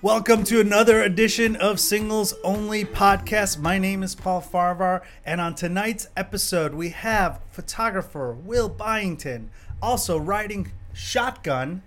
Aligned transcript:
Welcome 0.00 0.44
to 0.44 0.60
another 0.60 1.02
edition 1.02 1.56
of 1.56 1.80
Singles 1.80 2.32
Only 2.44 2.84
Podcast. 2.84 3.58
My 3.58 3.78
name 3.78 4.04
is 4.04 4.14
Paul 4.14 4.40
Farahvar, 4.40 5.02
and 5.26 5.40
on 5.40 5.56
tonight's 5.56 6.06
episode, 6.16 6.72
we 6.72 6.90
have 6.90 7.40
photographer 7.50 8.32
Will 8.32 8.68
Byington, 8.68 9.50
also 9.82 10.16
riding 10.16 10.70
shotgun, 10.92 11.82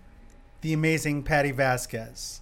the 0.59 0.73
amazing 0.73 1.23
Patti 1.23 1.51
Vasquez. 1.51 2.41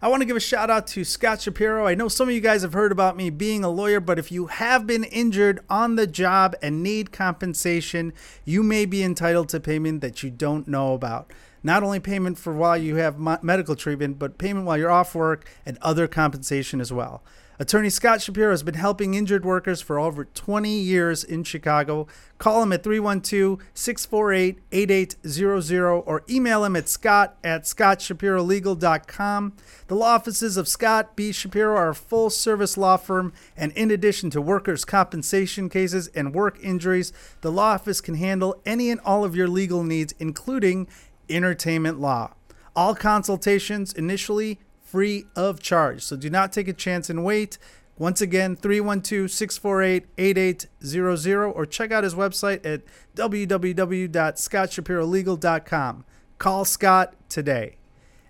I 0.00 0.08
want 0.08 0.22
to 0.22 0.26
give 0.26 0.38
a 0.38 0.40
shout 0.40 0.70
out 0.70 0.86
to 0.88 1.04
Scott 1.04 1.42
Shapiro. 1.42 1.86
I 1.86 1.94
know 1.94 2.08
some 2.08 2.30
of 2.30 2.34
you 2.34 2.40
guys 2.40 2.62
have 2.62 2.72
heard 2.72 2.90
about 2.90 3.14
me 3.14 3.28
being 3.28 3.62
a 3.64 3.68
lawyer, 3.68 4.00
but 4.00 4.18
if 4.18 4.32
you 4.32 4.46
have 4.46 4.86
been 4.86 5.04
injured 5.04 5.60
on 5.68 5.96
the 5.96 6.06
job 6.06 6.56
and 6.62 6.82
need 6.82 7.12
compensation, 7.12 8.14
you 8.46 8.62
may 8.62 8.86
be 8.86 9.02
entitled 9.02 9.50
to 9.50 9.60
payment 9.60 10.00
that 10.00 10.22
you 10.22 10.30
don't 10.30 10.66
know 10.66 10.94
about. 10.94 11.30
Not 11.62 11.82
only 11.82 12.00
payment 12.00 12.38
for 12.38 12.52
while 12.52 12.76
you 12.76 12.96
have 12.96 13.18
medical 13.42 13.76
treatment, 13.76 14.18
but 14.18 14.38
payment 14.38 14.66
while 14.66 14.76
you're 14.78 14.90
off 14.90 15.14
work 15.14 15.48
and 15.64 15.78
other 15.80 16.08
compensation 16.08 16.80
as 16.80 16.92
well. 16.92 17.22
Attorney 17.58 17.90
Scott 17.90 18.20
Shapiro 18.20 18.50
has 18.50 18.64
been 18.64 18.74
helping 18.74 19.14
injured 19.14 19.44
workers 19.44 19.80
for 19.80 19.96
over 19.96 20.24
20 20.24 20.68
years 20.68 21.22
in 21.22 21.44
Chicago. 21.44 22.08
Call 22.38 22.62
him 22.62 22.72
at 22.72 22.82
312 22.82 23.60
648 23.72 24.58
8800 24.72 25.88
or 25.88 26.24
email 26.28 26.64
him 26.64 26.74
at 26.74 26.88
scott 26.88 27.36
at 27.44 27.62
scottshapirolegal.com. 27.62 29.52
The 29.86 29.94
law 29.94 30.14
offices 30.14 30.56
of 30.56 30.66
Scott 30.66 31.14
B. 31.14 31.30
Shapiro 31.30 31.76
are 31.76 31.90
a 31.90 31.94
full 31.94 32.30
service 32.30 32.76
law 32.76 32.96
firm, 32.96 33.32
and 33.56 33.70
in 33.72 33.92
addition 33.92 34.30
to 34.30 34.40
workers' 34.40 34.84
compensation 34.84 35.68
cases 35.68 36.08
and 36.08 36.34
work 36.34 36.58
injuries, 36.62 37.12
the 37.42 37.52
law 37.52 37.74
office 37.74 38.00
can 38.00 38.14
handle 38.16 38.60
any 38.66 38.90
and 38.90 39.00
all 39.04 39.24
of 39.24 39.36
your 39.36 39.46
legal 39.46 39.84
needs, 39.84 40.14
including 40.18 40.88
entertainment 41.28 42.00
law. 42.00 42.32
All 42.74 42.94
consultations 42.94 43.92
initially 43.92 44.58
free 44.80 45.26
of 45.34 45.60
charge. 45.60 46.02
So 46.02 46.16
do 46.16 46.30
not 46.30 46.52
take 46.52 46.68
a 46.68 46.72
chance 46.72 47.10
and 47.10 47.24
wait. 47.24 47.58
Once 47.98 48.20
again, 48.20 48.54
312 48.56 49.30
648 49.30 50.06
8800 50.18 51.46
or 51.46 51.66
check 51.66 51.92
out 51.92 52.04
his 52.04 52.14
website 52.14 52.64
at 52.64 52.82
www.scottshapirolegal.com. 53.14 56.04
Call 56.38 56.64
Scott 56.64 57.14
today. 57.28 57.76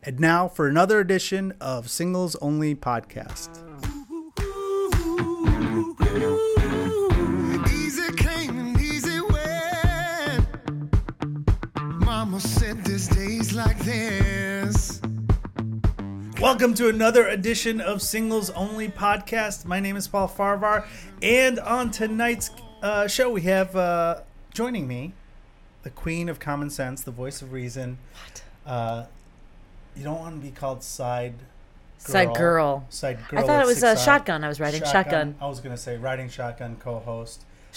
And 0.02 0.18
now 0.18 0.48
for 0.48 0.66
another 0.66 0.98
edition 1.00 1.54
of 1.60 1.88
Singles 1.88 2.34
Only 2.36 2.74
Podcast. 2.74 3.60
Mama 12.32 12.40
said 12.40 12.82
there's 12.86 13.08
days 13.08 13.52
like 13.52 13.78
this. 13.80 15.02
Welcome 16.40 16.72
to 16.76 16.88
another 16.88 17.28
edition 17.28 17.78
of 17.78 18.00
Singles 18.00 18.48
Only 18.48 18.88
Podcast. 18.88 19.66
My 19.66 19.80
name 19.80 19.98
is 19.98 20.08
Paul 20.08 20.28
Farahvar, 20.28 20.86
and 21.20 21.58
on 21.60 21.90
tonight's 21.90 22.50
uh, 22.80 23.06
show, 23.06 23.28
we 23.28 23.42
have 23.42 23.76
uh, 23.76 24.22
joining 24.54 24.88
me 24.88 25.12
the 25.82 25.90
queen 25.90 26.30
of 26.30 26.40
common 26.40 26.70
sense, 26.70 27.02
the 27.02 27.10
voice 27.10 27.42
of 27.42 27.52
reason. 27.52 27.98
What? 28.14 28.42
Uh, 28.64 29.04
you 29.94 30.02
don't 30.02 30.18
want 30.18 30.40
to 30.40 30.40
be 30.40 30.52
called 30.52 30.82
side 30.82 31.34
Side 31.98 32.34
girl. 32.34 32.86
Side 32.88 33.18
girl. 33.28 33.40
I 33.40 33.46
thought 33.46 33.62
it 33.62 33.66
was 33.66 33.82
a 33.82 33.88
eye- 33.88 33.94
shotgun. 33.96 34.42
I 34.42 34.48
was 34.48 34.58
riding 34.58 34.82
shotgun. 34.84 35.34
I 35.38 35.48
was 35.48 35.60
going 35.60 35.76
to 35.76 35.82
say 35.82 35.98
riding 35.98 36.30
shotgun 36.30 36.76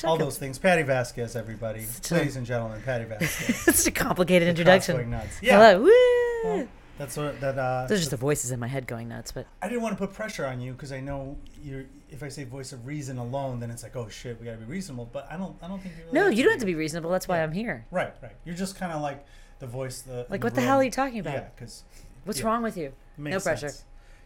All 0.03 0.17
those 0.17 0.37
things. 0.37 0.57
Patti 0.59 0.83
Vasquez, 0.83 1.35
everybody. 1.35 1.85
A- 2.09 2.13
Ladies 2.13 2.35
and 2.35 2.45
gentlemen, 2.45 2.81
Patti 2.83 3.05
Vasquez. 3.05 3.63
It's 3.67 3.87
a 3.87 3.91
complicated 3.91 4.47
Cross 4.47 4.49
introduction. 4.59 4.95
going 4.97 5.09
nuts. 5.11 5.37
Yeah. 5.41 5.57
Hello. 5.57 5.81
Woo! 5.83 5.89
Well, 6.43 6.67
that's 6.97 7.15
what 7.17 7.39
that. 7.41 7.57
Uh, 7.57 7.87
Those 7.87 7.97
are 7.99 8.01
just 8.01 8.11
the 8.11 8.17
voices 8.17 8.51
in 8.51 8.59
my 8.59 8.67
head 8.67 8.87
going 8.87 9.07
nuts. 9.07 9.31
But 9.31 9.47
I 9.61 9.67
didn't 9.69 9.81
want 9.83 9.97
to 9.97 10.05
put 10.05 10.13
pressure 10.15 10.45
on 10.45 10.59
you 10.59 10.73
because 10.73 10.91
I 10.91 10.99
know 10.99 11.37
you're. 11.63 11.85
If 12.09 12.23
I 12.23 12.29
say 12.29 12.43
voice 12.43 12.71
of 12.71 12.85
reason 12.85 13.17
alone, 13.17 13.59
then 13.59 13.69
it's 13.71 13.83
like, 13.83 13.95
oh 13.95 14.07
shit, 14.09 14.39
we 14.39 14.45
got 14.45 14.51
to 14.53 14.57
be 14.57 14.65
reasonable. 14.65 15.09
But 15.11 15.27
I 15.31 15.37
don't. 15.37 15.55
I 15.61 15.67
don't 15.67 15.81
think 15.81 15.95
you. 15.97 16.03
Really 16.11 16.13
no, 16.19 16.27
you 16.27 16.43
don't 16.43 16.51
have 16.53 16.59
to 16.61 16.65
be 16.65 16.75
reasonable. 16.75 17.09
That's 17.11 17.27
why 17.27 17.37
Yeah. 17.37 17.43
I'm 17.43 17.51
here. 17.51 17.85
Right, 17.91 18.13
right. 18.21 18.31
You're 18.45 18.55
just 18.55 18.77
kind 18.77 18.91
of 18.91 19.01
like 19.01 19.25
the 19.59 19.67
voice. 19.67 20.01
The 20.01 20.25
Like, 20.29 20.43
what 20.43 20.55
the 20.55 20.61
hell 20.61 20.77
are 20.79 20.83
you 20.83 20.91
talking 20.91 21.19
about? 21.19 21.33
Yeah, 21.33 21.47
because 21.55 21.83
What's 22.25 22.39
Yeah. 22.39 22.47
wrong 22.47 22.63
with 22.63 22.75
you? 22.77 22.93
no 23.17 23.39
pressure. 23.39 23.71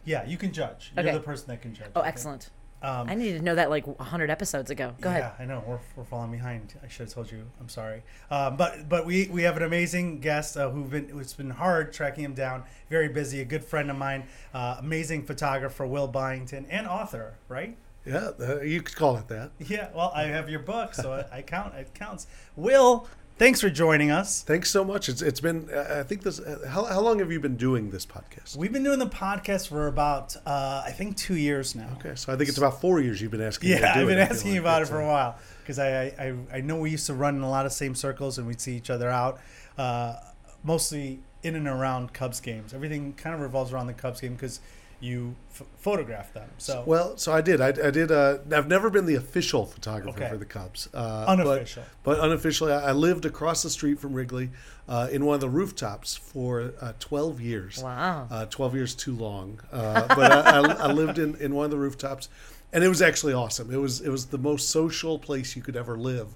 Yeah, 0.04 0.24
you 0.26 0.36
can 0.36 0.52
judge. 0.52 0.92
You're 0.96 1.06
Okay. 1.06 1.14
the 1.16 1.22
person 1.22 1.48
that 1.48 1.60
can 1.62 1.74
judge. 1.74 1.88
Oh, 1.94 2.00
okay? 2.00 2.08
excellent. 2.08 2.50
Um, 2.82 3.10
I 3.10 3.14
needed 3.14 3.38
to 3.38 3.44
know 3.44 3.54
that 3.54 3.68
like 3.68 3.86
100 3.86 4.30
episodes 4.30 4.70
ago. 4.70 4.94
Go 5.00 5.10
yeah, 5.10 5.18
ahead. 5.18 5.32
Yeah, 5.38 5.44
I 5.44 5.46
know 5.46 5.64
we're, 5.66 5.80
we're 5.96 6.04
falling 6.04 6.30
behind. 6.30 6.74
I 6.82 6.88
should 6.88 7.06
have 7.06 7.14
told 7.14 7.30
you. 7.30 7.44
I'm 7.60 7.68
sorry. 7.68 8.02
Um, 8.30 8.56
but 8.56 8.88
but 8.88 9.04
we 9.04 9.28
we 9.28 9.42
have 9.42 9.56
an 9.56 9.62
amazing 9.62 10.20
guest 10.20 10.56
uh, 10.56 10.70
who've 10.70 10.90
been 10.90 11.10
it's 11.18 11.34
been 11.34 11.50
hard 11.50 11.92
tracking 11.92 12.24
him 12.24 12.34
down. 12.34 12.64
Very 12.88 13.08
busy. 13.08 13.40
A 13.40 13.44
good 13.44 13.64
friend 13.64 13.90
of 13.90 13.96
mine. 13.96 14.24
Uh, 14.54 14.76
amazing 14.78 15.24
photographer 15.24 15.86
Will 15.86 16.08
Byington 16.08 16.66
and 16.70 16.86
author. 16.86 17.34
Right. 17.48 17.76
Yeah, 18.06 18.30
uh, 18.40 18.60
you 18.62 18.80
could 18.80 18.96
call 18.96 19.18
it 19.18 19.28
that. 19.28 19.50
Yeah. 19.58 19.90
Well, 19.94 20.10
I 20.14 20.24
have 20.24 20.48
your 20.48 20.60
book, 20.60 20.94
so 20.94 21.12
I, 21.12 21.26
I 21.38 21.42
count. 21.42 21.74
It 21.74 21.92
counts. 21.94 22.26
Will, 22.56 23.06
thanks 23.40 23.60
for 23.60 23.70
joining 23.70 24.10
us. 24.10 24.42
Thanks 24.42 24.70
so 24.70 24.84
much. 24.84 25.08
It's 25.08 25.22
it's 25.22 25.40
been 25.40 25.68
uh, 25.72 25.96
I 26.00 26.02
think 26.04 26.22
this. 26.22 26.38
Uh, 26.38 26.66
how 26.68 26.84
how 26.84 27.00
long 27.00 27.18
have 27.18 27.32
you 27.32 27.40
been 27.40 27.56
doing 27.56 27.90
this 27.90 28.06
podcast? 28.06 28.56
We've 28.56 28.72
been 28.72 28.84
doing 28.84 28.98
the 29.00 29.06
podcast 29.08 29.68
for 29.68 29.88
about 29.88 30.36
uh, 30.46 30.82
I 30.86 30.92
think 30.92 31.16
two 31.16 31.36
years 31.36 31.74
now. 31.74 31.88
Okay, 31.98 32.14
so 32.14 32.32
I 32.32 32.36
think 32.36 32.48
it's 32.48 32.58
about 32.58 32.80
four 32.80 33.00
years 33.00 33.20
you've 33.20 33.30
been 33.32 33.40
asking. 33.40 33.70
me 33.70 33.76
to 33.76 33.82
Yeah, 33.82 33.94
I've 33.96 34.06
been 34.06 34.18
I 34.18 34.26
feel 34.26 34.34
asking 34.36 34.50
like. 34.50 34.54
you 34.56 34.60
about 34.60 34.82
it 34.82 34.88
for 34.88 35.00
a 35.00 35.06
while 35.06 35.38
because 35.62 35.78
I, 35.78 35.88
I 36.24 36.34
I 36.52 36.60
know 36.60 36.76
we 36.76 36.90
used 36.90 37.06
to 37.06 37.14
run 37.14 37.34
in 37.34 37.42
a 37.42 37.50
lot 37.50 37.66
of 37.66 37.72
same 37.72 37.94
circles 37.94 38.38
and 38.38 38.46
we'd 38.46 38.60
see 38.60 38.76
each 38.76 38.90
other 38.90 39.08
out, 39.08 39.40
uh, 39.78 40.14
mostly 40.62 41.20
in 41.42 41.56
and 41.56 41.66
around 41.66 42.12
Cubs 42.12 42.40
games. 42.40 42.74
Everything 42.74 43.14
kind 43.14 43.34
of 43.34 43.40
revolves 43.40 43.72
around 43.72 43.86
the 43.86 43.94
Cubs 43.94 44.20
game 44.20 44.34
because 44.34 44.60
you 45.00 45.34
f- 45.50 45.62
photograph 45.78 46.32
them. 46.34 46.48
So 46.58 46.84
Well, 46.86 47.16
so 47.16 47.32
I 47.32 47.40
did. 47.40 47.60
I, 47.60 47.68
I 47.68 47.90
did. 47.90 48.12
Uh, 48.12 48.38
I've 48.52 48.68
never 48.68 48.90
been 48.90 49.06
the 49.06 49.14
official 49.14 49.66
photographer 49.66 50.18
Okay. 50.18 50.28
for 50.28 50.36
the 50.36 50.44
Cubs. 50.44 50.88
Uh, 50.92 51.24
Unofficial. 51.28 51.82
But, 52.02 52.16
but 52.16 52.24
unofficially, 52.24 52.72
I 52.72 52.90
I 52.90 52.92
lived 52.92 53.24
across 53.24 53.62
the 53.62 53.70
street 53.70 53.98
from 53.98 54.12
Wrigley 54.12 54.50
uh, 54.88 55.08
in 55.10 55.24
one 55.24 55.34
of 55.34 55.40
the 55.40 55.48
rooftops 55.48 56.16
for 56.16 56.72
uh, 56.80 56.92
12 57.00 57.40
years. 57.40 57.82
Wow. 57.82 58.28
Uh, 58.30 58.46
12 58.46 58.74
years 58.74 58.94
too 58.94 59.14
long. 59.14 59.60
Uh, 59.72 60.06
but 60.14 60.30
I, 60.32 60.58
I, 60.60 60.72
I 60.88 60.92
lived 60.92 61.18
in, 61.18 61.34
in 61.36 61.54
one 61.54 61.64
of 61.64 61.70
the 61.70 61.78
rooftops, 61.78 62.28
and 62.72 62.84
it 62.84 62.88
was 62.88 63.00
actually 63.02 63.32
awesome. 63.32 63.72
It 63.72 63.78
was 63.78 64.00
it 64.00 64.10
was 64.10 64.26
the 64.26 64.38
most 64.38 64.68
social 64.70 65.18
place 65.18 65.56
you 65.56 65.62
could 65.62 65.76
ever 65.76 65.96
live. 65.96 66.28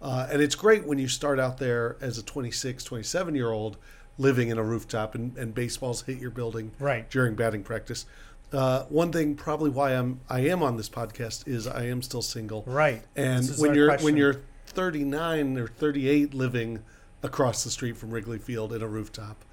Uh, 0.00 0.28
and 0.30 0.40
it's 0.40 0.54
great 0.54 0.86
when 0.86 0.96
you 0.98 1.08
start 1.08 1.40
out 1.40 1.58
there 1.58 1.96
as 2.00 2.18
a 2.18 2.22
26, 2.22 2.84
27 2.84 3.34
year 3.34 3.50
old 3.50 3.76
living 4.18 4.48
in 4.48 4.58
a 4.58 4.62
rooftop 4.62 5.14
and, 5.14 5.36
and 5.38 5.54
baseballs 5.54 6.02
hit 6.02 6.18
your 6.18 6.30
building 6.30 6.72
Right. 6.78 7.08
during 7.10 7.34
batting 7.36 7.62
practice. 7.62 8.04
Uh, 8.52 8.84
one 8.84 9.12
thing 9.12 9.34
probably 9.36 9.70
why 9.70 9.92
I'm 9.92 10.20
I 10.28 10.40
am 10.40 10.62
on 10.62 10.76
this 10.76 10.88
podcast 10.88 11.46
is 11.46 11.66
I 11.66 11.84
am 11.86 12.02
still 12.02 12.22
single. 12.22 12.64
Right. 12.66 13.02
And 13.14 13.46
when 13.58 13.74
you're 13.74 13.88
question. 13.88 14.04
when 14.06 14.16
you're 14.16 14.40
39 14.66 15.58
or 15.58 15.68
38 15.68 16.34
living 16.34 16.82
across 17.22 17.62
the 17.64 17.70
street 17.70 17.96
from 17.96 18.10
Wrigley 18.10 18.38
Field 18.38 18.72
in 18.72 18.80
a 18.82 18.86
rooftop, 18.88 19.44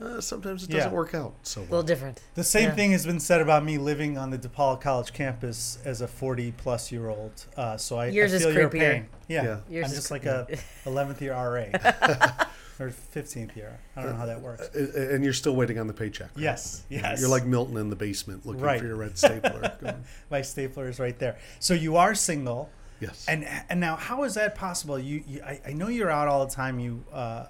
uh, 0.00 0.20
sometimes 0.20 0.62
it 0.64 0.70
doesn't 0.70 0.90
Yeah. 0.90 0.94
work 0.96 1.14
out 1.14 1.34
so 1.42 1.60
a 1.60 1.62
little 1.62 1.82
different. 1.82 2.20
the 2.36 2.44
same 2.44 2.70
Yeah. 2.70 2.74
thing 2.74 2.92
has 2.92 3.04
been 3.04 3.20
said 3.20 3.40
about 3.42 3.64
me 3.64 3.76
living 3.76 4.16
on 4.16 4.30
the 4.30 4.38
DePaul 4.38 4.80
College 4.80 5.12
campus 5.12 5.78
as 5.84 6.00
a 6.00 6.08
40 6.08 6.52
plus 6.52 6.90
year 6.90 7.08
old. 7.10 7.44
Uh, 7.56 7.76
so 7.76 7.98
I, 7.98 8.06
Yours 8.06 8.32
I 8.32 8.36
is 8.36 8.42
feel 8.44 8.52
your 8.54 8.68
pain. 8.70 9.08
Yeah. 9.28 9.42
Yeah. 9.42 9.58
Yours 9.68 9.84
I'm 9.86 9.90
is 9.90 9.96
just 9.98 10.10
like 10.10 10.24
a 10.24 10.46
creepier. 10.48 10.60
11th 10.86 11.20
year 11.20 11.34
RA 11.34 12.46
or 12.80 12.90
15th 12.90 13.56
year. 13.56 13.78
I 13.96 14.02
don't 14.02 14.12
know 14.12 14.18
how 14.18 14.26
that 14.26 14.40
works. 14.40 14.68
Uh, 14.74 15.08
and 15.14 15.24
you're 15.24 15.32
still 15.32 15.56
waiting 15.56 15.78
on 15.78 15.86
the 15.86 15.92
paycheck. 15.92 16.28
right? 16.34 16.42
Yes. 16.42 16.84
Yes. 16.88 17.20
You're 17.20 17.28
like 17.28 17.44
Milton 17.44 17.76
in 17.76 17.90
the 17.90 17.96
basement 17.96 18.46
looking 18.46 18.62
Right. 18.62 18.80
for 18.80 18.86
your 18.86 18.96
red 18.96 19.16
stapler. 19.18 19.76
My 20.30 20.42
stapler 20.42 20.88
is 20.88 20.98
right 21.00 21.18
there. 21.18 21.38
So 21.60 21.74
you 21.74 21.96
are 21.96 22.14
single, 22.14 22.70
yes. 23.00 23.26
and 23.28 23.44
and 23.68 23.80
now 23.80 23.96
how 23.96 24.24
is 24.24 24.34
that 24.34 24.54
possible? 24.54 24.98
You, 24.98 25.22
you 25.26 25.42
I, 25.42 25.60
I 25.68 25.72
know 25.72 25.88
you're 25.88 26.10
out 26.10 26.28
all 26.28 26.44
the 26.46 26.52
time. 26.54 26.78
You 26.78 27.04
uh, 27.12 27.46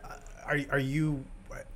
are 0.46 0.58
are 0.70 0.78
you? 0.78 1.24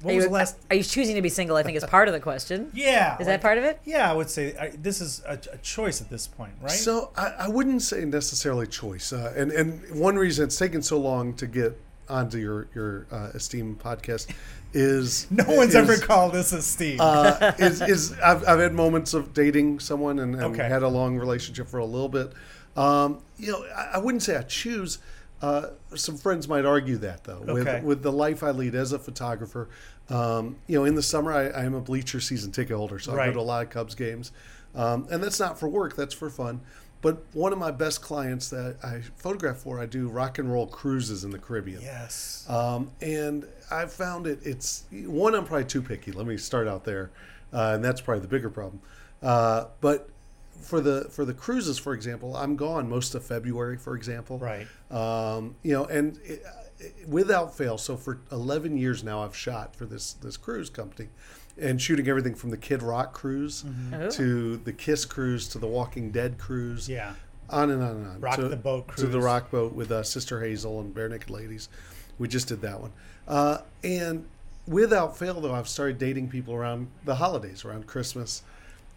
What 0.03 0.13
Are 0.13 0.15
was 0.17 0.25
you, 0.25 0.29
the 0.29 0.35
last? 0.35 0.57
are 0.71 0.77
you 0.77 0.83
choosing 0.83 1.15
to 1.17 1.23
be 1.23 1.29
single? 1.29 1.57
I 1.57 1.63
think 1.63 1.77
is 1.77 1.85
part 1.85 2.07
of 2.07 2.15
the 2.15 2.21
question. 2.21 2.71
Yeah, 2.75 3.17
Is 3.19 3.27
that 3.27 3.41
part 3.41 3.57
of 3.59 3.65
it? 3.65 3.81
Yeah, 3.85 4.09
I 4.11 4.15
would 4.15 4.29
say 4.31 4.55
I, 4.57 4.69
this 4.71 5.01
is 5.01 5.23
a, 5.27 5.39
a 5.53 5.59
choice 5.59 6.01
at 6.01 6.09
this 6.11 6.27
point, 6.27 6.53
right? 6.61 6.71
So 6.71 7.11
I, 7.17 7.27
I 7.41 7.49
wouldn't 7.49 7.83
say 7.83 8.05
necessarily 8.05 8.67
choice, 8.67 9.13
uh, 9.13 9.33
and 9.37 9.51
and 9.51 9.99
one 9.99 10.17
reason 10.17 10.45
it's 10.45 10.59
taken 10.59 10.83
so 10.83 10.99
long 11.01 11.35
to 11.35 11.47
get 11.47 11.79
onto 12.09 12.39
your 12.39 12.67
your 12.75 13.07
uh, 13.11 13.31
esteemed 13.35 13.79
podcast 13.79 14.31
is 14.75 15.27
no 15.31 15.45
one's 15.47 15.75
is, 15.75 15.77
ever 15.77 15.97
called 15.99 16.33
this 16.35 16.53
a 16.53 16.63
Steve. 16.63 17.01
uh, 17.01 17.53
is, 17.59 17.81
is 17.83 18.13
I've, 18.21 18.47
I've 18.49 18.59
had 18.59 18.73
moments 18.73 19.15
of 19.15 19.35
dating 19.35 19.81
someone 19.81 20.19
and, 20.19 20.35
and 20.35 20.45
Okay. 20.55 20.69
had 20.69 20.83
a 20.83 20.89
long 20.89 21.17
relationship 21.19 21.69
for 21.69 21.79
a 21.79 21.85
little 21.85 22.09
bit. 22.09 22.33
Um, 22.77 23.21
you 23.39 23.53
know, 23.53 23.65
I, 23.77 23.91
I 23.95 23.99
wouldn't 23.99 24.23
say 24.23 24.37
I 24.37 24.43
choose. 24.43 24.99
Uh, 25.43 25.71
some 25.95 26.17
friends 26.17 26.49
might 26.49 26.65
argue 26.65 26.97
that 26.99 27.25
though, 27.25 27.45
Okay. 27.49 27.53
with 27.53 27.83
with 27.85 28.03
the 28.03 28.13
life 28.13 28.43
I 28.43 28.51
lead 28.53 28.75
as 28.75 28.93
a 28.93 28.99
photographer. 28.99 29.69
Um, 30.09 30.57
you 30.67 30.79
know, 30.79 30.85
in 30.85 30.95
the 30.95 31.03
summer 31.03 31.33
I, 31.33 31.49
I 31.49 31.65
am 31.65 31.75
a 31.75 31.81
bleacher 31.81 32.21
season 32.21 32.51
ticket 32.53 32.77
holder, 32.77 32.99
so 32.99 33.13
I 33.13 33.17
Right. 33.17 33.27
go 33.27 33.35
to 33.35 33.41
a 33.41 33.43
lot 33.43 33.63
of 33.63 33.71
Cubs 33.71 33.95
games, 33.95 34.33
um, 34.75 35.07
and 35.11 35.23
that's 35.23 35.39
not 35.41 35.59
for 35.61 35.69
work; 35.69 35.97
that's 35.97 36.15
for 36.15 36.29
fun. 36.31 36.61
But 37.03 37.25
one 37.33 37.53
of 37.53 37.59
my 37.59 37.73
best 37.73 38.01
clients 38.01 38.49
that 38.51 38.77
I 38.83 39.03
photograph 39.17 39.59
for, 39.59 39.81
I 39.81 39.87
do 39.87 40.09
rock 40.09 40.39
and 40.39 40.51
roll 40.51 40.67
cruises 40.69 41.25
in 41.25 41.31
the 41.31 41.39
Caribbean. 41.39 41.83
yes. 41.83 42.47
Um, 42.49 42.91
and 43.03 43.45
I 43.71 43.87
found 43.87 44.27
it. 44.27 44.39
It's 44.45 44.85
one. 44.93 45.35
I'm 45.35 45.45
probably 45.45 45.65
too 45.67 45.83
picky. 45.83 46.13
Let 46.13 46.27
me 46.27 46.37
start 46.39 46.69
out 46.69 46.85
there. 46.85 47.11
uh, 47.53 47.73
and 47.75 47.85
that's 47.85 48.01
probably 48.01 48.23
the 48.23 48.29
bigger 48.29 48.49
problem. 48.49 48.81
Uh, 49.21 49.67
but 49.81 50.09
for 50.61 50.81
the 50.81 51.07
for 51.11 51.25
the 51.25 51.35
cruises, 51.35 51.79
for 51.79 51.93
example, 51.93 52.37
I'm 52.37 52.57
gone 52.57 52.89
most 52.89 53.15
of 53.15 53.25
February, 53.25 53.77
for 53.77 53.97
example. 53.97 54.39
Right. 54.39 54.67
Um, 54.91 55.57
you 55.63 55.73
know, 55.73 55.85
and 55.87 56.19
it, 56.25 56.45
without 57.07 57.57
fail, 57.57 57.79
so 57.79 57.97
for 57.97 58.19
11 58.31 58.77
years 58.77 59.03
now, 59.05 59.23
I've 59.23 59.37
shot 59.37 59.75
for 59.77 59.85
this 59.87 60.13
this 60.15 60.37
cruise 60.37 60.71
company, 60.71 61.09
and 61.61 61.81
shooting 61.81 62.09
everything 62.09 62.35
from 62.35 62.51
the 62.51 62.57
Kid 62.57 62.83
Rock 62.83 63.13
cruise 63.13 63.63
Mm-hmm. 63.63 63.95
Oh. 63.95 64.11
to 64.11 64.57
the 64.59 64.73
Kiss 64.73 65.05
cruise 65.05 65.49
to 65.49 65.59
the 65.59 65.67
Walking 65.67 66.11
Dead 66.11 66.39
cruise 66.39 66.89
Yeah. 66.89 67.15
on 67.51 67.71
and 67.71 67.83
on 67.83 67.97
and 67.97 68.07
on. 68.07 68.21
Rock 68.21 68.37
to, 68.37 68.49
the 68.49 68.57
Boat 68.57 68.87
cruise. 68.87 69.01
To 69.01 69.07
the. 69.07 69.21
Rock 69.21 69.51
Boat 69.51 69.73
with 69.75 69.91
uh, 69.93 70.03
Sister 70.03 70.41
Hazel 70.41 70.81
and 70.81 70.95
Barenaked 70.95 71.31
Ladies. 71.31 71.69
We 72.19 72.29
just 72.29 72.49
did 72.49 72.61
that 72.63 72.81
one. 72.81 72.93
Uh, 73.29 73.59
and 73.85 74.27
without 74.67 75.17
fail, 75.19 75.41
though, 75.41 75.55
I've 75.55 75.69
started 75.69 75.99
dating 75.99 76.29
people 76.29 76.55
around 76.55 76.89
the 77.05 77.17
holidays, 77.17 77.65
around 77.65 77.87
Christmas. 77.87 78.43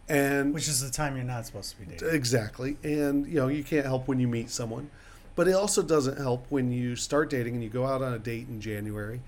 And 0.07 0.53
Which 0.53 0.67
is 0.67 0.81
the 0.81 0.91
time 0.91 1.15
you're 1.15 1.25
not 1.25 1.45
supposed 1.47 1.71
to 1.71 1.77
be 1.79 1.85
dating. 1.87 2.09
exactly. 2.13 2.77
And, 2.83 3.25
you 3.25 3.35
know, 3.35 3.47
you 3.47 3.63
can't 3.63 3.85
help 3.85 4.07
when 4.07 4.19
you 4.19 4.27
meet 4.27 4.49
someone. 4.51 4.89
But 5.35 5.47
it 5.47 5.53
also 5.53 5.81
doesn't 5.81 6.17
help 6.17 6.45
when 6.49 6.71
you 6.71 6.95
start 6.95 7.29
dating 7.29 7.55
and 7.55 7.63
you 7.63 7.69
go 7.69 7.85
out 7.85 8.01
on 8.01 8.13
a 8.13 8.19
date 8.19 8.47
in 8.47 8.61
January 8.61 9.21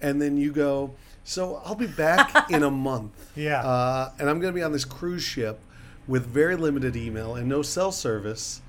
and 0.00 0.20
then 0.20 0.36
you 0.36 0.52
go, 0.52 0.94
so 1.24 1.62
I'll 1.64 1.76
be 1.76 1.86
back 1.86 2.50
in 2.50 2.62
a 2.62 2.70
month. 2.70 3.30
Yeah. 3.36 3.60
Uh, 3.60 4.12
and 4.18 4.28
I'm 4.28 4.40
going 4.40 4.52
to 4.52 4.58
be 4.58 4.62
on 4.62 4.72
this 4.72 4.84
cruise 4.84 5.22
ship 5.22 5.60
with 6.08 6.26
very 6.26 6.56
limited 6.56 6.96
email 6.96 7.36
and 7.36 7.48
no 7.48 7.62
cell 7.62 7.92
service. 7.92 8.60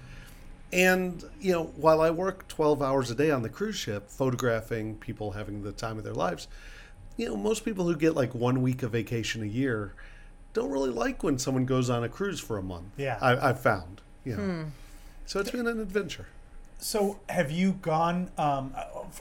And, 0.72 1.24
you 1.42 1.52
know, 1.52 1.66
while 1.76 2.02
I 2.02 2.12
work 2.12 2.48
12 2.48 2.82
hours 2.82 3.12
a 3.12 3.16
day 3.16 3.32
on 3.32 3.42
the 3.42 3.50
cruise 3.50 3.76
ship, 3.76 4.10
photographing 4.10 4.96
people 4.96 5.32
having 5.32 5.64
the 5.64 5.72
time 5.72 5.98
of 5.98 6.04
their 6.04 6.14
lives, 6.14 6.48
you 7.18 7.28
know, 7.28 7.36
most 7.36 7.66
people 7.66 7.86
who 7.86 7.96
get 7.96 8.16
like 8.16 8.34
one 8.34 8.62
week 8.62 8.84
of 8.84 8.92
vacation 8.92 9.42
a 9.44 9.48
year 9.48 9.94
don't 10.54 10.70
really 10.70 10.90
like 10.90 11.24
when 11.24 11.40
someone 11.40 11.66
goes 11.66 11.90
on 11.90 12.04
a 12.04 12.10
cruise 12.10 12.40
for 12.40 12.58
a 12.58 12.64
month. 12.64 12.86
Yeah. 12.98 13.18
I, 13.22 13.50
I've 13.50 13.60
found, 13.60 14.02
you 14.24 14.36
know. 14.36 14.66
So 15.26 15.40
it's 15.40 15.52
been 15.52 15.68
an 15.68 15.80
adventure. 15.80 16.28
So, 16.80 17.20
have 17.30 17.50
you 17.50 17.74
gone? 17.82 18.30
Um, 18.38 18.74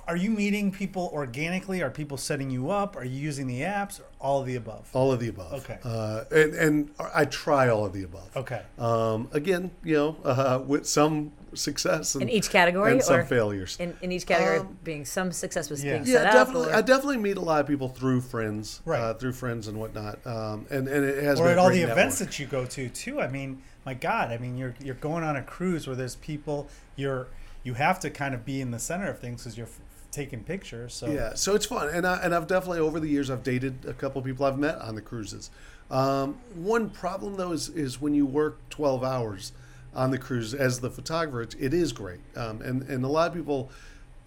are 0.08 0.16
you 0.16 0.30
meeting 0.30 0.72
people 0.72 1.10
organically? 1.12 1.80
Are 1.82 1.90
people 1.90 2.16
setting 2.16 2.50
you 2.50 2.70
up? 2.70 2.96
Are 2.96 3.04
you 3.04 3.18
using 3.20 3.46
the 3.46 3.60
apps? 3.60 4.00
Or 4.00 4.04
all 4.20 4.40
of 4.40 4.46
the 4.46 4.56
above? 4.56 4.88
All 4.92 5.12
of 5.12 5.20
the 5.20 5.28
above. 5.28 5.52
Okay. 5.64 5.78
Uh, 5.84 6.24
and, 6.32 6.54
and 6.54 6.90
I 7.14 7.24
try 7.24 7.68
all 7.68 7.84
of 7.86 7.92
the 7.92 8.02
above. 8.02 8.36
Okay. 8.36 8.62
Um, 8.78 9.28
again, 9.32 9.70
you 9.84 9.94
know, 9.94 10.16
uh, 10.24 10.60
with 10.66 10.88
some 10.88 11.32
success 11.54 12.14
and, 12.14 12.22
In 12.22 12.30
each 12.30 12.50
category, 12.50 12.92
and 12.92 13.02
some 13.02 13.16
or 13.20 13.24
failures. 13.24 13.76
in, 13.78 13.94
in 14.02 14.10
each 14.10 14.26
category 14.26 14.58
Um, 14.60 14.78
being 14.82 15.04
some 15.04 15.30
success 15.30 15.68
was 15.70 15.84
yeah. 15.84 15.92
being 15.98 16.06
yeah, 16.06 16.12
set 16.14 16.26
up. 16.28 16.32
definitely. 16.32 16.70
or- 16.72 16.76
I 16.76 16.80
definitely 16.80 17.18
meet 17.18 17.36
a 17.36 17.40
lot 17.42 17.60
of 17.60 17.66
people 17.68 17.88
through 17.90 18.22
friends, 18.22 18.80
Right. 18.84 18.98
uh, 19.00 19.14
through 19.14 19.34
friends 19.34 19.68
and 19.68 19.78
whatnot. 19.78 20.18
Um, 20.26 20.66
and 20.70 20.88
and 20.88 21.04
it 21.04 21.22
has 21.22 21.38
Or 21.38 21.44
been 21.44 21.52
at 21.52 21.58
a 21.58 21.60
all 21.60 21.68
great 21.68 21.84
the 21.84 21.92
events 21.92 22.18
that 22.18 22.38
you 22.40 22.46
go 22.46 22.64
to 22.64 22.88
too. 22.88 23.20
I 23.20 23.28
mean, 23.28 23.62
my 23.84 23.94
God. 23.94 24.30
I 24.32 24.38
mean, 24.38 24.56
you're 24.56 24.74
you're 24.82 24.94
going 24.96 25.22
on 25.22 25.36
a 25.36 25.42
cruise 25.42 25.86
where 25.86 25.94
there's 25.94 26.16
people. 26.16 26.68
You're 26.96 27.26
you 27.64 27.74
have 27.74 28.00
to 28.00 28.10
kind 28.10 28.34
of 28.34 28.44
be 28.44 28.60
in 28.60 28.70
the 28.70 28.78
center 28.78 29.08
of 29.08 29.18
things 29.18 29.42
because 29.42 29.56
you're 29.56 29.66
f- 29.66 29.80
taking 30.10 30.42
pictures. 30.44 30.94
So 30.94 31.06
Yeah, 31.10 31.34
so 31.34 31.54
it's 31.54 31.66
fun, 31.66 31.88
and 31.88 32.06
I, 32.06 32.16
and 32.22 32.34
I've 32.34 32.46
definitely 32.46 32.80
over 32.80 33.00
the 33.00 33.08
years 33.08 33.30
I've 33.30 33.42
dated 33.42 33.84
a 33.86 33.92
couple 33.94 34.20
people 34.22 34.44
I've 34.46 34.58
met 34.58 34.78
on 34.78 34.94
the 34.94 35.00
cruises. 35.02 35.50
Um, 35.90 36.38
one 36.54 36.90
problem 36.90 37.36
though 37.36 37.52
is 37.52 37.68
is 37.68 38.00
when 38.00 38.14
you 38.14 38.26
work 38.26 38.58
twelve 38.70 39.04
hours 39.04 39.52
on 39.94 40.10
the 40.10 40.18
cruise 40.18 40.54
as 40.54 40.80
the 40.80 40.90
photographer, 40.90 41.42
it, 41.42 41.54
it 41.58 41.74
is 41.74 41.92
great, 41.92 42.20
um, 42.36 42.60
and 42.62 42.82
and 42.84 43.04
a 43.04 43.08
lot 43.08 43.28
of 43.28 43.34
people 43.34 43.70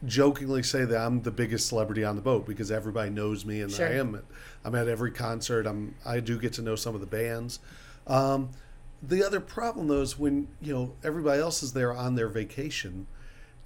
jokingly 0.06 0.62
say 0.62 0.86
that 0.86 1.02
I'm 1.02 1.22
the 1.24 1.32
biggest 1.32 1.68
celebrity 1.68 2.04
on 2.04 2.16
the 2.16 2.22
boat 2.22 2.46
because 2.46 2.70
everybody 2.70 3.10
knows 3.10 3.46
me 3.46 3.62
and 3.62 3.72
Sure. 3.72 3.88
I 3.88 3.94
am. 3.94 4.16
At, 4.16 4.24
I'm 4.64 4.76
at 4.76 4.88
every 4.88 5.12
concert. 5.12 5.66
I'm 5.66 5.96
I 6.06 6.20
do 6.20 6.38
get 6.38 6.54
to 6.54 6.62
know 6.62 6.76
some 6.76 6.94
of 6.96 7.02
the 7.02 7.08
bands. 7.08 7.60
Um, 8.08 8.50
the 9.02 9.24
other 9.24 9.40
problem 9.40 9.88
though 9.88 10.02
is 10.02 10.18
when 10.20 10.48
you 10.62 10.74
know 10.74 10.94
everybody 11.04 11.42
else 11.42 11.64
is 11.64 11.74
there 11.74 11.94
on 11.94 12.16
their 12.16 12.28
vacation 12.28 13.08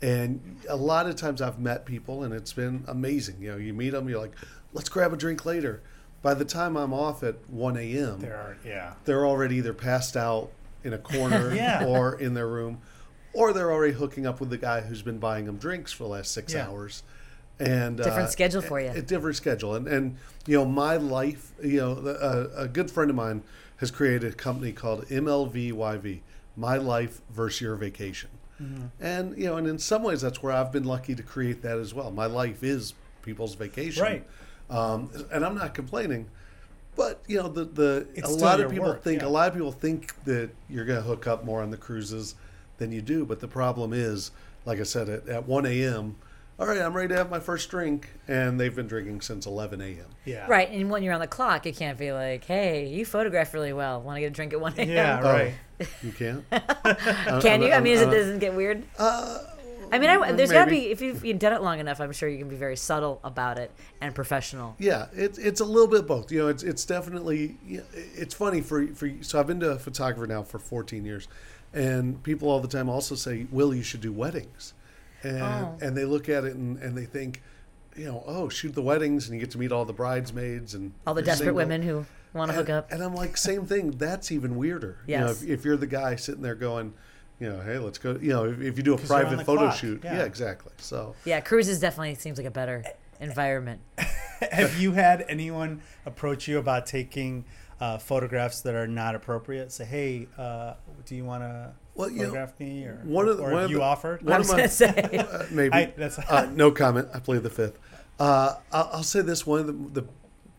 and 0.02 0.58
a 0.70 0.76
lot 0.76 1.08
of 1.08 1.16
times 1.16 1.42
I've 1.42 1.60
met 1.60 1.86
people 1.86 2.24
and 2.24 2.34
it's 2.34 2.54
been 2.54 2.84
amazing. 2.88 3.36
You 3.42 3.52
know, 3.52 3.58
you 3.58 3.74
meet 3.74 3.90
them, 3.92 4.08
you're 4.08 4.20
like, 4.20 4.36
let's 4.74 4.90
grab 4.90 5.12
a 5.14 5.18
drink 5.18 5.46
later. 5.46 5.82
By 6.22 6.34
the 6.34 6.46
time 6.46 6.76
I'm 6.76 6.94
off 6.94 7.24
at 7.24 7.36
1 7.50 7.78
a.m., 7.78 8.20
there 8.20 8.36
are 8.36 8.58
yeah. 8.66 8.94
they're 9.06 9.26
already 9.26 9.56
either 9.58 9.74
passed 9.74 10.18
out 10.18 10.50
in 10.84 10.94
a 10.94 10.98
corner 10.98 11.54
Yeah. 11.56 11.86
or 11.86 12.20
in 12.20 12.34
their 12.34 12.48
room, 12.48 12.82
or 13.34 13.54
they're 13.54 13.72
already 13.72 13.94
hooking 13.94 14.26
up 14.26 14.40
with 14.40 14.50
the 14.50 14.58
guy 14.58 14.82
who's 14.82 15.02
been 15.02 15.20
buying 15.20 15.46
them 15.46 15.58
drinks 15.58 15.92
for 15.94 16.04
the 16.04 16.10
last 16.10 16.32
six 16.32 16.54
Yeah. 16.54 16.68
hours. 16.68 17.04
And 17.62 17.98
Different 17.98 18.20
uh, 18.20 18.28
schedule 18.28 18.62
for 18.62 18.80
you. 18.80 18.88
A, 18.88 18.96
a 18.96 19.02
different 19.02 19.36
schedule, 19.36 19.76
and 19.76 19.86
and 19.86 20.16
you 20.48 20.56
know 20.58 20.64
my 20.66 20.96
life. 20.96 21.52
You 21.62 21.78
know, 21.82 21.96
the- 21.96 22.18
a, 22.58 22.64
a 22.64 22.68
good 22.70 22.90
friend 22.90 23.10
of 23.10 23.18
mine 23.18 23.44
has 23.78 23.92
created 23.92 24.32
a 24.32 24.36
company 24.36 24.72
called 24.72 25.06
MLVYV, 25.08 26.22
My 26.56 26.78
Life 26.78 27.20
versus 27.30 27.60
Your 27.60 27.76
Vacation. 27.76 28.30
Mm-hmm. 28.62 28.86
And 29.00 29.38
you 29.38 29.46
know, 29.46 29.58
and 29.58 29.68
in 29.68 29.80
some 29.80 30.04
ways, 30.04 30.22
that's 30.22 30.44
where 30.44 30.52
I've 30.52 30.72
been 30.72 30.84
lucky 30.84 31.16
to 31.16 31.24
create 31.24 31.62
that 31.62 31.78
as 31.78 31.94
well. 31.94 32.12
My 32.12 32.26
life 32.26 32.64
is 32.64 32.94
people's 33.22 33.56
vacation, 33.56 34.04
Right. 34.04 34.26
Um, 34.70 35.10
and 35.32 35.44
I'm 35.44 35.56
not 35.56 35.74
complaining, 35.74 36.28
but 36.96 37.22
you 37.28 37.38
know, 37.38 37.48
the 37.48 37.66
the 37.66 38.08
It's 38.14 38.30
a 38.30 38.32
lot 38.32 38.60
of 38.60 38.70
people 38.70 38.88
work, 38.88 39.04
think 39.04 39.22
yeah. 39.22 39.28
a 39.28 39.30
lot 39.30 39.48
of 39.48 39.54
people 39.54 39.72
think 39.72 40.14
that 40.26 40.52
you're 40.70 40.86
going 40.86 41.02
to 41.02 41.08
hook 41.08 41.26
up 41.28 41.44
more 41.44 41.64
on 41.64 41.72
the 41.72 41.78
cruises 41.78 42.36
than 42.78 42.92
you 42.92 43.02
do. 43.02 43.26
But 43.26 43.40
the 43.40 43.48
problem 43.48 43.94
is, 43.94 44.32
like 44.66 44.80
I 44.80 44.84
said, 44.84 45.10
at, 45.10 45.28
at 45.28 45.48
1 45.48 45.66
a.m. 45.66 46.16
All 46.60 46.68
right, 46.68 46.82
I'm 46.82 46.94
ready 46.94 47.08
to 47.10 47.16
have 47.16 47.30
my 47.30 47.40
first 47.40 47.70
drink, 47.70 48.10
and 48.28 48.60
they've 48.60 48.76
been 48.76 48.88
drinking 48.88 49.22
since 49.22 49.46
11 49.46 49.80
a.m. 49.80 50.06
Yeah. 50.26 50.46
Right, 50.48 50.70
and 50.70 50.90
when 50.90 51.04
you're 51.04 51.14
on 51.14 51.22
the 51.22 51.28
clock, 51.28 51.66
you 51.66 51.72
can't 51.72 51.98
be 51.98 52.12
like, 52.12 52.44
"Hey, 52.44 52.88
you 52.88 53.06
photograph 53.06 53.54
really 53.54 53.72
well. 53.72 54.02
Want 54.02 54.18
to 54.18 54.20
get 54.22 54.28
a 54.28 54.30
drink 54.32 54.52
at 54.52 54.60
one 54.60 54.74
a.m.?" 54.78 54.90
Yeah. 54.90 55.22
Oh, 55.24 55.32
Right. 55.32 55.54
You 56.04 56.12
can't. 56.12 56.44
Can 57.42 57.62
you? 57.62 57.72
I 57.72 57.80
mean, 57.80 57.94
is 57.94 58.02
it 58.02 58.12
doesn't 58.12 58.40
get 58.40 58.54
weird? 58.54 58.84
uh, 58.98 59.40
I 59.92 59.98
mean, 59.98 60.10
I, 60.10 60.34
there's 60.34 60.52
got 60.52 60.66
to 60.66 60.72
be 60.72 60.92
if 60.92 61.02
you've, 61.02 61.26
you've 61.26 61.40
done 61.40 61.54
it 61.54 61.62
long 61.62 61.80
enough. 61.80 62.00
I'm 62.00 62.12
sure 62.12 62.30
you 62.30 62.38
can 62.38 62.50
be 62.50 62.56
very 62.56 62.76
subtle 62.76 63.20
about 63.24 63.58
it 63.58 63.72
and 64.02 64.14
professional. 64.14 64.76
Yeah, 64.78 65.08
it's 65.14 65.38
it's 65.38 65.62
a 65.62 65.66
little 65.66 65.88
bit 65.88 66.06
both. 66.06 66.32
You 66.32 66.40
know, 66.40 66.48
it's 66.50 66.62
it's 66.64 66.84
definitely 66.86 67.58
yeah, 67.66 67.82
it's 67.94 68.34
funny 68.36 68.60
for 68.62 68.86
for 68.88 69.10
so 69.22 69.40
I've 69.40 69.48
been 69.48 69.62
to 69.62 69.72
a 69.72 69.80
photographer 69.80 70.28
now 70.28 70.44
for 70.44 70.60
14 70.60 71.06
years, 71.06 71.28
and 71.74 72.22
people 72.22 72.50
all 72.50 72.60
the 72.60 72.68
time 72.68 72.90
also 72.90 73.16
say, 73.16 73.48
"Will 73.50 73.74
you 73.74 73.82
should 73.82 74.02
do 74.02 74.12
weddings," 74.12 74.74
and 75.24 75.42
Oh. 75.42 75.78
and 75.82 75.96
they 75.98 76.06
look 76.06 76.30
at 76.30 76.44
it 76.46 76.56
and, 76.56 76.78
and 76.80 76.98
they 76.98 77.06
think, 77.06 77.42
you 77.96 78.06
know, 78.06 78.24
oh, 78.26 78.50
shoot 78.50 78.74
the 78.74 78.82
weddings 78.82 79.28
and 79.28 79.36
you 79.36 79.40
get 79.40 79.52
to 79.52 79.58
meet 79.58 79.72
all 79.72 79.86
the 79.86 79.94
bridesmaids 79.94 80.74
and 80.74 80.94
All 81.06 81.14
the 81.14 81.22
desperate 81.22 81.46
single. 81.48 81.56
women 81.56 81.82
who 81.82 82.06
want 82.34 82.52
to 82.52 82.56
hook 82.58 82.70
up. 82.70 82.92
and 82.92 83.02
I'm 83.04 83.16
like, 83.16 83.36
same 83.38 83.66
thing. 83.66 83.92
That's 83.92 84.32
even 84.32 84.56
weirder. 84.56 85.00
You 85.08 85.18
know, 85.20 85.28
if, 85.32 85.44
if 85.44 85.66
you're 85.66 85.78
the 85.78 85.88
guy 85.88 86.16
sitting 86.16 86.42
there 86.42 86.56
going, 86.56 86.94
you 87.40 87.50
know, 87.50 87.60
hey, 87.62 87.78
let's 87.80 87.98
go. 87.98 88.18
You 88.22 88.30
know, 88.30 88.46
if, 88.46 88.62
if 88.62 88.78
you 88.78 88.84
do 88.84 88.94
a 88.94 88.98
private 88.98 89.46
photo 89.46 89.64
clock, 89.68 89.78
shoot, 89.78 90.02
yeah. 90.04 90.18
yeah. 90.18 90.24
exactly. 90.24 90.72
So 90.78 91.16
Yeah, 91.26 91.40
cruises 91.42 91.80
definitely 91.80 92.16
seems 92.16 92.38
like 92.38 92.48
a 92.48 92.52
better 92.52 92.84
environment. 93.20 93.82
Have 94.52 94.80
you 94.80 94.94
had 94.94 95.26
anyone 95.28 95.82
approach 96.06 96.48
you 96.48 96.60
about 96.60 96.86
taking 96.86 97.44
uh, 97.82 97.98
photographs 97.98 98.62
that 98.62 98.76
are 98.76 98.88
not 98.88 99.16
appropriate? 99.16 99.72
Say, 99.72 99.86
hey, 99.86 100.28
uh, 100.38 100.76
do 101.06 101.16
you 101.16 101.26
want 101.26 101.44
to 101.44 101.74
Well, 102.00 102.10
you 102.10 102.32
know, 102.32 102.48
me? 102.60 102.86
Or, 102.86 103.02
one 103.04 103.28
of 103.28 103.36
the- 103.36 103.44
or 103.44 103.52
one 103.52 103.56
have 103.56 103.66
of 103.66 103.72
you 103.72 103.78
the- 103.80 103.84
offered? 103.84 104.22
one 104.22 104.34
I 104.34 104.38
was 104.38 104.50
gonna 104.50 104.70
say. 104.70 104.88
uh, 105.32 105.44
maybe 105.52 105.74
I- 105.74 105.94
that's- 105.98 106.18
uh, 106.18 106.50
no 106.56 106.72
comment. 106.72 107.10
I 107.14 107.20
play 107.20 107.40
the 107.40 107.50
fifth. 107.50 107.78
Uh, 108.18 108.56
I'll, 108.72 108.90
I'll 108.94 109.04
say 109.04 109.20
this: 109.22 109.46
one 109.46 109.60
of 109.60 109.68
the, 109.68 110.02
the 110.02 110.08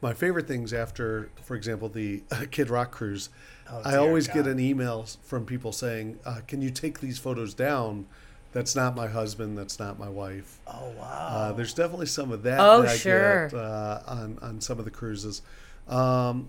my 0.03 0.13
favorite 0.13 0.47
things 0.47 0.75
after, 0.75 1.31
for 1.43 1.57
example, 1.57 1.89
the 1.89 2.23
Kid 2.51 2.69
Rock 2.69 2.91
cruise. 2.91 3.31
Oh, 3.71 3.81
I 3.87 3.93
dear 3.93 4.01
always 4.01 4.29
get 4.29 4.47
an 4.47 4.61
email 4.61 5.07
from 5.23 5.47
people 5.47 5.73
saying, 5.73 6.19
uh, 6.27 6.41
"Can 6.47 6.61
you 6.61 6.69
take 6.71 7.01
these 7.01 7.19
photos 7.19 7.55
down? 7.55 8.07
That's 8.53 8.77
not 8.77 8.95
my 8.95 9.07
husband. 9.07 9.57
That's 9.57 9.79
not 9.79 9.99
my 9.99 10.11
wife." 10.11 10.59
Oh 10.67 10.91
wow. 10.99 11.29
Uh, 11.31 11.53
there's 11.53 11.73
definitely 11.73 12.07
some 12.07 12.33
of 12.33 12.43
that. 12.43 12.61
Oh, 12.61 12.83
that 12.83 12.91
I 12.91 12.97
sure. 12.99 13.49
Get, 13.49 13.59
uh, 13.59 14.01
on 14.07 14.39
on 14.43 14.61
some 14.61 14.79
of 14.79 14.85
the 14.85 14.91
cruises. 14.91 15.41
Um, 15.89 16.49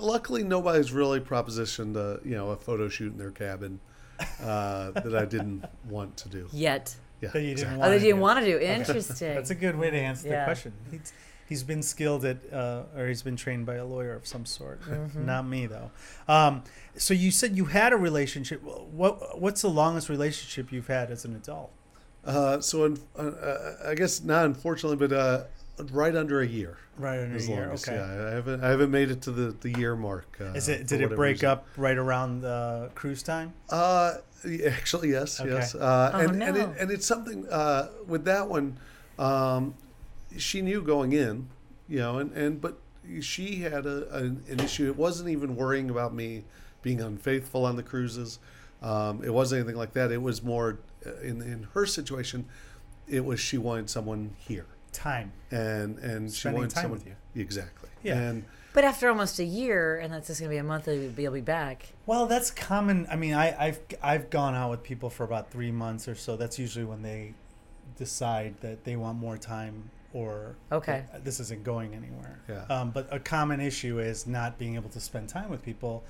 luckily, 0.00 0.42
nobody's 0.42 0.90
really 0.92 1.20
propositioned 1.20 1.94
a 1.94 2.18
you 2.28 2.34
know 2.34 2.50
a 2.50 2.56
photo 2.56 2.88
shoot 2.88 3.12
in 3.12 3.18
their 3.18 3.30
cabin 3.30 3.78
uh, 4.42 4.90
that 4.92 5.14
I 5.14 5.24
didn't 5.24 5.64
want 5.88 6.16
to 6.18 6.28
do. 6.28 6.48
Yet. 6.52 6.94
Yeah, 7.20 7.30
that 7.30 7.40
you 7.40 7.48
didn't 7.48 7.52
exactly. 7.52 7.78
want. 7.78 7.86
Oh, 7.86 7.90
they 7.90 7.98
to 7.98 8.04
didn't 8.04 8.16
do. 8.16 8.22
want 8.22 8.38
to 8.40 8.44
do. 8.44 8.58
Interesting. 8.58 9.34
That's 9.34 9.50
a 9.50 9.54
good 9.54 9.76
way 9.76 9.90
to 9.90 9.96
answer 9.96 10.28
the 10.28 10.44
question. 10.44 10.72
He's, 10.90 11.12
he's 11.46 11.62
been 11.62 11.82
skilled 11.82 12.24
at, 12.24 12.38
uh, 12.52 12.82
or 12.96 13.06
he's 13.08 13.22
been 13.22 13.36
trained 13.36 13.66
by 13.66 13.76
a 13.76 13.84
lawyer 13.84 14.12
of 14.12 14.26
some 14.26 14.44
sort. 14.44 14.82
Mm-hmm. 14.82 15.24
Not 15.24 15.46
me 15.46 15.66
though. 15.66 15.90
Um, 16.28 16.64
so 16.96 17.14
you 17.14 17.30
said 17.30 17.56
you 17.56 17.66
had 17.66 17.92
a 17.92 17.96
relationship. 17.96 18.62
What 18.62 19.40
What's 19.40 19.62
the 19.62 19.70
longest 19.70 20.08
relationship 20.08 20.72
you've 20.72 20.88
had 20.88 21.10
as 21.10 21.24
an 21.24 21.34
adult? 21.34 21.70
Uh, 22.24 22.60
so, 22.60 22.86
un- 22.86 22.98
uh, 23.18 23.22
uh, 23.22 23.76
I 23.86 23.94
guess 23.94 24.22
not 24.22 24.46
unfortunately, 24.46 24.96
but 24.96 25.14
uh, 25.14 25.44
right 25.92 26.14
under 26.14 26.40
a 26.40 26.46
year. 26.46 26.76
Right 26.98 27.18
under 27.20 27.34
a 27.34 27.36
Is 27.38 27.48
year. 27.48 27.62
longest. 27.62 27.88
Okay. 27.88 27.96
Yeah, 27.96 28.28
I 28.28 28.34
haven't 28.34 28.62
I 28.64 28.68
haven't 28.68 28.90
made 28.90 29.10
it 29.10 29.22
to 29.22 29.30
the, 29.30 29.52
the 29.60 29.78
year 29.78 29.96
mark. 29.96 30.36
Uh, 30.40 30.44
Is 30.54 30.68
it? 30.68 30.86
Did 30.86 31.00
it 31.00 31.14
break 31.16 31.36
reason. 31.36 31.48
up 31.48 31.66
right 31.76 31.96
around 31.98 32.40
the 32.42 32.90
cruise 32.94 33.22
time? 33.22 33.52
Uh, 33.70 34.14
actually, 34.66 35.10
yes, 35.10 35.40
Okay. 35.40 35.50
yes. 35.50 35.74
Uh, 35.74 36.10
Oh, 36.14 36.18
and, 36.20 36.42
and, 36.42 36.56
it, 36.56 36.68
and 36.78 36.90
it's 36.90 37.06
something 37.06 37.46
uh, 37.48 37.88
with 38.06 38.24
that 38.26 38.48
one. 38.48 38.76
Um, 39.18 39.74
she 40.36 40.62
knew 40.62 40.82
going 40.82 41.12
in, 41.12 41.48
you 41.88 41.98
know, 41.98 42.18
and, 42.18 42.32
and 42.32 42.60
but 42.60 42.78
she 43.20 43.56
had 43.62 43.86
a, 43.86 44.12
an, 44.16 44.42
an 44.48 44.60
issue. 44.60 44.86
It 44.86 44.96
wasn't 44.96 45.28
even 45.30 45.56
worrying 45.56 45.90
about 45.90 46.14
me 46.14 46.44
being 46.82 47.00
unfaithful 47.00 47.64
on 47.66 47.76
the 47.76 47.82
cruises. 47.82 48.38
Um, 48.82 49.22
it 49.24 49.32
wasn't 49.32 49.60
anything 49.60 49.76
like 49.78 49.92
that. 49.94 50.12
It 50.12 50.20
was 50.22 50.42
more 50.42 50.78
uh, 51.06 51.14
in 51.22 51.40
in 51.42 51.66
her 51.74 51.86
situation. 51.86 52.44
It 53.08 53.24
was 53.24 53.40
she 53.40 53.58
wanted 53.58 53.88
someone 53.90 54.36
here, 54.38 54.66
Time. 54.94 55.32
and 55.50 55.98
and 55.98 56.30
she 56.32 56.40
Spending 56.40 56.60
wanted 56.62 56.74
time 56.74 56.82
someone 56.84 56.98
with 57.00 57.06
you. 57.08 57.40
exactly. 57.42 57.90
Yeah. 58.02 58.18
And 58.18 58.44
But 58.72 58.84
after 58.84 59.08
almost 59.08 59.38
a 59.38 59.44
year, 59.44 59.98
and 59.98 60.12
that's 60.12 60.26
just 60.28 60.40
gonna 60.40 60.50
be 60.50 60.56
a 60.56 60.64
month, 60.64 60.88
you'll 60.88 61.10
be, 61.10 61.22
you'll 61.24 61.32
be 61.32 61.40
back. 61.40 61.88
Well, 62.06 62.26
that's 62.26 62.50
common. 62.50 63.06
I 63.10 63.16
mean, 63.16 63.34
I, 63.34 63.54
I've 63.66 63.80
I've 64.02 64.30
gone 64.30 64.54
out 64.54 64.70
with 64.70 64.82
people 64.82 65.10
for 65.10 65.24
about 65.24 65.50
three 65.50 65.70
months 65.72 66.06
or 66.08 66.14
so. 66.14 66.36
That's 66.36 66.58
usually 66.58 66.84
when 66.84 67.02
they 67.02 67.34
decide 67.96 68.54
that 68.60 68.84
they 68.84 68.96
want 68.96 69.18
more 69.18 69.36
time 69.38 69.90
or 70.12 70.56
Okay. 70.72 71.04
this 71.24 71.40
isn't 71.40 71.64
going 71.64 71.92
anywhere. 71.94 72.38
Yeah. 72.48 72.64
Um, 72.74 72.90
but 72.90 73.08
a 73.10 73.18
common 73.18 73.60
issue 73.60 73.98
is 73.98 74.26
not 74.26 74.58
being 74.58 74.76
able 74.76 74.90
to 74.90 75.00
spend 75.00 75.28
time 75.28 75.50
with 75.50 75.62
people. 75.62 76.04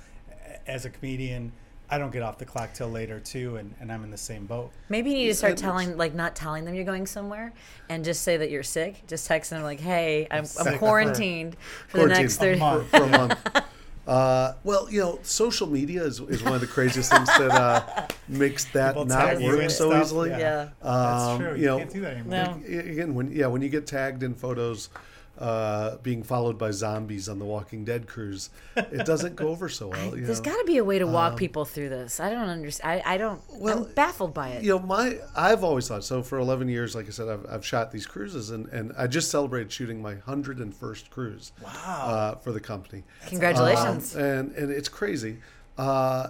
As 0.67 0.85
a 0.85 0.89
comedian, 0.91 1.51
I 1.89 1.97
don't 1.97 2.11
get 2.11 2.23
off 2.23 2.37
the 2.37 2.45
clock 2.45 2.73
till 2.73 2.89
later 2.89 3.19
too, 3.19 3.57
and, 3.57 3.73
and 3.79 3.91
I'm 3.91 4.03
in 4.03 4.11
the 4.11 4.17
same 4.17 4.45
boat. 4.45 4.71
Maybe 4.89 5.11
you 5.11 5.17
need 5.17 5.27
to 5.27 5.35
start 5.35 5.57
that 5.57 5.61
telling, 5.61 5.97
like, 5.97 6.13
not 6.15 6.35
telling 6.35 6.65
them 6.65 6.73
you're 6.75 6.83
going 6.85 7.05
somewhere, 7.05 7.53
and 7.89 8.03
just 8.03 8.21
say 8.23 8.37
that 8.37 8.49
you're 8.49 8.63
sick. 8.63 9.05
Just 9.07 9.27
text 9.27 9.49
them 9.51 9.61
like, 9.63 9.79
"Hey, 9.79 10.27
I'm, 10.31 10.45
sick 10.45 10.65
I'm 10.65 10.73
for- 10.73 10.79
quarantined 10.79 11.55
for 11.87 11.99
the 11.99 12.07
next 12.07 12.37
A 12.37 12.39
thirty. 12.39 12.59
month. 12.59 12.89
for 12.89 13.03
a 13.03 13.07
month. 13.07 13.39
Uh, 14.07 14.53
well, 14.63 14.87
you 14.91 14.99
know, 14.99 15.17
social 15.23 15.65
media 15.65 16.03
is, 16.03 16.19
is 16.19 16.43
one 16.43 16.53
of 16.53 16.61
the 16.61 16.67
craziest 16.67 17.11
things 17.11 17.27
that 17.39 17.49
uh, 17.49 18.05
makes 18.27 18.65
that 18.65 18.89
People 18.93 19.05
not 19.05 19.41
work 19.41 19.67
so 19.71 19.89
stuff. 19.89 20.03
easily. 20.03 20.29
Yeah. 20.29 20.69
That's 20.83 21.23
Um, 21.23 21.39
true. 21.39 21.49
you 21.55 21.61
You, 21.61 21.65
know, 21.65 21.77
can't 21.79 21.89
do 21.93 22.01
that 22.01 22.13
anymore. 22.17 22.59
No. 22.69 22.79
Again, 22.79 23.15
when 23.15 23.31
yeah, 23.31 23.47
when 23.47 23.63
you 23.63 23.69
get 23.69 23.87
tagged 23.87 24.21
in 24.21 24.35
photos 24.35 24.89
uh, 25.37 25.97
being 25.97 26.23
followed 26.23 26.57
by 26.57 26.71
zombies 26.71 27.27
on 27.27 27.39
the 27.39 27.45
Walking 27.45 27.83
Dead 27.85 28.07
cruise, 28.07 28.49
it 28.75 29.05
doesn't 29.05 29.35
go 29.35 29.49
over 29.49 29.67
so 29.69 29.87
well. 29.89 30.17
You 30.17 30.25
There's 30.25 30.39
know? 30.39 30.51
got 30.51 30.57
to 30.59 30.65
be 30.65 30.77
a 30.77 30.83
way 30.83 30.99
to 30.99 31.07
walk 31.07 31.37
people 31.37 31.65
through 31.65 31.89
this. 31.89 32.19
I 32.19 32.29
don't 32.29 32.47
understand. 32.49 33.01
I, 33.05 33.13
I 33.15 33.17
don't. 33.17 33.41
Well, 33.49 33.85
I'm 33.85 33.93
baffled 33.93 34.33
by 34.33 34.49
it. 34.49 34.63
you 34.63 34.69
know 34.71 34.79
my 34.79 35.17
i've 35.35 35.63
always 35.63 35.87
thought 35.87 36.03
so 36.03 36.21
for 36.21 36.37
11 36.39 36.67
years 36.69 36.95
like 36.95 37.07
i 37.07 37.09
said 37.09 37.27
i've, 37.29 37.45
I've 37.49 37.65
shot 37.65 37.91
these 37.91 38.05
cruises 38.05 38.49
and, 38.51 38.67
and 38.67 38.91
i 38.97 39.07
just 39.07 39.31
celebrated 39.31 39.71
shooting 39.71 40.01
my 40.01 40.15
101st 40.15 41.09
cruise 41.09 41.51
Wow. 41.63 41.71
uh, 42.07 42.35
for 42.35 42.51
the 42.51 42.59
company 42.59 43.03
Congratulations. 43.27 44.15
Um, 44.15 44.21
and 44.21 44.51
and 44.55 44.71
it's 44.71 44.89
crazy 44.89 45.37
uh, 45.77 46.29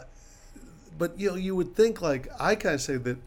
but 0.98 1.20
you 1.20 1.30
know 1.30 1.36
you 1.36 1.56
would 1.56 1.76
think 1.76 2.02
like 2.02 2.28
i 2.40 2.56
kind 2.56 2.76
of 2.76 2.82
say 2.82 2.98
that 2.98 3.18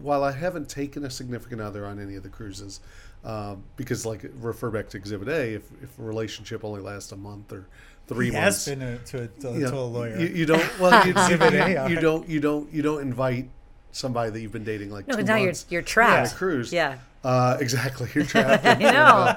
while 0.00 0.24
i 0.24 0.32
haven't 0.32 0.68
taken 0.68 1.04
a 1.04 1.10
significant 1.10 1.60
other 1.60 1.86
on 1.86 2.00
any 2.00 2.14
of 2.16 2.22
the 2.22 2.28
cruises 2.28 2.80
um, 3.24 3.62
because 3.76 4.04
like 4.04 4.24
refer 4.40 4.70
back 4.70 4.88
to 4.90 4.96
exhibit 4.96 5.28
a 5.28 5.54
if, 5.54 5.62
if 5.82 5.98
a 5.98 6.02
relationship 6.02 6.64
only 6.64 6.80
lasts 6.80 7.12
a 7.12 7.16
month 7.16 7.52
or 7.52 7.66
three 8.06 8.26
he 8.26 8.32
months 8.32 8.66
has 8.66 8.76
been 8.76 8.82
a, 8.82 8.98
to, 8.98 9.22
a, 9.22 9.26
to, 9.28 9.58
you, 9.58 9.66
to 9.68 9.74
a 9.74 9.80
lawyer. 9.80 10.18
You, 10.18 10.26
you 10.28 10.46
don't. 10.46 10.80
Well, 10.80 11.06
you, 11.06 11.12
you, 11.14 11.20
Exhibit 11.20 11.54
A, 11.54 11.70
you, 11.70 11.78
all 11.78 11.90
you 11.90 12.00
don't. 12.00 12.28
You 12.28 12.40
don't. 12.40 12.72
You 12.72 12.82
don't 12.82 13.02
invite 13.02 13.48
somebody 13.92 14.30
that 14.30 14.40
you've 14.40 14.52
been 14.52 14.64
dating 14.64 14.90
like 14.90 15.06
no, 15.06 15.12
two 15.12 15.18
but 15.18 15.26
now 15.26 15.36
you're 15.36 15.52
you're 15.68 15.80
on 15.80 15.84
a 15.84 15.86
trapped. 15.86 16.36
cruise. 16.36 16.72
Yeah. 16.72 16.98
Uh, 17.22 17.56
exactly. 17.60 18.08
You're 18.14 18.24
trapped. 18.26 18.64
I 18.64 18.74
know. 18.74 19.36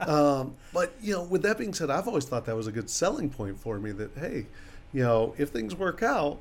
um, 0.00 0.56
but 0.72 0.92
you 1.00 1.14
know, 1.14 1.22
with 1.22 1.42
that 1.42 1.58
being 1.58 1.74
said, 1.74 1.90
I've 1.90 2.08
always 2.08 2.24
thought 2.24 2.46
that 2.46 2.56
was 2.56 2.66
a 2.66 2.72
good 2.72 2.90
selling 2.90 3.30
point 3.30 3.58
for 3.58 3.78
me. 3.78 3.92
That 3.92 4.10
hey, 4.16 4.46
you 4.92 5.02
know, 5.02 5.34
if 5.38 5.50
things 5.50 5.74
work 5.74 6.02
out, 6.02 6.38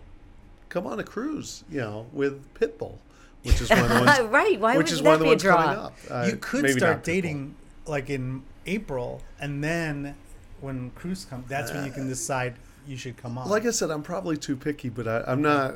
come 0.70 0.88
on 0.88 1.00
a 1.00 1.04
cruise. 1.04 1.64
You 1.70 1.82
know, 1.82 2.08
with 2.12 2.54
Pitbull, 2.56 2.98
which 3.44 3.62
is 3.62 3.70
one 3.70 3.80
of 3.80 3.90
the 3.90 3.96
ones. 4.06 4.20
right. 4.30 4.60
Why 4.60 4.78
which 4.78 4.86
would 4.88 4.94
is 4.94 5.02
that 5.02 5.06
one 5.06 5.14
of 5.14 5.20
the 5.20 5.26
be 5.26 5.30
a 5.30 5.32
ones 5.34 5.44
coming 5.44 5.80
up. 5.80 5.94
Uh, 6.10 6.28
you 6.30 6.36
could 6.38 6.70
start 6.72 6.82
not 6.82 7.00
Pitbull. 7.00 7.04
dating 7.04 7.56
like 7.88 8.10
in 8.10 8.44
April, 8.66 9.22
and 9.40 9.64
then 9.64 10.16
when 10.62 10.92
cruise 10.92 11.26
comes, 11.26 11.48
that's 11.48 11.72
when 11.74 11.86
you 11.86 11.92
can 11.92 12.08
decide 12.08 12.56
you 12.88 12.98
should 12.98 13.18
come 13.18 13.38
on. 13.38 13.48
Like 13.50 13.66
I 13.66 13.72
said, 13.72 13.90
I'm 13.92 14.04
probably 14.04 14.38
too 14.38 14.56
picky, 14.56 14.90
but 14.90 15.08
I, 15.08 15.24
I'm 15.28 15.42
not. 15.42 15.76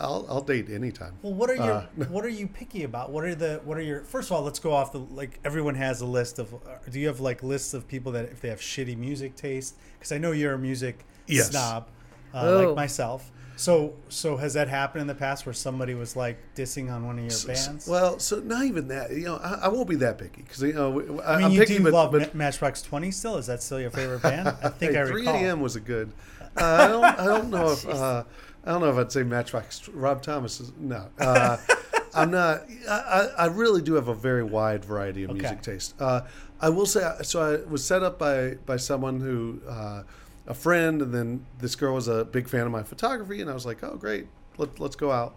I'll, 0.00 0.26
I'll 0.28 0.40
date 0.40 0.68
anytime. 0.70 1.12
Well, 1.22 1.34
what 1.34 1.48
are 1.48 1.54
your 1.54 1.72
Uh, 1.72 1.86
what 2.08 2.24
are 2.24 2.28
you 2.28 2.48
picky 2.48 2.82
about? 2.82 3.10
What 3.10 3.22
are 3.24 3.34
the 3.36 3.60
what 3.64 3.78
are 3.78 3.82
your 3.82 4.00
first 4.02 4.28
of 4.28 4.36
all? 4.36 4.42
Let's 4.42 4.58
go 4.58 4.72
off 4.72 4.90
the 4.90 4.98
like 4.98 5.38
everyone 5.44 5.76
has 5.76 6.00
a 6.00 6.06
list 6.06 6.40
of. 6.40 6.52
uh, 6.54 6.58
Do 6.90 6.98
you 6.98 7.06
have 7.06 7.20
like 7.20 7.44
lists 7.44 7.72
of 7.72 7.86
people 7.86 8.10
that 8.12 8.24
if 8.24 8.40
they 8.40 8.48
have 8.48 8.60
shitty 8.60 8.96
music 8.96 9.36
taste? 9.36 9.76
Because 9.98 10.10
I 10.10 10.18
know 10.18 10.32
you're 10.32 10.54
a 10.54 10.58
music 10.58 11.04
Yes. 11.28 11.50
snob, 11.50 11.86
uh, 12.34 12.40
Oh. 12.44 12.66
like 12.66 12.74
myself. 12.76 13.30
So 13.56 13.94
so 14.08 14.36
has 14.36 14.54
that 14.54 14.68
happened 14.68 15.02
in 15.02 15.06
the 15.06 15.14
past 15.14 15.46
where 15.46 15.52
somebody 15.52 15.94
was 15.94 16.16
like 16.16 16.38
dissing 16.54 16.92
on 16.92 17.06
one 17.06 17.18
of 17.18 17.24
your 17.24 17.32
S- 17.32 17.44
bands? 17.44 17.86
Well, 17.88 18.18
so 18.18 18.40
not 18.40 18.64
even 18.64 18.88
that. 18.88 19.10
You 19.12 19.24
know, 19.24 19.36
I, 19.36 19.60
I 19.64 19.68
won't 19.68 19.88
be 19.88 19.96
that 19.96 20.18
picky 20.18 20.42
because 20.42 20.62
you 20.62 20.72
know 20.72 21.20
I, 21.20 21.34
I 21.34 21.36
mean, 21.36 21.44
am 21.46 21.52
you 21.52 21.60
picky, 21.60 21.76
do 21.78 21.84
but, 21.84 21.92
love 21.92 22.12
but 22.12 22.34
Matchbox 22.34 22.82
Twenty 22.82 23.10
still. 23.10 23.36
Is 23.36 23.46
that 23.46 23.62
still 23.62 23.80
your 23.80 23.90
favorite 23.90 24.22
band? 24.22 24.48
I 24.48 24.68
think 24.68 24.92
hey, 24.92 25.02
I 25.02 25.06
3 25.06 25.26
a.m. 25.26 25.60
was 25.60 25.76
a 25.76 25.80
good. 25.80 26.12
Uh, 26.56 26.64
I 26.64 26.88
don't. 26.88 27.04
I 27.04 27.24
don't 27.26 27.50
know 27.50 27.70
if. 27.72 27.84
Uh, 27.88 28.24
I 28.64 28.70
don't 28.70 28.80
know 28.80 28.90
if 28.90 28.96
I'd 28.96 29.10
say 29.10 29.24
Matchbox. 29.24 29.88
Rob 29.88 30.22
Thomas 30.22 30.60
is 30.60 30.72
no. 30.78 31.08
Uh, 31.18 31.56
I'm 32.14 32.30
not. 32.30 32.62
I, 32.88 32.94
I 33.38 33.42
I 33.44 33.46
really 33.46 33.82
do 33.82 33.94
have 33.94 34.06
a 34.08 34.14
very 34.14 34.44
wide 34.44 34.84
variety 34.84 35.24
of 35.24 35.30
Okay. 35.30 35.40
music 35.40 35.62
taste. 35.62 35.94
Uh, 36.00 36.20
I 36.60 36.68
will 36.68 36.86
say. 36.86 37.00
So 37.22 37.42
I 37.42 37.68
was 37.68 37.84
set 37.84 38.02
up 38.04 38.18
by 38.18 38.54
by 38.66 38.76
someone 38.76 39.20
who. 39.20 39.60
Uh, 39.68 40.02
a 40.46 40.54
friend, 40.54 41.00
and 41.02 41.14
then 41.14 41.46
this 41.58 41.74
girl 41.76 41.94
was 41.94 42.08
a 42.08 42.24
big 42.24 42.48
fan 42.48 42.66
of 42.66 42.72
my 42.72 42.82
photography, 42.82 43.40
and 43.40 43.50
I 43.50 43.54
was 43.54 43.66
like, 43.66 43.82
"Oh, 43.82 43.96
great, 43.96 44.26
Let, 44.58 44.80
let's 44.80 44.96
go 44.96 45.10
out." 45.10 45.36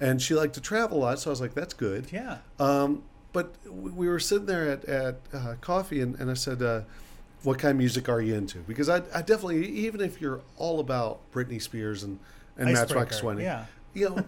And 0.00 0.20
she 0.20 0.34
liked 0.34 0.54
to 0.54 0.60
travel 0.60 0.98
a 0.98 1.00
lot, 1.00 1.18
so 1.18 1.30
I 1.30 1.32
was 1.32 1.40
like, 1.40 1.54
"That's 1.54 1.74
good." 1.74 2.10
Yeah. 2.12 2.38
Um, 2.58 3.02
but 3.32 3.54
we 3.70 4.08
were 4.08 4.18
sitting 4.18 4.46
there 4.46 4.70
at, 4.70 4.84
at 4.86 5.20
uh, 5.32 5.54
coffee, 5.60 6.00
and, 6.00 6.14
and 6.16 6.30
I 6.30 6.34
said, 6.34 6.62
uh, 6.62 6.82
"What 7.42 7.58
kind 7.58 7.72
of 7.72 7.76
music 7.76 8.08
are 8.08 8.20
you 8.20 8.34
into?" 8.34 8.60
Because 8.60 8.88
I, 8.88 9.02
I 9.14 9.20
definitely, 9.20 9.66
even 9.66 10.00
if 10.00 10.20
you're 10.20 10.40
all 10.56 10.80
about 10.80 11.20
Britney 11.32 11.60
Spears 11.60 12.02
and, 12.02 12.18
and 12.56 12.72
Matchbox 12.72 12.90
Icebreaker, 12.90 13.20
Twenty, 13.20 13.42
yeah. 13.42 13.66
you 13.92 14.08
know, 14.08 14.24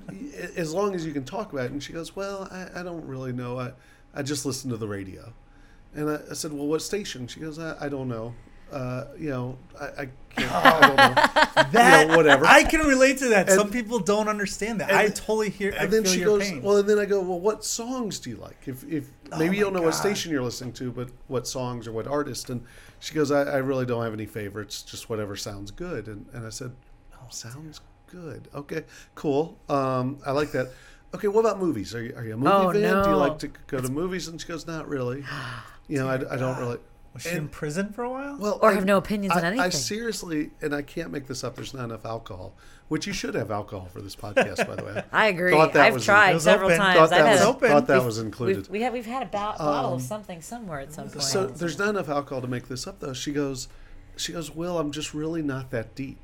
as 0.56 0.74
long 0.74 0.94
as 0.94 1.06
you 1.06 1.12
can 1.12 1.24
talk 1.24 1.52
about 1.52 1.66
it. 1.66 1.72
And 1.72 1.82
she 1.82 1.92
goes, 1.94 2.14
"Well, 2.14 2.48
I, 2.50 2.80
I 2.80 2.82
don't 2.82 3.06
really 3.06 3.32
know. 3.32 3.58
I, 3.58 3.72
I 4.14 4.22
just 4.22 4.44
listen 4.44 4.70
to 4.70 4.76
the 4.76 4.88
radio." 4.88 5.32
And 5.94 6.10
I, 6.10 6.18
I 6.30 6.34
said, 6.34 6.52
"Well, 6.52 6.66
what 6.66 6.82
station?" 6.82 7.26
She 7.28 7.40
goes, 7.40 7.58
"I, 7.58 7.76
I 7.80 7.88
don't 7.88 8.08
know. 8.08 8.34
Uh, 8.72 9.04
you 9.18 9.30
know, 9.30 9.56
I, 9.80 9.84
I 9.86 10.08
can't. 10.36 10.52
I 10.52 10.80
don't 10.80 10.96
know." 10.96 11.72
That 11.72 12.08
whatever. 12.16 12.46
I 12.46 12.62
can 12.64 12.80
relate 12.86 13.18
to 13.18 13.28
that. 13.30 13.48
And- 13.48 13.58
Some 13.58 13.70
people 13.70 13.98
don't 13.98 14.28
understand 14.28 14.80
that. 14.80 14.90
and- 14.90 14.98
I 14.98 15.08
totally 15.08 15.50
hear. 15.50 15.72
I 15.78 15.84
and 15.84 15.92
then 15.92 16.04
feel 16.04 16.12
she 16.12 16.20
your 16.20 16.38
goes, 16.38 16.48
pain. 16.48 16.62
well, 16.62 16.76
and 16.76 16.88
then 16.88 16.98
I 16.98 17.04
go, 17.06 17.20
well, 17.20 17.40
what 17.40 17.64
songs 17.64 18.18
do 18.18 18.30
you 18.30 18.36
like? 18.36 18.58
If, 18.66 18.84
if 18.84 19.08
maybe 19.38 19.56
you 19.56 19.64
don't 19.64 19.72
know 19.72 19.82
what 19.82 19.94
station 19.94 20.30
you're 20.32 20.42
listening 20.42 20.72
to, 20.74 20.92
but 20.92 21.08
what 21.28 21.46
songs 21.46 21.86
or 21.88 21.92
what 21.92 22.06
artist? 22.06 22.50
And 22.50 22.64
she 23.00 23.14
goes, 23.14 23.30
I, 23.30 23.42
I 23.42 23.56
really 23.56 23.86
don't 23.86 24.02
have 24.04 24.12
any 24.12 24.26
favorites, 24.26 24.82
just 24.82 25.08
whatever 25.10 25.34
sounds 25.36 25.70
good. 25.70 26.06
And, 26.08 26.26
and 26.32 26.46
I 26.46 26.50
said, 26.50 26.72
oh, 27.14 27.26
sounds 27.30 27.80
good. 28.10 28.48
Okay, 28.54 28.84
cool. 29.14 29.58
Um, 29.68 30.18
I 30.26 30.32
like 30.32 30.52
that. 30.52 30.68
Okay, 31.14 31.28
what 31.28 31.40
about 31.40 31.58
movies? 31.58 31.94
Are 31.94 32.02
you, 32.02 32.14
are 32.16 32.24
you 32.24 32.34
a 32.34 32.36
movie 32.36 32.50
Oh, 32.52 32.70
fan? 32.72 33.02
Do 33.04 33.10
you 33.10 33.16
like 33.16 33.38
to 33.40 33.48
go 33.66 33.80
to 33.80 33.88
movies? 33.88 34.28
And 34.28 34.38
she 34.40 34.46
goes, 34.46 34.66
not 34.66 34.88
really. 34.88 35.24
You 35.90 35.96
know, 36.00 36.08
I, 36.08 36.16
I 36.16 36.36
don't 36.36 36.58
really. 36.58 36.76
Was 37.14 37.22
she 37.22 37.30
in 37.30 37.48
prison 37.48 37.92
for 37.92 38.04
a 38.04 38.10
while? 38.10 38.36
Well, 38.38 38.58
Or 38.62 38.70
I- 38.70 38.74
have 38.74 38.84
no 38.84 38.96
opinions 38.96 39.34
I, 39.34 39.38
on 39.38 39.44
anything. 39.46 39.60
I 39.64 39.68
seriously, 39.70 40.50
and 40.60 40.74
I 40.74 40.82
can't 40.82 41.10
make 41.10 41.26
this 41.26 41.42
up. 41.44 41.56
There's 41.56 41.74
not 41.74 41.84
enough 41.84 42.04
alcohol, 42.06 42.54
which 42.88 43.06
you 43.06 43.12
should 43.12 43.34
have 43.34 43.50
alcohol 43.50 43.88
for 43.92 44.00
this 44.00 44.14
podcast, 44.14 44.66
by 44.66 44.76
the 44.76 44.84
way. 44.84 45.02
I 45.12 45.26
agree. 45.28 45.50
Thought 45.52 45.72
that 45.72 45.86
I've 45.86 45.94
was- 45.94 46.04
tried 46.04 46.30
It 46.30 46.34
was 46.34 46.44
several 46.44 46.68
open. 46.70 46.78
times. 46.78 46.96
Thought 46.96 47.02
I've 47.04 47.10
that 47.10 47.26
had 47.26 47.32
was 47.32 47.42
open. 47.42 47.68
thought 47.70 47.86
that 47.88 47.94
We've- 47.96 48.06
was 48.06 48.18
included. 48.18 48.56
We've, 48.56 48.70
we 48.70 48.82
have 48.82 48.92
we've 48.92 49.06
had 49.06 49.22
a 49.22 49.26
ba- 49.26 49.54
bottle 49.58 49.94
of 49.94 50.02
something 50.02 50.40
somewhere 50.42 50.80
at 50.80 50.92
some 50.92 51.08
point. 51.08 51.22
So 51.22 51.46
there's 51.46 51.78
not 51.78 51.88
enough 51.90 52.08
alcohol 52.08 52.40
to 52.42 52.48
make 52.48 52.68
this 52.68 52.86
up, 52.86 53.00
though. 53.00 53.12
She 53.14 53.32
goes, 53.32 53.68
she 54.16 54.32
goes, 54.32 54.54
Will, 54.54 54.78
I'm 54.78 54.92
just 54.92 55.14
really 55.14 55.42
not 55.42 55.70
that 55.70 55.94
deep. 55.94 56.18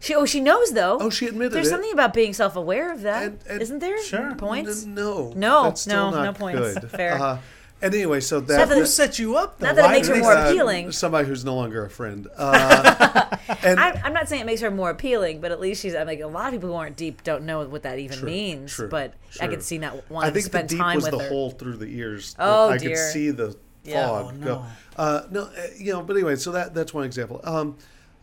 she 0.00 0.14
oh 0.14 0.24
she 0.24 0.40
knows 0.40 0.72
though. 0.72 0.98
Oh, 1.00 1.10
she 1.10 1.26
admitted 1.26 1.52
it. 1.52 1.54
There's 1.54 1.66
it. 1.66 1.70
something 1.70 1.92
about 1.92 2.14
being 2.14 2.32
self-aware 2.32 2.92
of 2.92 3.02
that, 3.02 3.22
And- 3.22 3.38
and- 3.48 3.70
not 3.70 3.80
there? 3.80 4.02
Sure. 4.02 4.34
Points. 4.34 4.84
N- 4.84 4.94
no, 4.94 5.32
No, 5.36 5.64
that's 5.64 5.82
still 5.82 6.10
no, 6.10 6.16
not 6.16 6.24
no 6.24 6.32
points. 6.32 6.74
Good. 6.78 6.90
Fair. 6.90 7.14
Uh, 7.20 7.38
and 7.82 7.94
anyway, 7.94 8.20
so 8.20 8.38
Not 8.38 8.48
that, 8.48 8.68
that 8.68 8.78
Who 8.78 8.86
set 8.86 9.18
you 9.18 9.36
up? 9.36 9.58
Though? 9.58 9.66
Not 9.68 9.76
that 9.76 9.90
it 9.90 9.92
makes 9.92 10.08
her 10.08 10.16
more 10.16 10.34
they- 10.34 10.40
uh, 10.40 10.50
appealing. 10.50 10.92
somebody 10.92 11.26
who's 11.28 11.44
no 11.44 11.54
longer 11.54 11.84
a 11.84 11.90
friend. 11.90 12.28
Uh, 12.36 13.36
and 13.62 13.80
I, 13.80 14.00
I'm 14.04 14.12
not 14.12 14.28
saying 14.28 14.42
it 14.42 14.44
makes 14.46 14.60
her 14.60 14.70
more 14.70 14.90
appealing, 14.90 15.40
but 15.40 15.50
at 15.52 15.60
least 15.60 15.82
she's. 15.82 15.94
I'm 15.94 16.06
like 16.06 16.20
a 16.20 16.26
lot 16.26 16.46
of 16.48 16.52
people 16.52 16.68
who 16.70 16.74
aren't 16.76 16.96
deep 16.96 17.22
don't 17.24 17.44
know 17.44 17.66
what 17.66 17.82
that 17.84 17.98
even 17.98 18.18
True, 18.18 18.26
means. 18.26 18.72
true, 18.72 18.88
but 18.88 19.14
I 19.40 19.46
true. 19.46 19.56
could 19.56 19.62
see 19.62 19.78
not 19.78 19.94
I 19.94 20.00
wanting 20.12 20.34
to 20.34 20.40
think 20.40 20.52
the 20.52 20.62
deep 20.62 20.78
time 20.78 20.96
was 20.96 21.04
with 21.04 21.12
the 21.12 21.18
her. 21.24 21.28
hole 21.28 21.50
through 21.50 21.76
the 21.76 21.86
ears. 21.86 22.34
Oh, 22.38 22.70
I 22.70 22.78
dear. 22.78 22.90
could 22.90 22.98
see 22.98 23.30
the 23.30 23.56
Yeah. 23.84 24.06
fog 24.08 24.26
Oh, 24.34 24.38
go. 24.38 24.44
no. 24.44 24.66
Uh, 24.96 25.22
no, 25.30 25.42
uh, 25.42 25.50
you 25.78 25.92
know. 25.92 26.02
But 26.02 26.16
anyway, 26.16 26.36
so 26.36 26.52
that 26.52 26.74
that's 26.74 26.92
one 26.92 27.04
example. 27.04 27.40
Um, 27.44 27.76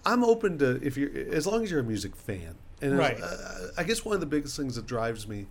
I'm 0.06 0.24
open 0.24 0.58
to 0.60 0.80
if 0.86 0.96
you're 0.98 1.10
as 1.34 1.48
long 1.48 1.64
as 1.64 1.72
you're 1.72 1.80
a 1.80 1.84
music 1.84 2.16
fan. 2.16 2.56
And 2.80 2.96
Right. 2.98 3.20
uh, 3.20 3.36
I 3.76 3.84
guess 3.84 4.06
one 4.06 4.14
of 4.14 4.20
the 4.20 4.28
biggest 4.28 4.56
things 4.56 4.76
that 4.76 4.86
drives 4.86 5.28
me, 5.28 5.48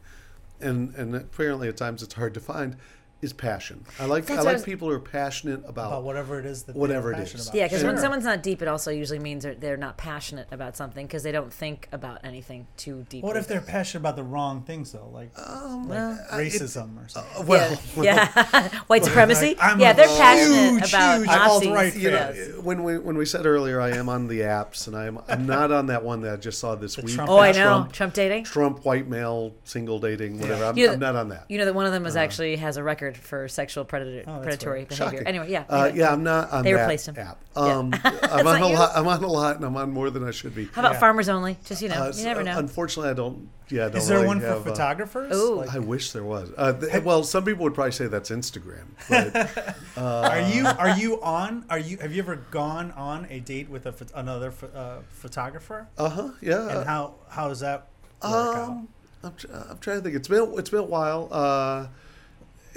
and 0.60 0.94
and 0.94 1.14
apparently 1.16 1.66
at 1.68 1.76
times 1.76 2.00
it's 2.04 2.14
hard 2.14 2.34
to 2.34 2.40
find, 2.40 2.76
is 3.23 3.32
passion. 3.32 3.82
I 3.99 4.04
like 4.04 4.26
That's 4.26 4.32
I 4.32 4.35
what 4.35 4.40
I 4.40 4.44
like 4.50 4.54
was- 4.56 4.64
people 4.64 4.88
who 4.88 4.94
are 4.94 5.00
passionate 5.00 5.61
about, 5.66 5.87
about 5.88 6.04
whatever 6.04 6.38
it 6.38 6.44
is 6.44 6.64
that 6.64 6.76
Whatever 6.76 7.11
they're 7.12 7.20
it 7.20 7.25
passionate 7.25 7.40
is. 7.40 7.46
about. 7.49 7.56
Yeah, 7.56 7.64
because 7.64 7.82
when 7.82 7.94
Sure. 7.94 8.02
someone's 8.02 8.25
not 8.25 8.42
deep, 8.42 8.61
it 8.61 8.68
also 8.68 8.90
usually 8.90 9.18
means 9.18 9.42
they're, 9.42 9.54
they're 9.54 9.76
not 9.78 9.96
passionate 9.96 10.49
about 10.50 10.76
something 10.76 11.06
because 11.06 11.23
they 11.23 11.32
don't 11.32 11.50
think 11.52 11.88
about 11.92 12.18
anything 12.25 12.66
too 12.76 13.06
deeply. 13.08 13.26
What 13.26 13.38
if 13.38 13.49
they're 13.49 13.62
passionate 13.62 14.00
about 14.02 14.16
the 14.16 14.23
wrong 14.23 14.62
things 14.62 14.92
though, 14.92 15.08
like, 15.12 15.30
Um, 15.38 15.88
Well, 15.88 16.18
uh, 16.30 16.37
racism 16.37 16.99
or 16.99 17.04
uh, 17.04 17.08
something? 17.08 17.46
well, 17.46 17.78
yeah, 17.96 18.30
yeah. 18.52 18.68
white 18.87 19.04
supremacy. 19.04 19.56
I'm 19.58 19.80
yeah, 19.80 19.92
a 19.92 19.96
they're 19.96 20.06
passionate 20.06 20.70
huge, 20.82 20.88
about 20.92 21.16
huge 21.18 21.26
Nazis. 21.28 21.68
alt-right 21.68 21.96
you 21.96 22.11
know, 22.11 22.32
yes. 22.35 22.56
when 22.58 22.82
we 22.82 22.99
when 22.99 23.16
we 23.16 23.25
said 23.25 23.46
earlier, 23.46 23.80
I 23.80 23.90
am 23.92 24.08
on 24.11 24.26
the 24.28 24.40
apps, 24.40 24.87
and 24.88 24.94
I'm 24.96 25.18
I'm 25.28 25.46
not 25.46 25.73
on 25.73 25.87
that 25.87 26.04
one 26.04 26.20
that 26.23 26.32
I 26.35 26.37
just 26.37 26.58
saw 26.58 26.75
this 26.75 26.99
week. 26.99 27.14
Trump 27.14 27.30
Oh, 27.30 27.38
I 27.38 27.52
know. 27.52 27.64
Trump, 27.64 27.92
Trump 27.92 28.14
dating. 28.14 28.44
Trump, 28.44 28.85
white 28.85 29.08
male, 29.08 29.54
single 29.64 29.99
dating, 30.00 30.38
whatever. 30.40 30.64
I'm, 30.66 30.76
You 30.76 30.88
know- 30.88 30.92
I'm 30.94 30.99
not 31.00 31.16
on 31.16 31.28
that. 31.30 31.46
You 31.49 31.56
know 31.58 31.64
that 31.64 31.75
one 31.75 31.87
of 31.87 31.92
them 31.92 32.04
is 32.04 32.14
uh-huh. 32.16 32.25
actually 32.25 32.56
has 32.56 32.76
a 32.76 32.82
record 32.82 33.05
for 33.14 33.48
sexual 33.48 33.84
predator, 33.84 34.25
Oh, 34.26 34.40
predatory 34.40 34.80
weird. 34.80 34.88
behavior. 34.88 35.10
Shocking. 35.18 35.26
Anyway, 35.26 35.50
yeah. 35.50 35.64
Uh, 35.68 35.82
anyway. 35.82 35.98
yeah, 35.98 36.12
I'm 36.12 36.22
not 36.22 36.50
on 36.52 36.64
They 36.64 36.72
that 36.72 36.80
replaced 36.80 37.08
him. 37.08 37.18
app. 37.18 37.38
Yeah. 37.56 37.62
Um, 37.62 37.94
I'm 38.04 38.46
on 38.46 38.62
a 38.62 38.68
lot. 38.68 38.90
I'm 38.94 39.06
on 39.08 39.22
a 39.25 39.26
lot, 39.26 39.56
and 39.56 39.64
I'm 39.64 39.76
on 39.76 39.90
more 39.92 40.10
than 40.10 40.25
I 40.26 40.30
should 40.30 40.54
be. 40.54 40.66
How 40.72 40.80
about 40.82 40.94
Yeah. 40.94 41.00
farmers 41.00 41.28
only? 41.28 41.56
Just 41.64 41.82
you 41.82 41.88
know, 41.88 41.96
Uh, 42.04 42.12
you 42.14 42.25
never 42.25 42.42
know. 42.42 42.58
Unfortunately, 42.58 43.10
I 43.10 43.14
don't. 43.14 43.48
Yeah, 43.68 43.86
I 43.86 43.88
don't 43.88 43.96
Is 43.96 44.06
there 44.06 44.18
really 44.18 44.28
one 44.28 44.40
for 44.40 44.46
have, 44.46 44.58
uh, 44.66 44.70
photographers? 44.70 45.36
Ooh. 45.36 45.56
Like, 45.56 45.75
I 45.75 45.80
wish 45.80 46.12
there 46.12 46.22
was. 46.22 46.50
Uh, 46.56 46.72
th- 46.72 47.02
well, 47.02 47.25
some 47.25 47.44
people 47.44 47.64
would 47.64 47.75
probably 47.75 47.90
say 47.90 48.06
that's 48.06 48.30
Instagram. 48.30 48.84
But 49.08 49.76
are 49.96 50.40
you 50.40 50.66
are 50.66 50.96
you 50.96 51.20
on? 51.20 51.64
Are 51.68 51.78
you 51.78 51.98
have 51.98 52.12
you 52.12 52.22
ever 52.22 52.36
gone 52.50 52.92
on 52.92 53.26
a 53.28 53.40
date 53.40 53.68
with 53.68 53.86
a 53.86 53.92
pho- 53.92 54.06
another 54.14 54.50
pho- 54.52 54.68
uh, 54.68 54.98
photographer? 55.08 55.88
uh 55.98 56.08
huh. 56.08 56.28
Yeah. 56.40 56.68
And 56.78 56.86
how 56.86 57.14
how 57.28 57.48
does 57.48 57.60
that 57.60 57.88
work 58.22 58.32
out? 58.32 58.68
Um, 58.68 58.88
I'm, 59.25 59.34
tr- 59.34 59.46
I'm 59.52 59.78
trying 59.78 59.96
to 59.98 60.02
think. 60.04 60.14
It's 60.14 60.28
been 60.28 60.54
it's 60.58 60.70
been 60.70 60.80
a 60.80 60.82
while. 60.84 61.28
Uh, 61.32 61.86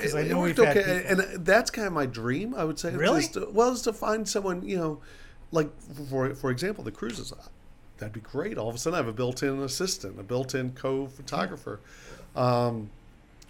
'Cause 0.01 0.13
it- 0.13 0.17
I 0.17 0.23
know 0.27 0.39
worked 0.39 0.57
we've 0.59 0.67
okay, 0.67 1.03
people- 1.07 1.25
and 1.35 1.45
that's 1.45 1.69
kind 1.71 1.87
of 1.87 1.93
my 1.93 2.05
dream. 2.05 2.53
I 2.55 2.63
would 2.63 2.79
say. 2.79 2.95
Really? 2.95 3.21
Just 3.21 3.33
to, 3.33 3.47
well, 3.51 3.71
is 3.71 3.81
to 3.83 3.93
find 3.93 4.27
someone 4.27 4.63
you 4.67 4.77
know, 4.77 4.99
like 5.51 5.69
for 6.09 6.33
for 6.35 6.51
example, 6.51 6.83
the 6.83 6.91
cruises. 6.91 7.33
That'd 7.97 8.13
be 8.13 8.21
great. 8.21 8.57
All 8.57 8.69
of 8.69 8.75
a 8.75 8.77
sudden, 8.77 8.95
I 8.95 8.97
have 8.99 9.07
a 9.09 9.13
built-in 9.13 9.59
assistant, 9.61 10.17
a 10.19 10.23
built-in 10.23 10.71
co-photographer, 10.71 11.81
um, 12.33 12.89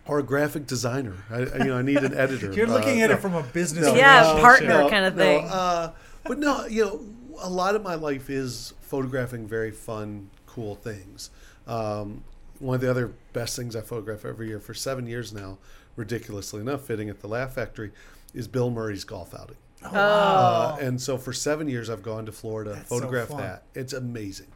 or 0.07 0.17
a 0.19 0.23
graphic 0.23 0.65
designer. 0.65 1.17
I, 1.29 1.35
I- 1.35 1.57
you 1.59 1.65
know, 1.65 1.77
I 1.77 1.81
need 1.83 1.97
an 1.97 2.13
editor. 2.25 2.51
You're 2.51 2.65
looking 2.67 2.99
Uh, 3.01 3.05
at 3.05 3.09
no. 3.11 3.15
it 3.15 3.21
from 3.21 3.35
a 3.35 3.43
business. 3.43 3.85
No, 3.85 3.93
Yeah, 3.93 4.19
relationship. 4.35 4.41
partner. 4.69 4.89
kind 4.89 5.05
of 5.05 5.15
no, 5.15 5.23
thing. 5.23 5.45
uh, 5.49 5.91
but 6.23 6.39
no, 6.39 6.65
you 6.65 6.83
know, 6.83 7.01
a 7.41 7.49
lot 7.49 7.75
of 7.75 7.83
my 7.83 7.93
life 7.95 8.29
is 8.29 8.73
photographing 8.81 9.47
very 9.47 9.69
fun, 9.71 10.29
cool 10.47 10.75
things. 10.75 11.29
Um, 11.67 12.23
one 12.59 12.75
of 12.75 12.81
the 12.81 12.89
other 12.89 13.13
best 13.33 13.55
things 13.55 13.75
I 13.75 13.81
photograph 13.81 14.25
every 14.25 14.47
year 14.47 14.59
for 14.59 14.73
seven 14.73 15.07
years 15.07 15.33
now, 15.33 15.57
ridiculously 15.95 16.61
enough, 16.61 16.81
fitting 16.81 17.09
at 17.09 17.21
the 17.21 17.27
Laugh 17.27 17.53
Factory, 17.53 17.91
is 18.33 18.47
Bill 18.47 18.69
Murray's 18.69 19.03
golf 19.03 19.33
outing. 19.33 19.57
oh, 19.83 19.89
Uh, 19.93 20.77
and 20.81 21.01
so 21.01 21.17
for 21.17 21.33
seven 21.33 21.67
years, 21.69 21.89
I've 21.89 22.03
gone 22.03 22.25
to 22.25 22.31
Florida, 22.31 22.73
That's 22.73 22.89
so 22.89 22.95
photograph 22.99 23.29
that. 23.29 23.63
It's 23.73 23.93
amazing. 23.93 24.47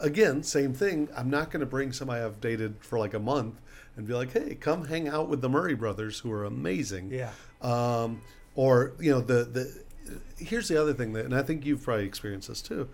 Again, 0.00 0.42
same 0.42 0.72
thing. 0.72 1.08
I'm 1.16 1.30
not 1.30 1.50
going 1.50 1.60
to 1.60 1.66
bring 1.66 1.92
somebody 1.92 2.22
I've 2.24 2.40
dated 2.40 2.76
for 2.80 2.98
like 2.98 3.14
a 3.14 3.20
month 3.20 3.54
and 3.96 4.06
be 4.06 4.14
like, 4.14 4.32
"Hey, 4.32 4.56
come 4.56 4.86
hang 4.86 5.06
out 5.06 5.28
with 5.28 5.42
the 5.42 5.48
Murray 5.48 5.74
brothers, 5.74 6.18
who 6.20 6.32
are 6.32 6.44
amazing." 6.44 7.12
Yeah. 7.12 7.30
Um, 7.60 8.22
or 8.56 8.94
you 8.98 9.12
know, 9.12 9.20
the 9.20 9.44
the 9.44 9.82
here's 10.38 10.66
the 10.66 10.80
other 10.80 10.92
thing 10.92 11.12
that, 11.12 11.24
and 11.24 11.34
I 11.34 11.42
think 11.42 11.64
you've 11.64 11.84
probably 11.84 12.06
experienced 12.06 12.48
this 12.48 12.60
too. 12.62 12.88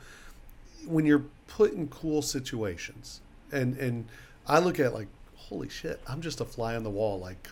When 0.87 1.07
you're 1.07 1.25
put 1.47 1.73
in 1.73 1.89
cool 1.89 2.21
situations, 2.21 3.21
and 3.51 3.77
and 3.79 4.07
I 4.49 4.59
look 4.61 4.81
at 4.81 4.95
like, 4.95 5.09
holy 5.37 5.69
shit, 5.69 6.01
I'm 6.09 6.21
just 6.21 6.41
a 6.41 6.45
fly 6.45 6.77
on 6.77 6.83
the 6.83 6.91
wall. 6.91 7.19
Like, 7.19 7.49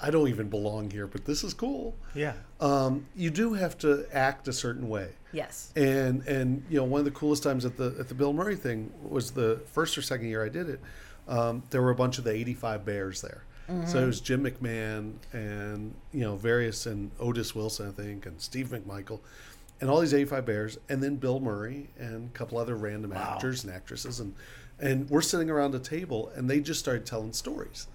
I 0.00 0.10
don't 0.10 0.28
even 0.28 0.48
belong 0.48 0.90
here, 0.90 1.06
but 1.06 1.24
this 1.24 1.42
is 1.42 1.52
cool 1.54 1.96
Yeah. 2.14 2.34
um, 2.60 3.06
you 3.16 3.30
do 3.30 3.54
have 3.54 3.76
to 3.78 4.06
act 4.12 4.46
a 4.48 4.52
certain 4.52 4.88
way. 4.88 5.10
yes. 5.32 5.72
And 5.76 6.22
and 6.26 6.64
you 6.70 6.76
know 6.78 6.84
one 6.84 7.00
of 7.00 7.04
the 7.04 7.10
coolest 7.10 7.42
times 7.42 7.64
at 7.64 7.76
the 7.76 7.94
at 7.98 8.08
the 8.08 8.14
Bill 8.14 8.32
Murray 8.32 8.56
thing 8.56 8.92
was 9.02 9.32
the 9.32 9.60
first 9.72 9.98
or 9.98 10.02
second 10.02 10.28
year 10.28 10.44
I 10.44 10.48
did 10.48 10.68
it. 10.68 10.80
Um, 11.26 11.62
there 11.70 11.82
were 11.82 11.90
a 11.90 11.94
bunch 11.94 12.16
of 12.18 12.24
the 12.24 12.30
'85 12.32 12.84
Bears 12.86 13.20
there, 13.20 13.42
so 13.86 13.98
it 14.02 14.06
was 14.06 14.20
Jim 14.22 14.44
McMahon 14.44 15.14
and 15.32 15.92
you 16.12 16.20
know 16.20 16.36
various 16.36 16.86
and 16.86 17.10
Otis 17.20 17.54
Wilson 17.54 17.88
I 17.88 17.92
think 17.92 18.24
and 18.24 18.40
Steve 18.40 18.68
McMichael, 18.68 19.20
and 19.80 19.90
all 19.90 20.00
these 20.00 20.14
'85 20.14 20.46
Bears, 20.46 20.78
and 20.88 21.02
then 21.02 21.16
Bill 21.16 21.40
Murray 21.40 21.90
and 21.98 22.30
a 22.30 22.38
couple 22.38 22.56
other 22.56 22.76
random 22.76 23.12
actors 23.12 23.64
and 23.64 23.72
actresses, 23.74 24.20
and 24.20 24.34
and 24.80 25.08
we're 25.10 25.20
sitting 25.22 25.50
around 25.50 25.74
a 25.74 25.78
table 25.78 26.30
and 26.34 26.48
they 26.48 26.60
just 26.60 26.80
started 26.80 27.04
telling 27.06 27.32
stories. 27.32 27.86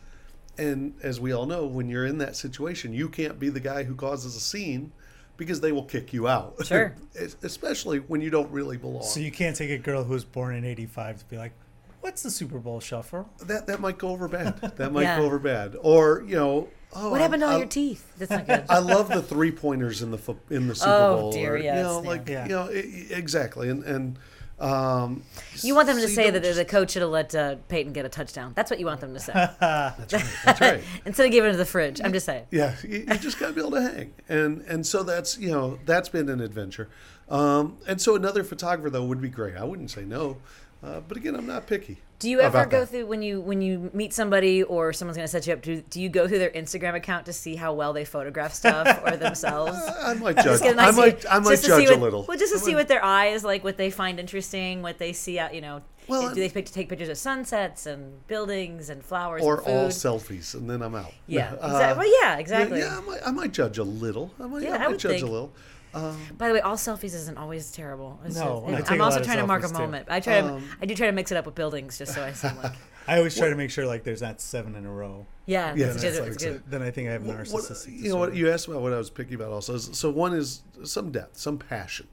And 0.58 0.94
as 1.02 1.20
we 1.20 1.32
all 1.32 1.46
know, 1.46 1.66
when 1.66 1.90
you're 1.90 2.06
in 2.06 2.20
that 2.20 2.36
situation, 2.36 2.94
you 2.94 3.10
can't 3.10 3.40
be 3.40 3.50
the 3.50 3.60
guy 3.60 3.84
who 3.84 3.96
causes 3.96 4.36
a 4.36 4.40
scene 4.40 4.92
because 5.38 5.62
they 5.62 5.72
will 5.72 5.84
kick 5.86 6.14
you 6.14 6.28
out. 6.28 6.56
Sure. 6.66 6.96
Especially 7.42 8.00
when 8.00 8.22
you 8.22 8.30
don't 8.30 8.52
really 8.52 8.78
belong. 8.78 9.04
So 9.04 9.20
you 9.20 9.32
can't 9.32 9.56
take 9.56 9.72
a 9.72 9.78
girl 9.80 10.04
who 10.04 10.14
was 10.14 10.24
born 10.26 10.56
in 10.56 10.64
'85 10.66 11.20
to 11.20 11.26
be 11.26 11.38
like, 11.38 11.54
"What's 12.02 12.22
the 12.22 12.30
Super 12.30 12.60
Bowl 12.60 12.80
shuffle?" 12.80 13.28
that 13.42 13.66
that 13.68 13.80
might 13.80 13.98
go 13.98 14.10
over 14.10 14.28
bad. 14.28 14.60
That 14.78 14.92
might 14.92 15.04
Yeah. 15.04 15.18
go 15.20 15.26
over 15.26 15.40
bad. 15.40 15.76
Or 15.82 16.24
you 16.28 16.36
know, 16.36 16.68
oh, 16.96 17.10
What 17.10 17.20
I- 17.20 17.24
happened 17.24 17.42
to 17.42 17.48
all 17.48 17.54
I- 17.56 17.58
your 17.58 17.66
teeth? 17.68 18.14
That's 18.20 18.30
not 18.30 18.46
good. 18.46 18.66
I 18.70 18.78
love 18.78 19.10
the 19.10 19.24
three 19.24 19.52
pointers 19.52 20.04
in 20.04 20.12
the 20.12 20.20
in 20.52 20.68
the 20.68 20.74
oh, 20.74 20.76
Super 20.76 20.92
Oh, 20.92 21.20
Bowl. 21.20 21.32
dear, 21.32 21.54
or, 21.56 21.58
yes, 21.58 21.78
you 21.78 21.82
know, 21.84 22.02
yeah. 22.04 22.08
like 22.10 22.30
Yeah. 22.30 22.44
you 22.44 22.50
know, 22.52 22.64
i- 22.66 22.74
i- 23.12 23.16
exactly. 23.18 23.70
And 23.70 23.84
and 23.84 24.20
um, 24.64 25.24
you 25.62 25.76
want 25.76 25.88
them 25.88 25.98
to 25.98 26.08
so 26.08 26.14
say 26.14 26.30
that 26.30 26.42
the, 26.42 26.48
just- 26.48 26.58
the 26.58 26.66
coach 26.66 26.92
should 26.92 27.02
have 27.02 27.12
let 27.12 27.36
uh, 27.36 27.56
Peyton 27.68 27.92
get 27.92 28.06
a 28.06 28.10
touchdown. 28.10 28.54
That's 28.56 28.72
what 28.72 28.80
you 28.80 28.86
want 28.86 29.02
them 29.02 29.14
to 29.14 29.20
say. 29.20 29.34
That's 29.60 30.14
right. 30.14 30.26
That's 30.46 30.62
right. 30.62 30.84
Instead 31.06 31.26
of 31.26 31.32
giving 31.32 31.50
it 31.50 31.54
to 31.54 31.58
the 31.58 31.66
fridge. 31.66 32.00
I'm 32.04 32.14
just 32.14 32.26
saying. 32.26 32.46
Yeah, 32.50 32.76
you, 32.84 33.00
you 33.00 33.18
just 33.18 33.40
got 33.40 33.48
to 33.48 33.54
be 33.54 33.60
able 33.60 33.72
to 33.72 33.82
hang, 33.82 34.14
and 34.30 34.62
and 34.62 34.88
so 34.88 35.04
that's 35.04 35.38
you 35.38 35.52
know 35.52 35.80
that's 35.86 36.08
been 36.10 36.30
an 36.30 36.40
adventure, 36.40 36.90
um, 37.30 37.78
and 37.88 38.00
so 38.00 38.16
another 38.16 38.44
photographer 38.44 38.90
though 38.90 39.04
would 39.06 39.22
be 39.22 39.30
great. 39.30 39.58
I 39.58 39.66
wouldn't 39.66 39.92
say 39.92 40.06
no, 40.06 40.38
uh, 40.82 41.02
but 41.02 41.18
again, 41.18 41.36
I'm 41.36 41.48
not 41.48 41.68
picky. 41.68 41.98
Do 42.24 42.30
you 42.30 42.40
ever 42.40 42.66
go 42.66 42.80
that. 42.80 42.90
through 42.90 43.06
when 43.06 43.22
you 43.22 43.42
when 43.42 43.62
you 43.62 43.92
meet 43.94 44.14
somebody 44.14 44.64
or 44.64 44.94
someone's 44.94 45.18
going 45.18 45.26
to 45.28 45.32
set 45.32 45.46
you 45.46 45.54
up? 45.54 45.62
Do, 45.62 45.82
do 45.82 46.02
you 46.02 46.10
go 46.10 46.28
through 46.28 46.40
their 46.40 46.52
Instagram 46.52 46.96
account 46.96 47.26
to 47.28 47.34
see 47.34 47.56
how 47.56 47.74
well 47.74 47.94
they 47.94 48.06
photograph 48.06 48.54
stuff 48.54 49.02
or 49.06 49.18
themselves? 49.28 49.78
I 50.02 50.14
might 50.16 50.36
judge. 50.38 50.46
Just 50.46 50.64
get 50.64 50.78
a 50.78 50.82
I 50.82 50.92
might 50.92 51.26
I 51.30 51.40
might 51.40 51.58
to 51.60 51.68
judge 51.68 51.90
what, 51.90 51.98
a 51.98 52.02
little. 52.02 52.26
Well, 52.28 52.38
just 52.38 52.54
to 52.54 52.60
see 52.60 52.76
what 52.76 52.88
their 52.88 53.04
eyes 53.04 53.44
like, 53.44 53.64
what 53.64 53.78
they 53.78 53.90
find 53.90 54.20
interesting, 54.20 54.82
what 54.82 54.98
they 54.98 55.14
see 55.14 55.38
out. 55.38 55.54
You 55.54 55.62
know, 55.62 55.82
Well, 56.08 56.30
do 56.34 56.36
they 56.40 56.50
pick, 56.50 56.66
take 56.66 56.88
pictures 56.90 57.10
of 57.10 57.18
sunsets 57.18 57.86
and 57.86 58.26
buildings 58.28 58.90
and 58.90 59.04
flowers 59.04 59.44
or 59.44 59.56
and 59.58 59.66
food? 59.66 59.72
all 59.72 59.88
selfies, 59.90 60.54
and 60.56 60.70
then 60.70 60.82
I'm 60.82 60.96
out. 60.96 61.14
yeah, 61.28 61.54
Uh, 61.62 61.68
exactly. 61.68 61.98
Well, 61.98 62.22
yeah, 62.22 62.34
yeah, 62.34 62.38
exactly. 62.40 62.80
Yeah, 62.80 62.98
I 62.98 63.02
might, 63.02 63.28
I 63.28 63.32
might 63.32 63.52
judge 63.52 63.78
a 63.80 63.84
little. 63.84 64.32
I 64.40 64.48
might, 64.48 64.64
Yeah, 64.64 64.78
I 64.78 64.86
I 64.86 64.88
might 64.88 65.00
judge 65.00 65.20
think. 65.20 65.28
a 65.28 65.32
little. 65.32 65.52
By 65.94 66.48
the 66.48 66.54
way, 66.56 66.62
all 66.62 66.76
selfies 66.76 67.14
isn't 67.14 67.38
always 67.38 67.72
terrible. 67.72 68.20
It's 68.26 68.36
No, 68.36 68.64
just- 68.68 68.74
I 68.74 68.82
take 68.82 68.92
I'm 68.92 69.02
a 69.02 69.04
also 69.04 69.16
lot 69.18 69.22
of 69.22 69.26
trying 69.28 69.38
to 69.40 69.48
mark 69.48 69.64
a 69.64 69.68
selfies, 69.68 69.72
too. 69.74 69.80
moment. 69.80 70.08
I 70.10 70.20
try 70.20 70.40
Um, 70.40 70.62
to, 70.62 70.68
I 70.82 70.86
do 70.86 70.96
try 70.96 71.06
to 71.08 71.14
mix 71.14 71.32
it 71.32 71.38
up 71.38 71.46
with 71.46 71.56
buildings 71.56 71.98
just 71.98 72.14
so 72.14 72.24
I 72.24 72.32
seem 72.34 72.56
like, 72.58 72.74
I 73.08 73.18
always 73.18 73.36
try 73.38 73.50
to 73.50 73.56
make 73.56 73.70
sure 73.70 73.86
like 73.86 74.04
there's 74.04 74.22
not 74.22 74.42
seven 74.42 74.76
in 74.76 74.86
a 74.86 74.92
row. 74.92 75.26
yeah, 75.46 75.74
Yeah, 75.76 75.88
it's 75.88 76.02
that's 76.02 76.18
good. 76.20 76.30
like 76.30 76.38
good. 76.38 76.64
Then 76.68 76.82
I 76.82 76.90
think 76.92 77.10
I 77.10 77.12
have 77.14 77.26
What- 77.26 77.38
narcissistic. 77.38 78.00
you 78.00 78.10
know 78.10 78.18
what 78.18 78.36
you 78.36 78.50
asked 78.50 78.68
about 78.68 78.82
what 78.82 78.94
I 78.94 78.98
was 78.98 79.10
picky 79.10 79.36
about 79.36 79.52
also. 79.52 79.76
is- 79.76 79.90
So 79.94 80.10
one 80.10 80.34
is 80.34 80.62
some 80.84 81.12
depth, 81.12 81.38
some 81.38 81.58
passion. 81.58 82.08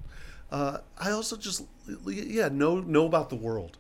Uh, 0.51 0.79
I 0.99 1.13
also 1.13 1.37
just 1.37 1.65
yeah 2.07 2.49
know 2.49 2.81
know 2.81 3.07
about 3.07 3.31
the 3.31 3.37
world. 3.37 3.79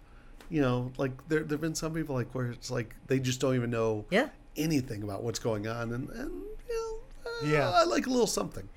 You 0.48 0.60
know, 0.62 0.92
like 0.98 1.12
there 1.28 1.42
there've 1.42 1.60
been 1.60 1.74
some 1.74 1.92
people 1.94 2.14
like 2.14 2.32
where 2.34 2.46
it's 2.52 2.70
like 2.70 2.94
they 3.08 3.18
just 3.18 3.40
don't 3.40 3.54
even 3.56 3.70
know 3.70 4.04
Yeah. 4.10 4.28
anything 4.56 5.02
about 5.02 5.22
what's 5.24 5.38
going 5.40 5.66
on, 5.66 5.92
and 5.92 6.08
and 6.10 6.30
you 6.30 6.38
know, 6.38 6.49
Yeah. 7.44 7.70
I 7.70 7.84
like 7.84 8.06
a 8.06 8.10
little 8.10 8.26
something. 8.26 8.68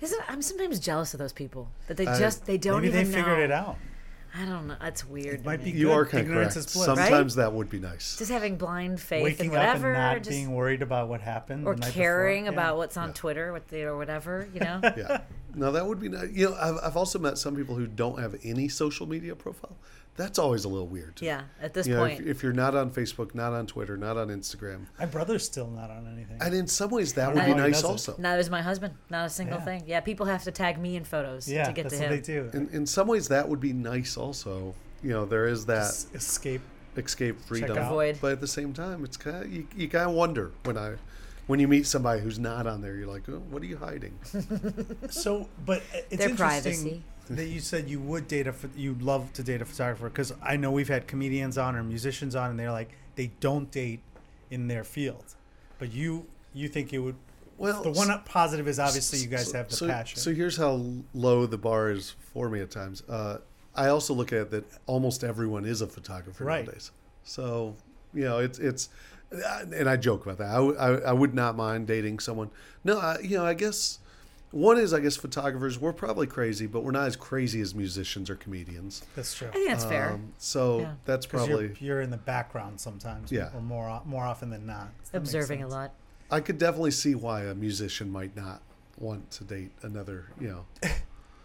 Isn't, 0.00 0.22
I'm 0.28 0.40
sometimes 0.42 0.78
jealous 0.80 1.12
of 1.14 1.18
those 1.20 1.32
people 1.32 1.68
that 1.86 1.96
they 1.96 2.06
I- 2.06 2.18
just 2.18 2.46
they 2.46 2.56
don't 2.58 2.80
Maybe 2.82 2.92
they 2.92 3.00
even 3.02 3.12
figured 3.12 3.38
know. 3.38 3.44
it 3.44 3.50
out. 3.52 3.76
I 4.32 4.44
don't 4.44 4.68
know. 4.68 4.76
That's 4.80 5.04
weird. 5.04 5.40
It 5.40 5.44
might 5.44 5.58
be 5.64 5.72
me. 5.72 5.78
You 5.80 5.86
Good. 5.88 5.92
are 5.92 6.04
kind 6.06 6.20
of 6.20 6.26
Ignorance 6.30 6.54
correct. 6.54 6.68
is 6.68 6.72
bliss. 6.74 6.86
Sometimes 6.86 7.34
that 7.34 7.52
would 7.52 7.68
be 7.68 7.80
nice. 7.80 8.16
just 8.16 8.30
having 8.30 8.56
blind 8.56 9.00
faith 9.00 9.24
Waking 9.24 9.46
in 9.50 9.56
up 9.56 9.66
whatever, 9.66 9.88
and 9.92 9.98
not 9.98 10.16
just, 10.18 10.30
being 10.30 10.52
worried 10.54 10.82
about 10.82 11.08
what 11.08 11.20
happened, 11.20 11.66
or 11.66 11.74
the 11.74 11.80
night 11.80 11.92
caring 11.92 12.44
before. 12.44 12.54
Yeah. 12.54 12.60
about 12.60 12.76
what's 12.76 12.96
on 12.96 13.12
Twitter, 13.12 13.52
what 13.52 13.66
they 13.68 13.82
or 13.82 13.96
whatever. 13.96 14.48
You 14.54 14.60
know. 14.60 14.80
yeah. 14.96 15.22
No, 15.54 15.72
that 15.72 15.86
would 15.86 16.00
be 16.00 16.08
nice. 16.08 16.30
You 16.32 16.50
know, 16.50 16.56
I've, 16.60 16.78
I've 16.82 16.96
also 16.96 17.18
met 17.18 17.38
some 17.38 17.56
people 17.56 17.74
who 17.74 17.86
don't 17.86 18.18
have 18.18 18.36
any 18.44 18.68
social 18.68 19.06
media 19.06 19.34
profile. 19.34 19.76
That's 20.16 20.38
always 20.38 20.64
a 20.64 20.68
little 20.68 20.88
weird. 20.88 21.16
to 21.16 21.24
yeah. 21.24 21.42
At 21.62 21.72
this 21.72 21.86
You 21.86 21.94
know, 21.94 22.00
point, 22.00 22.20
if, 22.20 22.26
if 22.26 22.42
you're 22.42 22.52
not 22.52 22.74
on 22.74 22.90
Facebook, 22.90 23.34
not 23.34 23.52
on 23.52 23.66
Twitter, 23.66 23.96
not 23.96 24.16
on 24.18 24.28
Instagram, 24.28 24.86
My 24.98 25.06
brother's 25.06 25.44
still 25.44 25.68
not 25.68 25.88
on 25.90 26.06
anything. 26.12 26.36
and 26.40 26.52
in 26.54 26.66
some 26.66 26.90
ways 26.90 27.14
that 27.14 27.28
would 27.34 27.44
be 27.44 27.52
know 27.52 27.56
how 27.58 27.64
he 27.64 27.70
nice 27.70 27.84
also. 27.84 28.14
neither 28.18 28.40
is 28.40 28.50
my 28.50 28.60
husband. 28.60 28.94
Not 29.08 29.26
a 29.26 29.30
single 29.30 29.58
Yeah. 29.58 29.64
thing. 29.64 29.84
Yeah. 29.86 30.00
People 30.00 30.26
have 30.26 30.42
to 30.44 30.50
tag 30.50 30.78
me 30.78 30.96
in 30.96 31.04
photos 31.04 31.48
yeah, 31.48 31.64
to 31.64 31.72
get 31.72 31.84
that's 31.84 31.94
to 31.96 32.00
what 32.02 32.10
him. 32.12 32.16
they 32.20 32.22
do. 32.22 32.50
In, 32.52 32.68
in 32.70 32.86
some 32.86 33.06
ways 33.06 33.28
that 33.28 33.48
would 33.48 33.60
be 33.60 33.72
nice 33.72 34.16
also. 34.16 34.74
You 35.02 35.10
know, 35.10 35.24
there 35.24 35.46
is 35.46 35.64
that 35.66 35.78
Es- 35.86 36.06
escape. 36.12 36.60
escape 36.96 37.40
freedom, 37.40 37.70
out. 37.78 37.86
Avoid. 37.86 38.18
but 38.20 38.32
at 38.32 38.40
the 38.40 38.48
same 38.48 38.74
time, 38.74 39.04
it's 39.04 39.16
kind 39.16 39.36
of 39.44 39.50
you, 39.50 39.66
you 39.74 39.88
kind 39.88 40.10
of 40.10 40.14
wonder 40.14 40.50
when 40.64 40.76
I 40.76 40.96
when 41.50 41.58
you 41.58 41.66
meet 41.66 41.84
somebody 41.84 42.20
who's 42.20 42.38
not 42.38 42.68
on 42.68 42.80
there. 42.80 42.94
You're 42.94 43.08
like, 43.08 43.28
oh, 43.28 43.42
what 43.50 43.60
are 43.60 43.66
you 43.66 43.76
hiding? 43.76 44.16
So, 45.10 45.48
but 45.66 45.82
it's 46.10 46.18
Their 46.18 46.28
interesting 46.30 46.72
privacy. 46.74 47.02
that 47.30 47.46
you 47.46 47.58
said 47.58 47.88
you 47.90 47.98
would 48.00 48.28
date 48.28 48.46
a 48.46 48.54
you'd 48.76 49.02
love 49.02 49.32
to 49.32 49.42
date 49.42 49.60
a 49.60 49.64
photographer 49.64 50.08
because 50.08 50.32
I 50.40 50.56
know 50.56 50.70
we've 50.70 50.88
had 50.88 51.08
comedians 51.08 51.58
on 51.58 51.74
or 51.74 51.82
musicians 51.82 52.36
on 52.36 52.50
and 52.50 52.58
they're 52.60 52.70
like 52.70 52.90
they 53.16 53.32
don't 53.40 53.68
date 53.72 54.00
in 54.52 54.68
their 54.68 54.84
field, 54.84 55.34
but 55.80 55.92
you 55.92 56.26
you 56.54 56.68
think 56.68 56.92
it 56.92 57.00
would 57.00 57.16
Well, 57.58 57.82
the 57.82 57.90
one 57.90 58.08
positive 58.24 58.68
is 58.68 58.78
obviously 58.78 59.18
you 59.18 59.26
guys 59.26 59.50
so- 59.50 59.58
have 59.58 59.68
the 59.70 59.76
so, 59.76 59.88
passion. 59.88 60.20
So 60.20 60.32
here's 60.32 60.56
how 60.56 60.80
low 61.12 61.46
the 61.46 61.58
bar 61.58 61.90
is 61.90 62.14
for 62.32 62.48
me 62.48 62.60
at 62.60 62.70
times. 62.70 63.02
Uh, 63.08 63.38
I 63.74 63.88
also 63.88 64.14
look 64.14 64.32
at 64.32 64.52
that 64.52 64.64
almost 64.86 65.24
everyone 65.24 65.64
is 65.64 65.80
a 65.80 65.86
photographer 65.88 66.44
Right. 66.44 66.64
nowadays. 66.64 66.92
So 67.24 67.74
you 68.14 68.24
know, 68.24 68.38
it's 68.38 68.58
it's, 68.60 68.88
and 69.32 69.88
I 69.88 69.96
joke 69.96 70.26
about 70.26 70.38
that. 70.38 70.50
I 70.78 71.08
I 71.10 71.12
would 71.12 71.34
not 71.34 71.56
mind 71.56 71.86
dating 71.86 72.18
someone. 72.18 72.50
No, 72.84 72.98
I, 72.98 73.18
you 73.20 73.36
know, 73.36 73.44
I 73.46 73.54
guess 73.54 73.98
one 74.50 74.78
is 74.78 74.92
I 74.92 75.00
guess 75.00 75.16
photographers. 75.16 75.78
We're 75.78 75.92
probably 75.92 76.26
crazy, 76.26 76.66
but 76.66 76.82
we're 76.82 76.90
not 76.90 77.06
as 77.06 77.16
crazy 77.16 77.60
as 77.60 77.74
musicians 77.74 78.28
or 78.28 78.34
comedians. 78.36 79.02
That's 79.14 79.34
true. 79.34 79.48
I 79.48 79.52
think 79.52 79.68
that's 79.68 79.84
fair. 79.84 80.12
Um, 80.14 80.32
so 80.38 80.80
Yeah. 80.80 80.92
that's 81.04 81.26
Because 81.26 81.46
probably. 81.46 81.66
you're, 81.66 81.76
you're 81.96 82.00
in 82.00 82.10
the 82.10 82.16
background 82.16 82.80
sometimes, 82.80 83.30
Yeah. 83.30 83.50
or 83.54 83.60
more 83.60 83.88
o- 83.88 84.02
more 84.04 84.24
often 84.24 84.50
than 84.50 84.66
not. 84.66 84.88
That 85.12 85.20
makes 85.20 85.30
Observing 85.34 85.60
a 85.60 85.62
sense. 85.64 85.72
lot. 85.72 85.92
I 86.32 86.40
could 86.40 86.58
definitely 86.58 86.90
see 86.92 87.14
why 87.14 87.42
a 87.44 87.54
musician 87.54 88.10
might 88.10 88.34
not 88.36 88.62
want 88.98 89.30
to 89.32 89.44
date 89.44 89.70
another. 89.82 90.26
You 90.40 90.48
know, 90.48 90.64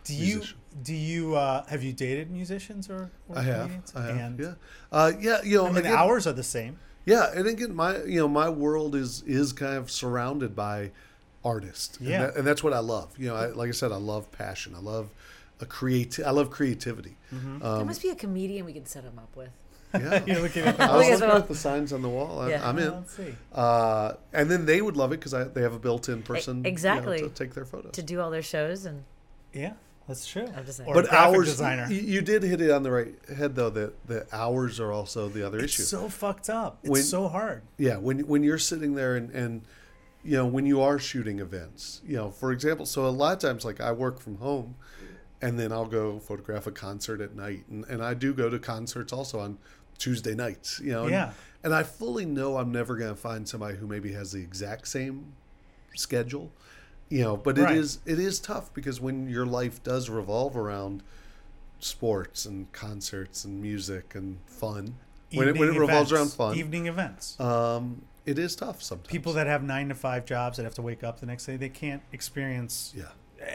Do 0.06 0.14
you 0.16 0.36
musician. 0.38 0.58
do 0.84 0.94
you 0.96 1.36
uh, 1.36 1.66
have 1.68 1.82
you 1.84 1.92
dated 1.94 2.30
musicians 2.32 2.90
or? 2.90 3.12
or 3.30 3.38
I 3.38 3.42
have. 3.44 3.58
comedians? 3.62 3.94
I 3.96 4.02
have. 4.06 4.18
And, 4.18 4.40
yeah. 4.40 4.54
Uh, 4.92 5.12
yeah. 5.20 5.42
You 5.44 5.58
know, 5.58 5.64
I 5.64 5.66
mean, 5.68 5.74
the 5.76 5.80
again- 5.82 5.94
hours 5.94 6.26
are 6.28 6.34
the 6.34 6.44
same. 6.44 6.80
Yeah, 7.06 7.32
and 7.36 7.48
again, 7.48 7.76
my 7.76 8.04
you 8.04 8.20
know 8.20 8.28
my 8.28 8.50
world 8.50 8.96
is 8.96 9.22
is 9.28 9.54
kind 9.54 9.76
of 9.78 9.92
surrounded 9.92 10.56
by 10.56 10.92
artists. 11.44 11.98
and 12.00 12.08
Yeah. 12.08 12.26
that- 12.26 12.36
and 12.38 12.48
that's 12.48 12.64
what 12.64 12.74
I 12.74 12.80
love. 12.80 13.10
You 13.18 13.28
know, 13.28 13.36
I, 13.36 13.48
like 13.48 13.70
I 13.70 13.72
said, 13.72 13.92
I 13.92 13.98
love 13.98 14.32
passion. 14.32 14.74
I 14.76 14.80
love 14.80 15.10
a 15.62 15.66
creati- 15.66 16.26
I 16.26 16.32
love 16.32 16.50
creativity. 16.50 17.18
Mm-hmm. 17.34 17.60
there 17.60 17.86
must 17.86 18.02
be 18.02 18.10
a 18.10 18.16
comedian 18.16 18.66
we 18.66 18.74
can 18.74 18.86
set 18.86 19.04
him 19.04 19.20
up 19.20 19.36
with. 19.36 19.50
Yeah, 19.94 20.24
You're 20.28 20.42
looking 20.42 20.64
at 20.64 20.80
I 20.80 20.88
the 20.92 20.98
was 21.12 21.20
looking 21.22 21.36
at 21.38 21.48
the 21.48 21.56
signs 21.56 21.94
on 21.94 22.02
the 22.02 22.10
wall. 22.10 22.42
I'm, 22.42 22.50
Yeah. 22.50 22.68
I'm 22.68 22.78
in. 22.80 22.92
Let's 22.92 23.16
see. 23.16 23.36
Uh, 23.54 24.14
and 24.34 24.50
then 24.52 24.66
they 24.66 24.82
would 24.82 24.98
love 24.98 25.12
it 25.14 25.20
because 25.24 25.32
they 25.54 25.62
have 25.62 25.74
a 25.74 25.80
built-in 25.80 26.24
person 26.24 26.58
you 26.58 26.64
know, 26.64 26.70
exactly. 26.70 27.20
to 27.20 27.30
take 27.30 27.54
their 27.54 27.64
photos. 27.66 27.92
to 27.94 28.02
do 28.04 28.20
all 28.20 28.30
their 28.32 28.42
shows 28.42 28.86
and 28.86 29.04
Yeah, 29.54 29.74
that's 30.08 30.26
true. 30.28 30.48
I'm 30.56 30.66
just 30.66 30.78
saying. 30.78 30.90
Or 30.90 30.94
but 30.96 31.06
a 31.06 31.10
graphic 31.10 31.36
hours, 31.36 31.48
designer. 31.50 31.88
You, 31.90 32.02
you 32.02 32.22
did 32.22 32.44
hit 32.44 32.62
it 32.62 32.72
on 32.72 32.84
the 32.84 32.92
right 32.92 33.16
head 33.36 33.56
though. 33.56 33.70
That 33.70 34.08
the 34.08 34.28
hours 34.32 34.80
are 34.80 34.92
also 34.92 35.28
the 35.30 35.46
other 35.46 35.58
It's 35.60 35.74
issue. 35.76 35.84
so 35.84 36.10
fucked 36.10 36.50
up. 36.50 36.80
It's 36.84 36.90
When- 36.92 37.04
so 37.04 37.28
hard. 37.28 37.64
Yeah, 37.78 37.98
when 37.98 38.20
when 38.28 38.44
you're 38.44 38.58
sitting 38.60 38.96
there 38.96 39.16
and 39.16 39.30
and 39.32 39.62
you 40.24 40.38
know 40.38 40.46
when 40.46 40.66
you 40.66 40.82
are 40.82 41.00
shooting 41.00 41.40
events, 41.40 42.02
you 42.06 42.16
know, 42.18 42.32
for 42.32 42.52
example, 42.52 42.86
so 42.86 43.06
a 43.06 43.10
lot 43.10 43.34
of 43.34 43.40
times 43.40 43.66
like 43.66 43.80
I 43.82 43.92
work 43.92 44.20
from 44.20 44.38
home, 44.38 44.76
and 45.42 45.60
then 45.60 45.72
I'll 45.72 45.86
go 45.86 46.20
photograph 46.20 46.68
a 46.68 46.72
concert 46.72 47.22
at 47.22 47.36
night, 47.36 47.64
and 47.70 47.86
and 47.86 48.04
I 48.04 48.14
do 48.14 48.34
go 48.34 48.50
to 48.50 48.60
concerts 48.60 49.12
also 49.14 49.40
on 49.40 49.58
Tuesday 49.98 50.36
nights, 50.36 50.80
you 50.84 50.92
know, 50.92 51.04
and, 51.04 51.12
Yeah. 51.12 51.32
and 51.64 51.74
I 51.74 51.84
fully 51.84 52.26
know 52.26 52.58
I'm 52.58 52.72
never 52.72 52.98
going 52.98 53.12
to 53.16 53.20
find 53.20 53.48
somebody 53.48 53.78
who 53.78 53.88
maybe 53.88 54.12
has 54.12 54.34
the 54.34 54.42
exact 54.42 54.88
same 54.90 55.34
schedule, 55.96 56.52
you 57.10 57.22
know, 57.22 57.38
but 57.38 57.58
Right. 57.58 57.72
it 57.76 57.78
is 57.78 58.00
it 58.06 58.20
is 58.20 58.40
tough 58.40 58.74
because 58.74 59.00
when 59.00 59.28
your 59.30 59.46
life 59.46 59.84
does 59.84 60.10
revolve 60.10 60.56
around 60.58 61.04
sports 61.80 62.46
and 62.46 62.72
concerts 62.72 63.46
and 63.46 63.62
music 63.62 64.16
and 64.16 64.38
fun. 64.48 64.96
When 65.34 65.50
it, 65.50 65.54
when 65.58 65.68
it 65.70 65.72
Evening 65.74 65.82
revolves 65.82 66.12
around 66.14 66.32
fun, 66.32 66.56
Evening 66.56 66.88
events. 66.88 67.38
um, 67.40 68.04
it 68.26 68.40
is 68.40 68.56
tough 68.56 68.82
sometimes. 68.82 69.08
People 69.10 69.34
that 69.34 69.48
have 69.48 69.64
nine 69.64 69.90
to 69.90 69.96
five 69.96 70.26
jobs 70.26 70.58
that 70.58 70.64
have 70.64 70.74
to 70.76 70.82
wake 70.82 71.04
up 71.04 71.20
the 71.20 71.26
next 71.26 71.46
day, 71.46 71.58
they 71.58 71.70
can't 71.70 72.02
experience. 72.12 72.94
yeah, 72.96 73.06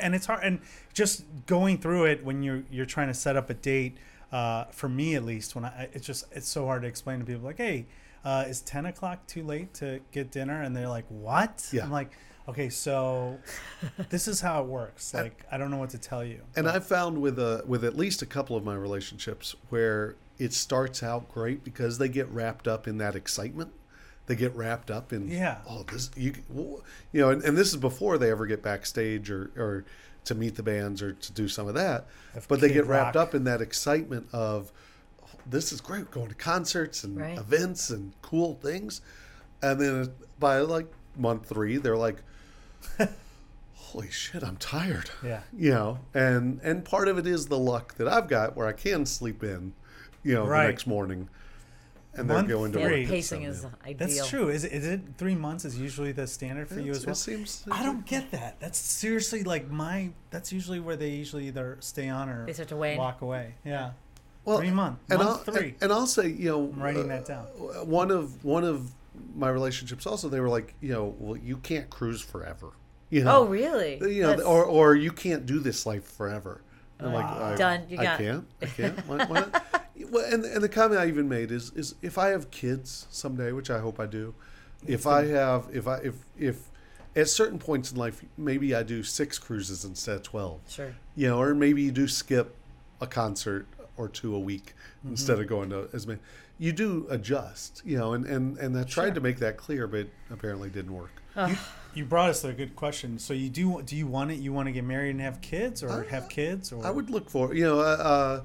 And 0.00 0.14
it's 0.14 0.26
hard. 0.26 0.44
And 0.44 0.60
just 0.92 1.24
going 1.46 1.78
through 1.78 2.04
it 2.06 2.24
when 2.24 2.42
you're 2.42 2.62
you're 2.70 2.86
trying 2.86 3.08
to 3.08 3.14
set 3.14 3.36
up 3.36 3.50
a 3.50 3.54
date, 3.54 3.96
uh, 4.30 4.64
for 4.66 4.88
me 4.88 5.14
at 5.14 5.24
least, 5.24 5.54
when 5.54 5.64
I 5.64 5.88
it's 5.92 6.06
just 6.06 6.24
it's 6.32 6.48
so 6.48 6.66
hard 6.66 6.82
to 6.82 6.88
explain 6.88 7.18
to 7.20 7.24
people 7.24 7.42
like, 7.42 7.56
hey, 7.56 7.86
uh, 8.24 8.44
is 8.46 8.60
ten 8.60 8.86
o'clock 8.86 9.26
too 9.26 9.42
late 9.42 9.72
to 9.74 10.00
get 10.12 10.30
dinner? 10.30 10.60
And 10.62 10.76
they're 10.76 10.88
like, 10.88 11.06
what? 11.08 11.66
Yeah. 11.72 11.84
I'm 11.84 11.90
like, 11.90 12.12
okay, 12.50 12.68
so 12.68 13.38
this 14.10 14.28
is 14.28 14.40
how 14.40 14.62
it 14.62 14.66
works. 14.66 15.12
Like, 15.14 15.44
I 15.50 15.56
don't 15.58 15.70
know 15.70 15.78
what 15.78 15.90
to 15.90 15.98
tell 15.98 16.24
you. 16.24 16.42
and 16.56 16.68
I've 16.68 16.86
found 16.86 17.20
with 17.20 17.38
a 17.38 17.62
with 17.66 17.84
at 17.84 17.96
least 17.96 18.22
a 18.22 18.26
couple 18.26 18.56
of 18.56 18.64
my 18.64 18.74
relationships 18.74 19.54
where 19.70 20.16
it 20.38 20.52
starts 20.52 21.02
out 21.02 21.28
great 21.32 21.64
because 21.64 21.98
they 21.98 22.08
get 22.08 22.28
wrapped 22.28 22.66
up 22.68 22.86
in 22.88 22.98
that 22.98 23.14
excitement. 23.16 23.72
They 24.26 24.36
get 24.36 24.54
wrapped 24.54 24.90
up 24.90 25.12
in 25.12 25.28
Yeah. 25.28 25.58
Oh, 25.68 25.82
this 25.82 26.10
you 26.16 26.34
you 26.54 27.20
know, 27.20 27.30
and, 27.30 27.42
and 27.42 27.56
this 27.58 27.68
is 27.70 27.76
before 27.76 28.16
they 28.18 28.30
ever 28.30 28.46
get 28.46 28.62
backstage 28.62 29.30
or 29.30 29.50
or 29.56 29.84
to 30.26 30.34
meet 30.34 30.54
the 30.54 30.62
bands 30.62 31.02
or 31.02 31.12
to 31.14 31.32
do 31.32 31.48
some 31.48 31.66
of 31.66 31.74
that. 31.74 32.06
Of 32.34 32.46
but 32.46 32.60
they 32.60 32.68
Kid 32.68 32.74
get 32.74 32.86
wrapped 32.86 33.16
Rock. 33.16 33.28
up 33.28 33.34
in 33.34 33.44
that 33.44 33.60
excitement 33.60 34.28
of 34.32 34.70
oh, 35.24 35.28
this 35.46 35.72
is 35.72 35.80
great 35.80 36.10
going 36.10 36.28
to 36.28 36.34
concerts 36.34 37.02
and 37.04 37.16
Right. 37.18 37.38
events 37.38 37.90
and 37.90 38.12
cool 38.22 38.54
things, 38.62 39.00
and 39.62 39.80
then 39.80 39.94
uh, 40.02 40.06
by 40.38 40.58
like 40.60 40.86
month 41.16 41.48
three 41.48 41.76
they're 41.78 41.96
like 41.96 42.22
holy 43.74 44.10
shit 44.10 44.42
i'm 44.42 44.56
tired 44.56 45.10
Yeah. 45.22 45.40
you 45.56 45.70
know 45.70 45.98
and 46.14 46.60
and 46.62 46.84
part 46.84 47.08
of 47.08 47.18
it 47.18 47.26
is 47.26 47.46
the 47.46 47.58
luck 47.58 47.94
that 47.96 48.06
i've 48.08 48.28
got 48.28 48.56
where 48.56 48.66
i 48.66 48.72
can 48.72 49.04
sleep 49.06 49.42
in 49.42 49.72
you 50.22 50.34
know 50.34 50.46
Right. 50.46 50.64
the 50.66 50.68
next 50.72 50.86
morning 50.86 51.28
and 52.14 52.26
Month 52.26 52.48
then 52.48 52.56
go 52.56 52.64
into 52.64 52.78
yeah, 52.78 52.84
work 52.86 52.92
three. 52.94 53.02
at 53.04 53.08
pacing 53.08 53.42
is 53.44 53.62
yeah. 53.62 53.88
ideal. 53.88 54.08
That's 54.08 54.28
true. 54.28 54.48
Is 54.48 54.64
it, 54.64 54.72
is 54.72 54.84
it 54.84 55.00
three 55.16 55.36
months 55.36 55.64
is 55.64 55.78
usually 55.78 56.10
the 56.10 56.26
standard 56.26 56.68
for 56.68 56.80
you 56.80 56.90
as 56.90 57.06
well? 57.06 57.12
it 57.12 57.16
seems 57.16 57.64
I 57.70 57.84
don't 57.84 58.04
get 58.04 58.32
that. 58.32 58.58
That's 58.58 58.78
seriously 58.80 59.44
like 59.44 59.70
my. 59.70 60.10
That's 60.30 60.52
usually 60.52 60.80
where 60.80 60.96
they 60.96 61.10
usually 61.10 61.46
either 61.46 61.76
stay 61.78 62.08
on 62.08 62.28
or 62.28 62.46
They 62.46 62.52
start 62.52 62.68
to 62.70 62.76
wane. 62.76 62.98
walk 62.98 63.22
away. 63.22 63.54
Yeah. 63.64 63.92
well, 64.44 64.58
three 64.58 64.72
month. 64.72 64.98
and 65.08 65.20
Month 65.20 65.30
I'll, 65.48 65.54
three. 65.54 65.68
And, 65.74 65.82
and 65.84 65.92
I'll 65.92 66.06
say, 66.08 66.26
you 66.30 66.48
know, 66.50 66.64
I'm 66.74 66.82
writing 66.82 67.04
uh, 67.04 67.14
that 67.14 67.26
down. 67.26 67.44
One 67.86 68.10
of 68.10 68.44
one 68.44 68.64
of 68.64 68.90
my 69.34 69.48
relationships 69.48 70.06
also, 70.06 70.28
they 70.28 70.40
were 70.40 70.48
like, 70.48 70.74
you 70.80 70.92
know, 70.92 71.14
well, 71.18 71.36
you 71.36 71.56
can't 71.58 71.88
cruise 71.90 72.20
forever. 72.22 72.72
You 73.10 73.24
know, 73.24 73.38
Oh, 73.38 73.44
really? 73.46 73.98
You 74.00 74.22
know, 74.22 74.28
That's- 74.28 74.46
or 74.46 74.64
or 74.64 74.94
you 74.94 75.10
can't 75.12 75.44
do 75.46 75.58
this 75.58 75.84
life 75.86 76.04
forever. 76.04 76.62
And 76.98 77.08
I'm 77.08 77.14
like, 77.14 77.24
I, 77.26 77.56
Done. 77.56 77.82
You 77.88 77.98
I 77.98 78.02
got- 78.04 78.18
can't. 78.18 78.46
I 78.62 78.66
can't. 78.78 78.98
Why, 79.06 79.24
why 79.24 79.40
not? 79.40 79.64
Well, 80.10 80.24
and 80.32 80.44
and 80.44 80.62
the 80.62 80.68
comment 80.68 81.00
I 81.00 81.06
even 81.06 81.28
made 81.28 81.50
is 81.50 81.72
is 81.74 81.94
if 82.02 82.18
I 82.18 82.28
have 82.28 82.50
kids 82.50 83.06
someday, 83.10 83.52
which 83.52 83.70
I 83.70 83.78
hope 83.80 83.98
I 84.00 84.06
do, 84.06 84.34
if 84.86 85.06
I 85.06 85.26
have 85.26 85.68
if 85.72 85.86
I 85.88 85.96
if 85.98 86.14
if 86.38 86.70
at 87.16 87.28
certain 87.28 87.58
points 87.58 87.90
in 87.90 87.98
life 87.98 88.22
maybe 88.36 88.74
I 88.74 88.82
do 88.84 89.02
six 89.02 89.38
cruises 89.38 89.84
instead 89.84 90.16
of 90.16 90.22
twelve 90.22 90.60
Sure. 90.68 90.94
you 91.16 91.26
know, 91.28 91.40
or 91.40 91.54
maybe 91.54 91.82
you 91.82 91.90
do 91.90 92.06
skip 92.06 92.54
a 93.00 93.06
concert 93.06 93.66
or 93.96 94.08
two 94.08 94.34
a 94.34 94.38
week 94.40 94.74
Mm-hmm. 95.00 95.10
instead 95.12 95.38
of 95.40 95.46
going 95.46 95.70
to 95.70 95.88
as 95.94 96.06
many. 96.06 96.20
You 96.60 96.72
do 96.72 97.06
adjust, 97.08 97.80
you 97.86 97.96
know, 97.96 98.12
and 98.12 98.26
and 98.26 98.58
and 98.58 98.76
I 98.78 98.82
tried 98.82 99.06
Sure. 99.06 99.14
to 99.14 99.20
make 99.22 99.38
that 99.38 99.56
clear, 99.56 99.86
but 99.86 100.08
apparently 100.30 100.68
didn't 100.68 100.92
work. 100.94 101.22
You, 101.34 101.56
you 101.94 102.04
brought 102.04 102.28
us 102.28 102.44
a 102.44 102.52
good 102.52 102.76
question. 102.76 103.18
So 103.18 103.32
you 103.32 103.48
do 103.48 103.80
do 103.82 103.96
you 103.96 104.06
want 104.06 104.30
it? 104.30 104.34
You 104.40 104.52
want 104.52 104.66
to 104.66 104.72
get 104.72 104.84
married 104.84 105.10
and 105.10 105.22
have 105.22 105.40
kids, 105.40 105.82
or 105.82 106.02
have 106.10 106.28
kids, 106.28 106.70
or 106.70 106.84
I 106.84 106.90
would 106.90 107.08
look 107.08 107.30
for, 107.30 107.54
you 107.54 107.64
know, 107.64 107.80
uh, 107.80 107.82
uh, 107.82 108.40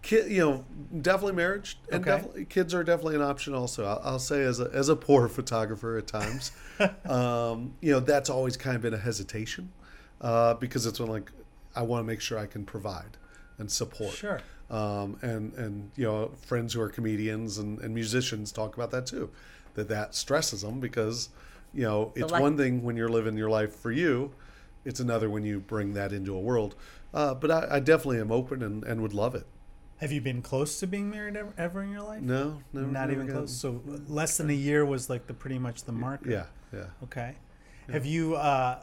kid, 0.00 0.32
you 0.32 0.38
know, 0.38 0.64
definitely 1.02 1.34
marriage 1.34 1.78
and 1.92 2.00
Okay. 2.00 2.10
definitely 2.16 2.44
kids 2.46 2.72
are 2.72 2.82
definitely 2.82 3.16
an 3.16 3.22
option. 3.22 3.52
Also, 3.52 3.84
I'll, 3.84 4.00
I'll 4.02 4.18
say 4.18 4.42
as 4.42 4.58
a 4.58 4.70
as 4.72 4.88
a 4.88 4.96
poor 4.96 5.28
photographer 5.28 5.98
at 5.98 6.06
times, 6.06 6.52
um, 7.04 7.74
you 7.82 7.92
know, 7.92 8.00
that's 8.00 8.30
always 8.30 8.56
kind 8.56 8.74
of 8.74 8.80
been 8.80 8.94
a 8.94 8.98
hesitation 8.98 9.70
uh, 10.22 10.54
because 10.54 10.86
it's 10.86 10.98
when 10.98 11.10
like 11.10 11.30
I 11.76 11.82
want 11.82 12.00
to 12.04 12.06
make 12.06 12.22
sure 12.22 12.38
I 12.38 12.46
can 12.46 12.64
provide 12.64 13.18
and 13.60 13.70
support. 13.70 14.14
Sure. 14.14 14.40
um, 14.70 15.16
and 15.22 15.52
and 15.54 15.90
you 15.96 16.04
know 16.06 16.30
friends 16.46 16.74
who 16.74 16.80
are 16.80 16.88
comedians 16.88 17.58
and, 17.58 17.78
and 17.80 17.94
musicians 17.94 18.50
talk 18.52 18.74
about 18.76 18.90
that 18.90 19.06
too 19.06 19.30
that 19.74 19.88
that 19.88 20.14
stresses 20.14 20.62
them 20.62 20.80
because 20.80 21.28
you 21.74 21.82
know 21.82 22.12
it's 22.16 22.32
one 22.32 22.56
thing 22.56 22.82
when 22.82 22.96
you're 22.96 23.08
living 23.18 23.36
your 23.36 23.50
life 23.50 23.74
for 23.74 23.92
you 23.92 24.32
it's 24.84 25.00
another 25.00 25.28
when 25.28 25.44
you 25.44 25.60
bring 25.60 25.92
that 25.94 26.12
into 26.12 26.34
a 26.34 26.40
world 26.40 26.74
uh, 27.12 27.34
but 27.34 27.50
I, 27.50 27.76
I 27.76 27.80
definitely 27.80 28.20
am 28.20 28.32
open 28.32 28.62
and, 28.62 28.82
and 28.84 29.00
would 29.02 29.12
love 29.14 29.34
it 29.34 29.46
Have 29.98 30.12
you 30.12 30.20
been 30.20 30.40
close 30.42 30.78
to 30.80 30.86
being 30.86 31.10
married 31.10 31.36
ever, 31.36 31.52
ever 31.58 31.82
in 31.82 31.90
your 31.90 32.02
life? 32.02 32.22
no 32.22 32.62
no 32.72 32.80
Not 32.82 33.08
never 33.08 33.12
even 33.22 33.28
close. 33.34 33.52
So 33.56 33.82
less 34.08 34.36
than 34.38 34.48
a 34.50 34.54
year 34.68 34.84
was 34.86 35.10
like 35.10 35.26
the 35.26 35.34
pretty 35.34 35.58
much 35.58 35.84
the 35.84 35.92
marker. 35.92 36.30
yeah 36.30 36.46
yeah 36.72 36.86
Okay. 37.06 37.36
Have 37.92 38.06
you? 38.06 38.36
uh 38.36 38.78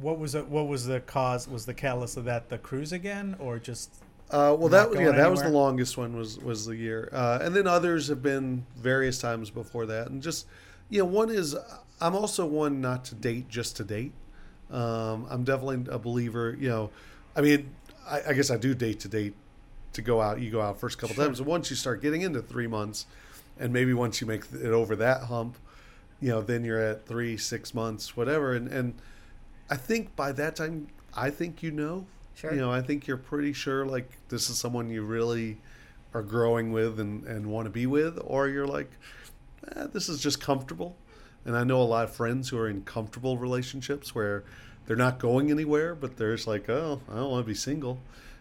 What 0.00 0.18
was 0.18 0.34
it? 0.34 0.46
What 0.46 0.68
was 0.68 0.86
the 0.86 1.00
cause? 1.00 1.48
Was 1.48 1.66
the 1.66 1.74
catalyst 1.74 2.16
of 2.16 2.24
that 2.24 2.48
the 2.48 2.58
cruise 2.58 2.92
again, 2.92 3.36
or 3.38 3.58
just? 3.58 3.90
Uh, 4.30 4.54
well, 4.58 4.68
that 4.68 4.92
yeah, 4.94 5.10
that 5.12 5.30
was 5.30 5.42
the 5.42 5.48
longest 5.48 5.96
one 5.96 6.16
was 6.16 6.38
was 6.38 6.66
the 6.66 6.76
year, 6.76 7.08
uh, 7.12 7.38
and 7.40 7.54
then 7.56 7.66
others 7.66 8.08
have 8.08 8.22
been 8.22 8.66
various 8.76 9.18
times 9.18 9.50
before 9.50 9.86
that, 9.86 10.08
and 10.08 10.22
just 10.22 10.46
you 10.90 10.98
know, 10.98 11.06
one 11.06 11.30
is 11.30 11.56
I'm 12.00 12.14
also 12.14 12.44
one 12.46 12.80
not 12.80 13.04
to 13.06 13.14
date 13.14 13.48
just 13.48 13.76
to 13.78 13.84
date. 13.84 14.12
Um, 14.70 15.26
I'm 15.30 15.44
definitely 15.44 15.90
a 15.90 15.98
believer. 15.98 16.56
You 16.58 16.68
know, 16.68 16.90
I 17.34 17.40
mean, 17.40 17.70
I, 18.06 18.20
I 18.28 18.32
guess 18.34 18.50
I 18.50 18.58
do 18.58 18.74
date 18.74 19.00
to 19.00 19.08
date 19.08 19.34
to 19.94 20.02
go 20.02 20.20
out. 20.20 20.40
You 20.40 20.50
go 20.50 20.60
out 20.60 20.78
first 20.78 20.98
couple 20.98 21.16
Sure. 21.16 21.24
times, 21.24 21.40
and 21.40 21.48
once 21.48 21.70
you 21.70 21.76
start 21.76 22.02
getting 22.02 22.20
into 22.22 22.42
three 22.42 22.66
months, 22.66 23.06
and 23.58 23.72
maybe 23.72 23.94
once 23.94 24.20
you 24.20 24.26
make 24.26 24.44
it 24.52 24.66
over 24.72 24.94
that 24.96 25.22
hump, 25.22 25.56
you 26.20 26.28
know, 26.28 26.42
then 26.42 26.64
you're 26.64 26.80
at 26.80 27.06
three, 27.06 27.38
six 27.38 27.72
months, 27.72 28.14
whatever, 28.14 28.54
and 28.54 28.68
and 28.68 28.94
I 29.70 29.76
think 29.76 30.14
by 30.16 30.32
that 30.32 30.56
time, 30.56 30.88
I 31.14 31.30
think 31.30 31.62
you 31.62 31.70
know. 31.70 32.06
Sure. 32.34 32.52
You 32.54 32.60
know, 32.60 32.70
I 32.70 32.80
think 32.82 33.06
you're 33.08 33.16
pretty 33.16 33.52
sure 33.52 33.84
like 33.84 34.08
this 34.28 34.48
is 34.48 34.56
someone 34.58 34.90
you 34.90 35.02
really 35.02 35.58
are 36.14 36.22
growing 36.22 36.70
with 36.72 37.00
and, 37.00 37.24
and 37.24 37.46
want 37.46 37.66
to 37.66 37.70
be 37.70 37.86
with, 37.86 38.18
or 38.24 38.48
you're 38.48 38.66
like, 38.66 38.90
eh, 39.76 39.86
this 39.92 40.08
is 40.08 40.20
just 40.22 40.40
comfortable. 40.40 40.94
and 41.44 41.56
I 41.56 41.64
know 41.64 41.82
a 41.82 41.84
lot 41.84 42.04
of 42.04 42.14
friends 42.14 42.48
who 42.48 42.58
are 42.58 42.68
in 42.68 42.82
comfortable 42.82 43.36
relationships 43.38 44.14
where 44.14 44.44
they're 44.86 44.96
not 44.96 45.18
going 45.18 45.50
anywhere, 45.50 45.94
but 45.94 46.16
they're 46.16 46.34
just 46.36 46.46
like, 46.46 46.68
oh, 46.70 47.00
I 47.10 47.16
don't 47.16 47.30
want 47.30 47.44
to 47.44 47.48
be 47.48 47.54
single. 47.54 47.98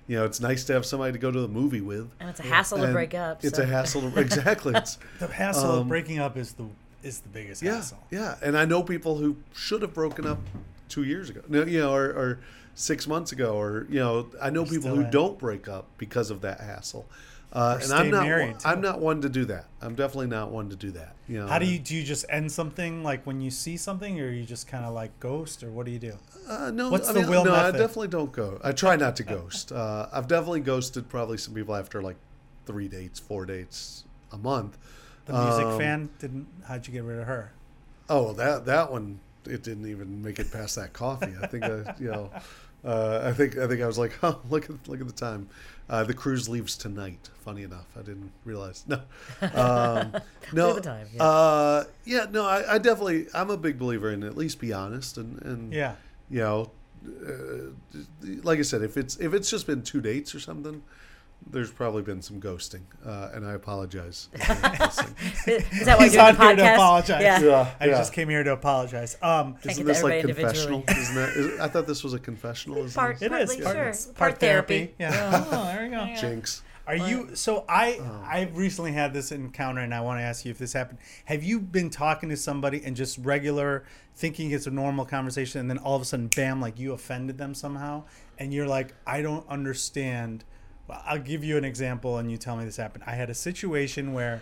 You 0.07 0.17
know, 0.17 0.25
it's 0.25 0.39
nice 0.39 0.63
to 0.65 0.73
have 0.73 0.85
somebody 0.85 1.11
to 1.13 1.19
go 1.19 1.29
to 1.31 1.41
the 1.41 1.47
movie 1.49 1.81
with. 1.81 2.09
And 2.19 2.29
it's 2.29 2.39
a 2.39 2.43
hassle 2.43 2.77
to 2.77 2.83
And 2.85 2.93
break 2.93 3.13
up. 3.15 3.43
It's 3.43 3.57
so- 3.57 3.63
a 3.63 3.65
hassle. 3.65 4.09
To, 4.11 4.19
exactly. 4.19 4.73
It's, 4.75 4.97
The 5.19 5.27
hassle 5.27 5.71
Um, 5.71 5.79
of 5.79 5.87
breaking 5.89 6.19
up 6.19 6.37
is 6.37 6.53
the 6.53 6.65
is 7.03 7.19
the 7.19 7.29
biggest 7.29 7.61
yeah, 7.63 7.75
hassle. 7.75 7.99
yeah. 8.11 8.35
And 8.41 8.57
I 8.57 8.65
know 8.65 8.81
people 8.83 9.17
who 9.17 9.35
should 9.53 9.81
have 9.81 9.93
broken 9.93 10.25
up 10.27 10.39
two 10.89 11.03
years 11.03 11.29
ago, 11.29 11.41
No, 11.47 11.63
you 11.65 11.79
know, 11.79 11.93
or, 11.93 12.05
or 12.05 12.39
six 12.75 13.07
months 13.07 13.31
ago, 13.31 13.59
or 13.59 13.87
you 13.89 13.99
know, 13.99 14.29
I 14.41 14.49
know 14.49 14.65
people 14.65 14.89
who 14.89 15.01
in. 15.01 15.09
don't 15.11 15.37
break 15.39 15.67
up 15.67 15.85
because 15.97 16.31
of 16.31 16.41
that 16.41 16.59
hassle. 16.59 17.05
Uh, 17.53 17.79
and 17.81 17.93
I'm 17.93 18.09
not. 18.11 18.27
one, 18.27 18.55
I'm 18.65 18.81
not 18.81 18.99
one 18.99 19.21
to 19.21 19.29
do 19.29 19.45
that. 19.45 19.67
I'm 19.81 19.95
definitely 19.95 20.27
not 20.27 20.51
one 20.51 20.69
to 20.69 20.75
do 20.75 20.91
that. 20.91 21.15
You 21.29 21.39
know. 21.39 21.47
How 21.47 21.59
do 21.59 21.65
you 21.65 21.79
do? 21.79 21.95
You 21.95 22.03
just 22.03 22.25
end 22.29 22.51
something 22.51 23.03
like 23.03 23.25
when 23.25 23.39
you 23.39 23.49
see 23.51 23.77
something, 23.77 24.19
or 24.19 24.29
you 24.29 24.43
just 24.43 24.67
kind 24.67 24.83
of 24.83 24.93
like 24.93 25.17
ghost, 25.21 25.63
or 25.63 25.71
what 25.71 25.85
do 25.85 25.93
you 25.93 25.99
do? 25.99 26.17
Uh, 26.47 26.71
no, 26.71 26.89
What's 26.89 27.09
I 27.09 27.13
the 27.13 27.21
mean, 27.21 27.29
Will 27.29 27.45
no, 27.45 27.53
I 27.55 27.71
definitely 27.71 28.09
don't 28.09 28.33
go. 28.33 28.59
I 28.63 28.73
try 28.73 28.97
not 28.97 29.15
to 29.15 29.23
ghost. 29.23 29.71
Uh, 29.71 30.07
I've 30.11 30.27
definitely 30.27 30.59
ghosted 30.59 31.07
probably 31.07 31.37
some 31.37 31.53
people 31.53 31.73
after 31.73 32.01
like 32.01 32.17
three 32.65 32.89
dates, 32.89 33.17
four 33.17 33.45
dates 33.45 34.03
a 34.33 34.37
month. 34.37 34.77
The 35.25 35.33
music 35.33 35.65
Um, 35.67 35.77
fan 35.79 36.09
didn't. 36.19 36.47
How'd 36.67 36.85
you 36.85 36.91
get 36.93 37.03
rid 37.03 37.19
of 37.19 37.27
her? 37.27 37.53
Oh, 38.09 38.33
that 38.33 38.65
that 38.65 38.91
one 38.91 39.19
it 39.49 39.63
didn't 39.63 39.87
even 39.87 40.21
make 40.21 40.39
it 40.39 40.51
past 40.51 40.75
that 40.75 40.93
coffee. 40.93 41.33
I 41.41 41.47
think 41.47 41.63
I, 41.63 41.95
you 41.99 42.11
know, 42.11 42.29
uh, 42.85 43.21
I 43.23 43.31
think 43.33 43.57
I 43.57 43.67
think 43.67 43.81
I 43.81 43.87
was 43.87 43.97
like, 43.97 44.13
oh, 44.23 44.39
look 44.49 44.69
at 44.69 44.87
look 44.87 45.01
at 45.01 45.07
the 45.07 45.13
time. 45.13 45.49
Uh, 45.89 46.03
the 46.03 46.13
cruise 46.13 46.49
leaves 46.49 46.75
tonight. 46.75 47.29
Funny 47.45 47.63
enough, 47.63 47.87
I 47.95 48.01
didn't 48.01 48.31
realize. 48.43 48.83
No, 48.87 49.01
um, 49.53 50.13
no, 50.53 50.69
at 50.71 50.75
the 50.75 50.81
time, 50.81 51.07
yeah. 51.13 51.23
Uh, 51.23 51.83
yeah, 52.05 52.25
no. 52.29 52.45
I, 52.45 52.75
I 52.75 52.77
definitely 52.77 53.27
I'm 53.33 53.49
a 53.49 53.57
big 53.57 53.79
believer 53.79 54.11
in 54.11 54.23
at 54.23 54.35
least 54.35 54.59
be 54.59 54.73
honest 54.73 55.17
and 55.17 55.41
and 55.43 55.73
Yeah. 55.73 55.95
you 56.29 56.39
know, 56.39 56.71
uh, 57.07 57.71
like 58.43 58.59
I 58.59 58.63
said, 58.63 58.81
if 58.81 58.97
it's 58.97 59.15
if 59.17 59.33
it's 59.33 59.49
just 59.49 59.65
been 59.67 59.81
two 59.81 60.01
dates 60.01 60.35
or 60.35 60.39
something. 60.39 60.83
There's 61.49 61.71
probably 61.71 62.01
been 62.01 62.21
some 62.21 62.41
ghosting, 62.41 62.81
uh, 63.05 63.29
and 63.33 63.45
I 63.45 63.53
apologize. 63.53 64.27
Is 64.33 64.39
that 65.85 65.97
why 65.97 66.03
He's 66.03 66.13
you're 66.15 66.23
doing 66.33 66.35
on 66.35 66.35
the 66.35 66.43
here 66.45 66.55
to 66.55 66.61
podcast? 66.61 66.73
apologize. 66.73 67.21
Yeah. 67.21 67.39
Yeah, 67.41 67.71
I 67.79 67.85
yeah. 67.85 67.97
just 67.97 68.11
came 68.13 68.27
here 68.29 68.43
to 68.43 68.51
apologize. 68.51 69.17
Um, 69.21 69.53
Can't 69.53 69.65
Isn't 69.67 69.85
get 69.85 69.93
this 69.93 70.03
like 70.03 70.13
everybody 70.15 70.41
confessional? 70.43 70.79
individually. 70.81 71.01
Isn't 71.03 71.15
that? 71.15 71.29
Is, 71.55 71.59
I 71.61 71.67
thought 71.69 71.87
this 71.87 72.03
was 72.03 72.13
a 72.13 72.19
confessional. 72.19 72.79
Isn't 72.79 72.99
Part, 72.99 73.21
It 73.21 73.31
is 73.31 73.55
partly, 73.55 73.61
part- 73.61 73.95
sure. 73.95 74.13
Part, 74.15 74.39
therapy. 74.39 74.93
Yeah. 74.99 75.45
Oh, 75.51 75.65
there 75.65 75.83
we 75.83 75.89
go. 75.89 76.05
Jinx. 76.19 76.63
Are 76.85 76.95
you 76.95 77.35
so 77.35 77.65
I 77.67 77.97
Oh. 78.01 78.23
I 78.25 78.49
recently 78.53 78.93
had 78.93 79.13
this 79.13 79.31
encounter 79.33 79.81
and 79.81 79.93
I 79.93 79.99
want 80.01 80.19
to 80.19 80.23
ask 80.23 80.45
you 80.45 80.51
if 80.51 80.57
this 80.57 80.71
happened. 80.71 80.99
Have 81.25 81.43
you 81.43 81.59
been 81.59 81.89
talking 81.89 82.29
to 82.29 82.37
somebody 82.37 82.81
and 82.83 82.95
just 82.95 83.17
regular 83.19 83.83
thinking 84.15 84.51
it's 84.51 84.67
a 84.67 84.71
normal 84.71 85.03
conversation 85.05 85.59
and 85.59 85.69
then 85.69 85.77
all 85.79 85.95
of 85.97 86.01
a 86.01 86.05
sudden 86.05 86.27
bam 86.27 86.61
like 86.61 86.79
you 86.79 86.93
offended 86.93 87.37
them 87.37 87.53
somehow 87.53 88.03
and 88.39 88.53
you're 88.53 88.67
like 88.67 88.93
I 89.05 89.21
don't 89.21 89.45
understand. 89.49 90.45
Well, 90.87 91.01
I'll 91.05 91.19
give 91.19 91.43
you 91.43 91.57
an 91.57 91.65
example 91.65 92.17
and 92.17 92.31
you 92.31 92.37
tell 92.37 92.55
me 92.55 92.65
this 92.65 92.77
happened. 92.77 93.03
I 93.07 93.11
had 93.15 93.29
a 93.29 93.33
situation 93.33 94.13
where 94.13 94.41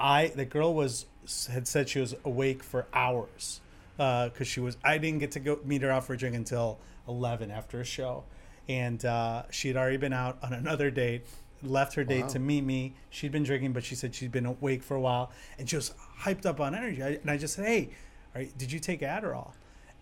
I 0.00 0.28
the 0.28 0.44
girl 0.44 0.74
was 0.74 1.06
had 1.50 1.68
said 1.68 1.88
she 1.88 2.00
was 2.00 2.14
awake 2.24 2.62
for 2.62 2.86
hours 2.92 3.60
because 3.96 4.48
she 4.48 4.60
was 4.60 4.76
I 4.82 4.98
didn't 4.98 5.20
get 5.20 5.32
to 5.32 5.40
go 5.40 5.58
meet 5.64 5.82
her 5.82 5.90
out 5.90 6.04
for 6.04 6.14
a 6.14 6.16
drink 6.16 6.34
until 6.34 6.78
eleven 7.06 7.50
after 7.50 7.80
a 7.80 7.84
show, 7.84 8.24
and 8.68 9.04
uh, 9.04 9.42
she 9.50 9.68
had 9.68 9.76
already 9.76 9.98
been 9.98 10.12
out 10.12 10.38
on 10.42 10.52
another 10.52 10.90
date. 10.90 11.26
Left 11.64 11.94
her 11.94 12.02
date 12.02 12.22
Wow. 12.22 12.28
to 12.28 12.38
meet 12.40 12.62
me. 12.64 12.94
She'd 13.08 13.30
been 13.30 13.44
drinking, 13.44 13.72
but 13.72 13.84
she 13.84 13.94
said 13.94 14.16
she'd 14.16 14.32
been 14.32 14.46
awake 14.46 14.82
for 14.82 14.96
a 14.96 15.00
while, 15.00 15.30
and 15.58 15.70
she 15.70 15.76
was 15.76 15.94
hyped 16.22 16.44
up 16.44 16.58
on 16.58 16.74
energy. 16.74 17.00
I, 17.04 17.08
and 17.10 17.30
I 17.30 17.36
just 17.36 17.54
said, 17.54 17.66
"Hey, 17.66 17.90
right, 18.34 18.56
did 18.58 18.72
you 18.72 18.80
take 18.80 19.00
Adderall?" 19.02 19.52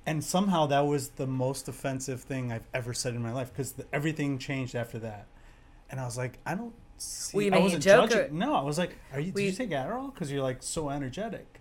And 0.07 0.25
somehow 0.25 0.65
that 0.69 0.87
was 0.87 1.11
the 1.11 1.27
most 1.27 1.69
offensive 1.69 2.23
thing 2.23 2.51
I've 2.51 2.67
ever 2.73 2.95
said 2.95 3.15
in 3.15 3.21
my 3.23 3.33
life 3.33 3.53
because 3.53 3.75
everything 3.93 4.39
changed 4.39 4.75
after 4.75 4.99
that. 5.01 5.27
And 5.91 5.99
I 6.01 6.05
was 6.05 6.17
like, 6.17 6.39
I 6.47 6.55
don't 6.55 6.73
see. 6.99 7.37
Were 7.37 7.43
you 7.43 7.49
I 7.49 7.51
making 7.51 7.63
a 7.63 7.65
wasn't 7.65 7.83
joke 7.85 8.11
judging. 8.11 8.31
or- 8.37 8.39
No, 8.39 8.55
I 8.55 8.63
was 8.63 8.79
like, 8.79 8.97
Are 9.13 9.21
you? 9.21 9.33
Were 9.33 9.39
Did 9.39 9.45
you 9.45 9.51
you- 9.51 9.57
take 9.57 9.71
Adderall? 9.71 10.13
Because 10.15 10.31
you're 10.31 10.43
like 10.43 10.63
so 10.63 10.91
energetic. 10.91 11.61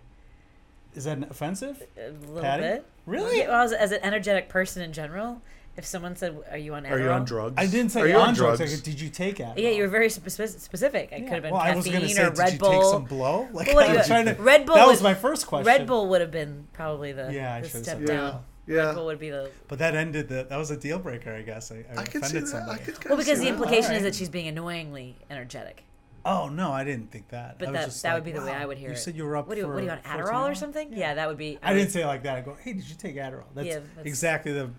Is 0.94 1.04
that 1.04 1.18
offensive? 1.30 1.82
A 1.98 2.10
little 2.10 2.40
Patti? 2.42 2.62
bit. 2.62 2.86
Really? 3.06 3.38
Yeah, 3.38 3.48
well, 3.48 3.62
as, 3.62 3.72
as 3.72 3.92
an 3.92 4.00
energetic 4.02 4.48
person 4.48 4.82
in 4.82 4.92
general, 4.92 5.40
if 5.76 5.86
someone 5.86 6.16
said, 6.16 6.36
"Are 6.50 6.58
you 6.58 6.74
on 6.74 6.82
Adderall?" 6.84 6.90
Are 6.90 7.00
you 7.00 7.10
on 7.10 7.24
drugs? 7.24 7.54
I 7.56 7.66
didn't 7.66 7.90
say 7.90 8.00
Are 8.00 8.08
you 8.08 8.16
on 8.16 8.34
drugs. 8.34 8.60
I 8.60 8.66
said, 8.66 8.82
did 8.82 9.00
you 9.00 9.08
take 9.08 9.36
Adderall? 9.36 9.54
Yeah, 9.56 9.70
you 9.70 9.82
were 9.82 9.88
very 9.88 10.10
spe- 10.10 10.28
specific. 10.28 11.10
It 11.12 11.20
Yeah. 11.20 11.24
could 11.26 11.32
have 11.34 11.42
been 11.44 11.52
well, 11.52 11.60
I 11.60 11.74
was 11.76 11.84
caffeine 11.86 12.00
gonna 12.02 12.12
say, 12.12 12.22
or 12.24 12.30
did 12.30 12.38
Red 12.38 12.52
you 12.54 12.58
Bull. 12.58 12.70
take 12.72 12.82
some 12.90 13.04
blow? 13.04 13.48
Like, 13.52 13.66
Well, 13.68 13.76
what 13.76 13.88
I 13.88 13.96
was 13.96 14.08
you- 14.08 14.14
trying 14.14 14.26
to, 14.26 14.42
Red 14.42 14.66
Bull 14.66 14.74
That 14.74 14.86
was 14.88 14.94
was- 14.96 15.02
my 15.02 15.14
first 15.14 15.46
question. 15.46 15.66
Red 15.66 15.86
Bull 15.86 16.08
would 16.08 16.20
have 16.20 16.30
been 16.32 16.66
probably 16.72 17.12
the, 17.12 17.32
Yeah, 17.32 17.54
I 17.54 17.60
the 17.60 17.68
should've 17.68 17.84
step 17.84 17.98
said 17.98 18.06
that. 18.08 18.12
down. 18.12 18.44
Yeah, 18.70 18.86
Red 18.86 18.96
yeah. 18.96 19.02
Would 19.02 19.18
be 19.18 19.30
the 19.30 19.50
But 19.68 19.78
that 19.80 19.94
ended 19.94 20.28
the. 20.28 20.46
That 20.48 20.56
was 20.56 20.70
a 20.70 20.76
deal 20.76 20.98
breaker, 20.98 21.34
I 21.34 21.42
guess. 21.42 21.72
I, 21.72 21.84
I, 21.96 22.00
I 22.02 22.04
could 22.04 22.12
see 22.12 22.18
offended 22.18 22.42
that. 22.44 22.46
somebody. 22.48 22.82
I 22.82 22.84
could 22.84 23.04
well 23.08 23.18
because 23.18 23.38
the 23.38 23.44
see 23.44 23.50
that. 23.50 23.56
implication 23.56 23.84
Alright. 23.84 23.96
is 23.98 24.02
that 24.04 24.14
she's 24.14 24.28
being 24.28 24.46
annoyingly 24.48 25.16
energetic. 25.28 25.84
Oh 26.24 26.48
no, 26.48 26.70
I 26.70 26.84
didn't 26.84 27.10
think 27.10 27.28
that. 27.28 27.58
But 27.58 27.68
I 27.68 27.70
was 27.72 27.80
that 27.80 27.84
just 27.86 28.02
that 28.02 28.08
like, 28.14 28.24
would 28.24 28.32
be 28.32 28.38
the 28.38 28.44
way 28.44 28.52
I 28.52 28.66
would 28.66 28.78
hear 28.78 28.90
you 28.90 28.94
it. 28.94 28.98
said 28.98 29.16
you 29.16 29.24
were 29.24 29.36
up 29.36 29.48
What 29.48 29.54
do 29.54 29.60
you, 29.62 29.66
for 29.66 29.72
what 29.74 29.82
are 29.82 29.86
you 29.86 29.90
on 29.90 29.98
Adderall 30.00 30.50
or 30.50 30.54
something? 30.54 30.92
Yeah, 30.92 31.14
that 31.14 31.26
would 31.28 31.38
be. 31.38 31.58
I 31.62 31.72
didn't 31.74 31.90
say 31.90 32.02
it 32.02 32.06
like 32.06 32.22
that. 32.24 32.36
I 32.36 32.40
go, 32.42 32.56
hey, 32.62 32.74
did 32.74 32.88
you 32.88 32.94
take 32.94 33.16
Adderall? 33.16 33.44
That's, 33.54 33.66
Yeah, 33.66 33.74
that's- 33.78 34.04
exactly 34.06 34.52
the. 34.52 34.70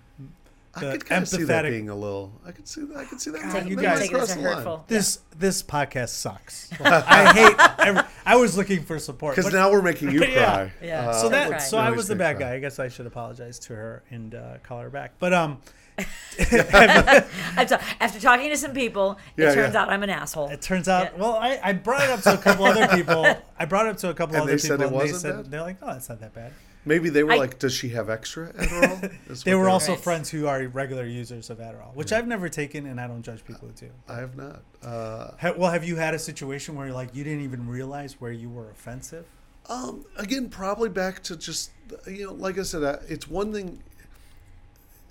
I 0.73 0.79
could 0.79 1.05
kind 1.05 1.21
of 1.23 1.27
see 1.27 1.43
that 1.43 1.65
empathetic- 1.65 1.69
being 1.69 1.89
a 1.89 1.95
little. 1.95 2.31
I 2.45 2.51
could 2.53 2.67
see 2.67 2.85
that. 2.85 2.95
I 2.97 3.03
could 3.05 3.19
see 3.19 3.29
that. 3.31 3.41
God, 3.41 3.67
you 3.67 3.75
guys- 3.75 3.99
taking 3.99 4.17
this 4.17 4.33
the 4.35 4.41
line. 4.41 4.79
This 4.87 5.19
this 5.37 5.61
podcast 5.63 6.09
sucks. 6.09 6.69
I 6.79 7.33
hate. 7.33 7.55
Every, 7.87 8.01
I 8.25 8.35
was 8.37 8.55
looking 8.55 8.83
for 8.83 8.97
support. 8.99 9.35
Because 9.35 9.51
now 9.51 9.69
we're 9.71 9.81
making 9.81 10.11
you 10.11 10.21
Yeah. 10.25 10.33
cry. 10.45 10.71
Yeah. 10.81 11.09
Uh, 11.09 11.13
so 11.13 11.29
that 11.29 11.49
Right. 11.51 11.61
so 11.61 11.77
I 11.77 11.91
was 11.91 12.07
the 12.07 12.15
bad 12.15 12.37
cry. 12.37 12.49
guy. 12.51 12.55
I 12.55 12.59
guess 12.59 12.79
I 12.79 12.87
should 12.87 13.05
apologize 13.05 13.59
to 13.59 13.75
her 13.75 14.03
and 14.11 14.33
uh, 14.33 14.57
call 14.63 14.79
her 14.79 14.89
back. 14.89 15.13
But 15.19 15.33
um, 15.33 15.57
After 16.39 18.19
talking 18.19 18.49
to 18.49 18.57
some 18.57 18.73
people, 18.73 19.19
it 19.37 19.43
Yeah, 19.43 19.53
turns 19.53 19.73
yeah. 19.73 19.81
out 19.81 19.89
I'm 19.89 20.03
an 20.03 20.09
asshole. 20.09 20.49
it 20.49 20.61
turns 20.61 20.87
out. 20.87 21.11
Yeah. 21.13 21.19
Well, 21.21 21.35
I, 21.35 21.59
I 21.63 21.73
brought 21.73 22.03
it 22.03 22.09
up 22.09 22.21
to 22.21 22.33
a 22.33 22.37
couple 22.37 22.65
other 22.65 22.87
people. 22.87 23.25
I 23.59 23.65
brought 23.65 23.87
it 23.87 23.89
up 23.89 23.97
to 23.97 24.09
a 24.09 24.13
couple 24.13 24.35
And 24.35 24.43
other 24.43 24.53
they 24.53 24.57
said 24.57 24.79
people, 24.79 24.83
it 24.83 24.87
and 24.87 24.93
they 25.09 25.13
wasn't 25.13 25.21
said 25.21 25.35
bad? 25.43 25.51
they're 25.51 25.61
like, 25.61 25.77
oh, 25.81 25.91
it's 25.95 26.09
not 26.09 26.19
that 26.21 26.33
bad. 26.33 26.53
Maybe 26.83 27.09
they 27.09 27.23
were 27.23 27.33
I- 27.33 27.37
like, 27.37 27.59
"Does 27.59 27.73
she 27.73 27.89
have 27.89 28.09
extra 28.09 28.51
Adderall?" 28.53 29.01
That's 29.27 29.43
They 29.43 29.53
what 29.53 29.61
were 29.61 29.69
also 29.69 29.93
Right. 29.93 30.01
friends 30.03 30.29
who 30.31 30.47
are 30.47 30.67
regular 30.67 31.05
users 31.05 31.49
of 31.51 31.59
Adderall, 31.59 31.93
which 31.93 32.11
I've 32.11 32.27
never 32.27 32.49
taken, 32.49 32.87
and 32.87 32.99
I 32.99 33.07
don't 33.07 33.21
judge 33.21 33.45
people 33.45 33.67
who 33.67 33.73
do. 33.73 33.91
I 34.07 34.15
have 34.17 34.35
not. 34.35 34.63
Uh, 34.81 35.31
Ha- 35.39 35.53
Well, 35.57 35.71
have 35.71 35.83
you 35.83 35.97
had 35.97 36.13
a 36.15 36.19
situation 36.19 36.75
where 36.75 36.91
like 36.91 37.13
you 37.15 37.23
didn't 37.23 37.41
even 37.43 37.67
realize 37.67 38.19
where 38.19 38.31
you 38.31 38.49
were 38.49 38.69
offensive? 38.71 39.25
Um, 39.69 40.05
again, 40.17 40.49
probably 40.49 40.89
back 40.89 41.21
to 41.23 41.35
just 41.37 41.69
you 42.07 42.25
know, 42.25 42.33
like 42.33 42.57
I 42.57 42.63
said, 42.63 42.81
uh, 42.83 42.97
it's 43.07 43.27
one 43.27 43.53
thing. 43.53 43.83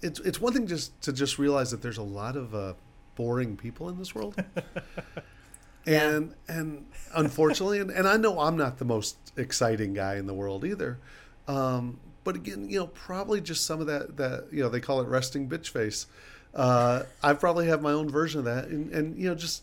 It's 0.03 0.19
it's 0.21 0.41
one 0.41 0.53
thing 0.53 0.67
just 0.67 1.01
to 1.03 1.13
just 1.13 1.39
realize 1.39 1.71
that 1.71 1.83
there's 1.83 1.99
a 1.99 2.03
lot 2.03 2.35
of 2.35 2.53
uh, 2.55 2.75
boring 3.15 3.57
people 3.57 3.89
in 3.91 3.99
this 3.99 4.13
world, 4.15 4.35
and 5.87 6.35
and 6.49 6.87
unfortunately, 7.15 7.79
and, 7.79 7.91
and 7.91 8.09
I 8.09 8.17
know 8.17 8.41
I'm 8.41 8.57
not 8.57 8.79
the 8.79 8.85
most 8.85 9.17
exciting 9.37 9.95
guy 9.95 10.17
in 10.17 10.27
the 10.27 10.35
world 10.35 10.65
either. 10.65 10.99
Um, 11.51 11.99
but 12.25 12.37
again, 12.37 12.69
you 12.69 12.79
know, 12.79 12.87
probably 12.89 13.41
just 13.41 13.65
some 13.67 13.81
of 13.81 13.87
that 13.87 14.17
that 14.19 14.47
you 14.53 14.63
know 14.63 14.69
they 14.69 14.81
call 14.81 15.01
it 15.01 15.09
resting 15.09 15.49
bitch 15.49 15.69
face. 15.69 16.07
Uh, 16.55 17.03
I 17.23 17.33
probably 17.35 17.67
have 17.69 17.81
my 17.83 17.93
own 17.93 18.09
version 18.11 18.39
of 18.41 18.45
that, 18.45 18.67
and 18.69 18.93
and 18.93 19.17
you 19.19 19.29
know, 19.29 19.35
just 19.35 19.63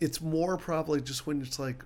it's 0.00 0.20
more 0.20 0.56
probably 0.56 1.00
just 1.00 1.26
when 1.26 1.42
it's 1.42 1.58
like, 1.58 1.84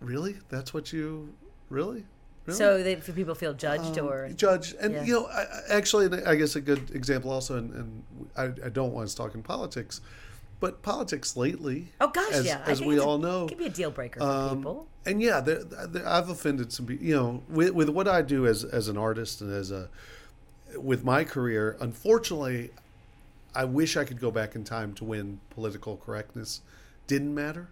really, 0.00 0.36
that's 0.48 0.72
what 0.74 0.92
you 0.92 1.32
really. 1.68 2.04
Really? 2.44 2.58
So 2.58 2.82
that 2.82 3.14
people 3.14 3.36
feel 3.36 3.54
judged 3.54 3.98
Um, 3.98 4.08
or 4.08 4.28
judge 4.30 4.74
and 4.80 4.94
Yeah. 4.94 5.04
you 5.04 5.12
know 5.14 5.26
I, 5.26 5.42
I- 5.42 5.62
actually 5.76 6.06
I 6.24 6.34
guess 6.34 6.56
a 6.56 6.60
good 6.60 6.90
example 6.90 7.30
also 7.30 7.56
and, 7.56 7.72
and 7.72 8.02
I, 8.36 8.44
I 8.66 8.68
don't 8.68 8.92
want 8.92 9.08
to 9.08 9.14
talk 9.14 9.36
in 9.36 9.44
politics 9.44 10.00
but 10.62 10.80
politics 10.80 11.36
lately 11.36 11.88
oh 12.00 12.08
gosh, 12.08 12.32
as, 12.32 12.46
yeah, 12.46 12.62
as 12.66 12.80
we 12.80 12.98
all 12.98 13.18
know 13.18 13.48
could 13.48 13.58
be 13.58 13.66
a 13.66 13.70
deal 13.70 13.90
breaker 13.90 14.20
for 14.20 14.26
um, 14.26 14.58
people. 14.58 14.86
and 15.04 15.20
yeah 15.20 15.40
there, 15.40 15.64
there, 15.64 16.08
I've 16.08 16.28
offended 16.28 16.72
some 16.72 16.86
people 16.86 17.04
you 17.04 17.16
know 17.16 17.42
with, 17.48 17.70
with 17.70 17.88
what 17.88 18.06
I 18.06 18.22
do 18.22 18.46
as 18.46 18.62
as 18.62 18.86
an 18.86 18.96
artist 18.96 19.40
and 19.40 19.52
as 19.52 19.72
a 19.72 19.88
with 20.76 21.04
my 21.04 21.24
career 21.24 21.76
unfortunately 21.80 22.70
I 23.54 23.64
wish 23.64 23.96
I 23.96 24.04
could 24.04 24.20
go 24.20 24.30
back 24.30 24.54
in 24.54 24.64
time 24.64 24.94
to 24.94 25.04
when 25.04 25.40
political 25.50 25.96
correctness 25.96 26.62
didn't 27.06 27.34
matter. 27.34 27.68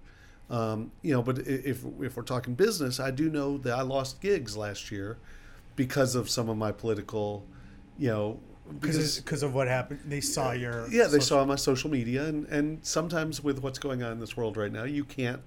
Um, 0.50 0.90
you 1.00 1.12
know, 1.12 1.22
but 1.22 1.38
if 1.38 1.84
if 2.00 2.16
we're 2.16 2.22
talking 2.22 2.54
business, 2.54 2.98
I 2.98 3.10
do 3.10 3.30
know 3.30 3.56
that 3.58 3.72
I 3.72 3.82
lost 3.82 4.20
gigs 4.20 4.56
last 4.56 4.90
year 4.90 5.16
because 5.76 6.14
of 6.14 6.28
some 6.28 6.48
of 6.48 6.56
my 6.56 6.72
political, 6.72 7.46
you 7.98 8.08
know, 8.08 8.40
Because 8.78 9.20
because 9.20 9.42
of 9.42 9.54
what 9.54 9.68
happened, 9.68 10.00
they 10.06 10.20
saw 10.20 10.52
your 10.52 10.88
yeah, 10.90 11.06
they 11.06 11.20
saw 11.20 11.44
my 11.44 11.56
social 11.56 11.90
media, 11.90 12.24
and 12.24 12.46
and 12.48 12.78
sometimes 12.84 13.42
with 13.42 13.62
what's 13.62 13.78
going 13.78 14.02
on 14.02 14.12
in 14.12 14.20
this 14.20 14.36
world 14.36 14.56
right 14.56 14.72
now, 14.72 14.84
you 14.84 15.04
can't 15.04 15.40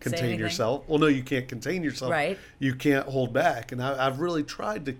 contain 0.00 0.38
yourself. 0.38 0.84
Well, 0.88 0.98
no, 0.98 1.06
you 1.06 1.22
can't 1.22 1.48
contain 1.48 1.82
yourself. 1.82 2.10
Right. 2.10 2.38
You 2.58 2.74
can't 2.74 3.06
hold 3.06 3.32
back, 3.32 3.72
and 3.72 3.82
I, 3.82 4.06
I've 4.06 4.20
really 4.20 4.42
tried 4.42 4.86
to 4.86 4.96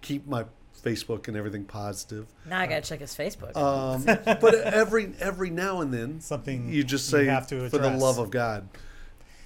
keep 0.00 0.26
my 0.26 0.44
Facebook 0.82 1.28
and 1.28 1.36
everything 1.36 1.64
positive. 1.64 2.26
Now 2.46 2.60
I 2.60 2.66
gotta 2.66 2.82
check 2.82 3.00
his 3.00 3.14
Facebook. 3.14 3.56
Um, 3.56 4.04
but 4.40 4.54
every 4.54 5.12
every 5.20 5.50
now 5.50 5.80
and 5.80 5.92
then, 5.92 6.20
Something 6.20 6.68
you 6.70 6.84
just 6.84 7.10
you 7.12 7.18
say 7.18 7.24
have 7.26 7.46
to 7.48 7.68
for 7.68 7.78
the 7.78 7.90
love 7.90 8.18
of 8.18 8.30
God. 8.30 8.68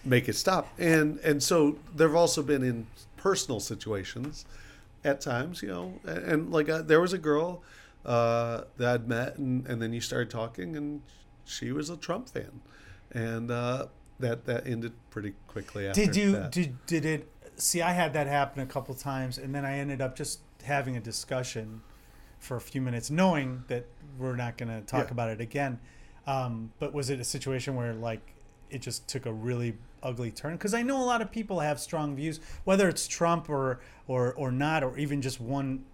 make 0.04 0.28
it 0.28 0.36
stop. 0.36 0.68
And 0.78 1.18
and 1.20 1.42
so 1.42 1.78
there've 1.94 2.14
also 2.14 2.42
been 2.42 2.62
in 2.62 2.86
personal 3.16 3.60
situations 3.60 4.44
at 5.04 5.20
times, 5.20 5.62
you 5.62 5.68
know, 5.68 5.94
and, 6.04 6.18
and 6.18 6.50
like 6.52 6.68
uh, 6.68 6.82
there 6.82 7.00
was 7.00 7.12
a 7.12 7.18
girl 7.18 7.62
uh, 8.04 8.62
that 8.76 8.88
I'd 8.94 9.08
met, 9.08 9.38
and, 9.38 9.66
and 9.66 9.80
then 9.80 9.92
you 9.92 10.00
started 10.00 10.30
talking, 10.30 10.76
and 10.76 11.02
she 11.44 11.72
was 11.72 11.90
a 11.90 11.96
Trump 11.96 12.28
fan, 12.28 12.60
and 13.10 13.50
uh, 13.50 13.86
that 14.20 14.44
that 14.46 14.66
ended 14.66 14.92
pretty 15.10 15.34
quickly 15.48 15.86
after. 15.86 16.04
Did 16.04 16.16
you 16.16 16.32
that. 16.32 16.52
did 16.52 16.86
did 16.86 17.04
it? 17.04 17.28
See, 17.56 17.82
I 17.82 17.92
had 17.92 18.12
that 18.14 18.26
happen 18.26 18.62
a 18.62 18.66
couple 18.66 18.94
times, 18.94 19.38
and 19.38 19.54
then 19.54 19.64
I 19.64 19.78
ended 19.78 20.00
up 20.00 20.16
just 20.16 20.40
having 20.64 20.96
a 20.96 21.00
discussion 21.00 21.82
for 22.38 22.56
a 22.56 22.60
few 22.60 22.80
minutes, 22.80 23.10
knowing 23.10 23.64
that 23.68 23.86
we're 24.18 24.36
not 24.36 24.56
going 24.56 24.68
to 24.68 24.80
talk 24.86 25.06
Yeah. 25.06 25.12
about 25.12 25.30
it 25.30 25.40
again. 25.40 25.78
Um, 26.26 26.72
but 26.78 26.92
was 26.92 27.10
it 27.10 27.20
a 27.20 27.24
situation 27.24 27.74
where 27.74 27.94
like 27.94 28.34
it 28.70 28.80
just 28.82 29.06
took 29.08 29.26
a 29.26 29.32
really 29.32 29.76
ugly 30.02 30.30
turn? 30.30 30.52
Because 30.54 30.74
I 30.74 30.82
know 30.82 31.02
a 31.02 31.04
lot 31.06 31.22
of 31.22 31.30
people 31.30 31.60
have 31.60 31.78
strong 31.80 32.14
views, 32.16 32.40
whether 32.64 32.88
it's 32.88 33.06
Trump 33.06 33.48
or 33.48 33.80
or 34.08 34.32
or 34.34 34.50
not, 34.52 34.82
or 34.82 34.96
even 34.98 35.22
just 35.22 35.40
one 35.40 35.84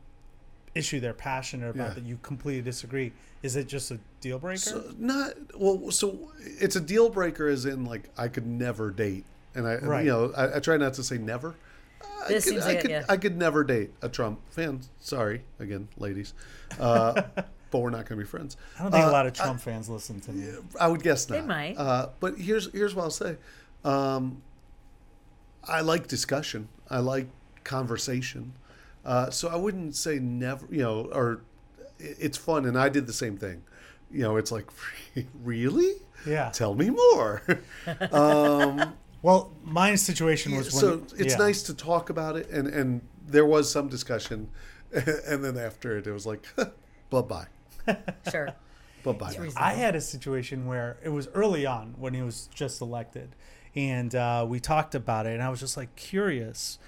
issue 0.75 1.01
they're 1.01 1.13
passionate 1.15 1.71
about 1.71 1.89
Yeah. 1.89 1.95
that 1.95 2.05
you 2.05 2.19
completely 2.23 2.63
disagree. 2.63 3.13
Is 3.43 3.57
it 3.57 3.69
just 3.69 3.91
a 3.91 3.99
deal 4.21 4.39
breaker? 4.39 4.59
So, 4.59 4.85
not 4.99 5.35
well. 5.57 5.91
So 5.91 6.31
it's 6.43 6.77
a 6.77 6.81
deal 6.81 7.09
breaker, 7.09 7.49
as 7.49 7.65
in 7.65 7.85
like 7.85 8.09
I 8.17 8.29
could 8.29 8.47
never 8.47 8.91
date, 8.91 9.25
and 9.55 9.67
I 9.67 9.77
Right. 9.77 10.05
you 10.05 10.11
know 10.11 10.33
I, 10.37 10.57
I 10.57 10.61
try 10.61 10.77
not 10.77 10.95
to 10.95 11.03
say 11.03 11.19
never. 11.19 11.55
I 12.25 12.29
This 12.29 12.45
could, 12.45 12.53
seems 12.55 12.65
I 12.65 12.69
like 12.69 12.77
it, 12.79 12.81
could, 12.83 12.91
yeah. 12.91 13.05
I 13.09 13.17
could 13.17 13.37
never 13.37 13.65
date 13.65 13.91
a 14.03 14.09
Trump 14.09 14.41
fan. 14.51 14.81
Sorry 15.01 15.43
again, 15.61 15.89
ladies, 15.99 16.35
uh, 16.79 17.23
but 17.71 17.79
we're 17.79 17.91
not 17.91 18.07
going 18.07 18.19
to 18.19 18.25
be 18.25 18.25
friends. 18.25 18.57
I 18.79 18.83
don't 18.83 18.93
think 18.93 19.05
Uh, 19.05 19.09
a 19.09 19.13
lot 19.13 19.27
of 19.27 19.33
Trump 19.33 19.61
fans 19.61 19.89
listen 19.89 20.21
to 20.21 20.33
me. 20.33 20.53
I 20.81 20.89
would 20.89 21.03
guess 21.03 21.29
not. 21.29 21.41
They 21.41 21.47
might. 21.47 21.77
Uh, 21.77 22.11
but 22.21 22.37
here's 22.39 22.71
here's 22.73 22.95
what 22.95 23.05
I'll 23.05 23.11
say. 23.11 23.37
Um, 23.85 24.43
I 25.65 25.81
like 25.81 26.09
discussion. 26.09 26.69
I 26.91 26.99
like 26.99 27.29
conversation. 27.65 28.53
Uh, 29.05 29.31
so 29.31 29.49
I 29.49 29.57
wouldn't 29.57 29.95
say 29.97 30.19
never. 30.19 30.67
You 30.71 30.83
know, 30.83 31.09
or 31.13 31.43
it's 31.99 32.37
fun, 32.39 32.65
and 32.67 32.79
I 32.79 32.89
did 32.89 33.07
the 33.07 33.13
same 33.13 33.37
thing. 33.37 33.63
You 34.11 34.23
know, 34.23 34.37
it's 34.37 34.53
like 34.53 34.67
really. 35.45 35.95
Yeah. 36.27 36.51
Tell 36.51 36.75
me 36.75 36.91
more. 36.91 37.43
um, 38.13 38.95
Well, 39.23 39.53
my 39.65 39.95
situation 39.97 40.57
was 40.57 40.73
when 40.73 40.81
so 40.81 41.03
it's 41.17 41.33
yeah. 41.35 41.39
nice 41.39 41.63
to 41.65 41.75
talk 41.75 42.09
about 42.11 42.37
it, 42.37 42.49
and 42.51 42.69
and 42.69 43.01
there 43.27 43.45
was 43.47 43.71
some 43.71 43.89
discussion, 43.89 44.49
and 44.93 45.45
then 45.45 45.57
after 45.59 45.99
it, 45.99 46.07
it 46.07 46.13
was 46.13 46.25
like, 46.27 46.47
bye 47.11 47.21
bye, 47.23 47.47
Sure. 48.31 48.49
bye 49.05 49.13
bye. 49.13 49.37
I 49.57 49.73
had 49.75 49.97
a 49.97 50.01
situation 50.01 50.67
where 50.67 50.99
it 51.03 51.09
was 51.09 51.29
early 51.35 51.67
on 51.67 51.95
when 51.99 52.15
he 52.15 52.23
was 52.23 52.49
just 52.55 52.81
elected, 52.81 53.35
and 53.75 54.15
uh, 54.15 54.45
we 54.49 54.61
talked 54.61 54.95
about 54.95 55.27
it, 55.27 55.35
and 55.35 55.43
I 55.43 55.49
was 55.49 55.61
just 55.61 55.77
like 55.77 55.95
curious, 55.97 56.79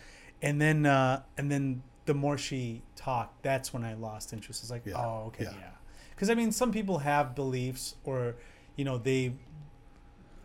and 0.42 0.60
then 0.60 0.86
uh, 0.86 1.22
and 1.38 1.50
then 1.50 1.82
the 2.06 2.14
more 2.14 2.36
she 2.38 2.82
talked, 2.96 3.42
that's 3.42 3.72
when 3.72 3.84
I 3.84 3.94
lost 3.94 4.32
interest. 4.32 4.62
It's 4.62 4.70
like, 4.70 4.84
Yeah. 4.86 4.94
oh, 4.96 5.24
okay, 5.28 5.44
Yeah. 5.44 5.50
yeah, 5.58 5.70
because 6.10 6.30
I 6.30 6.34
mean, 6.34 6.52
some 6.52 6.72
people 6.72 6.98
have 6.98 7.34
beliefs, 7.34 7.94
or 8.04 8.36
you 8.76 8.84
know, 8.84 8.98
they 8.98 9.34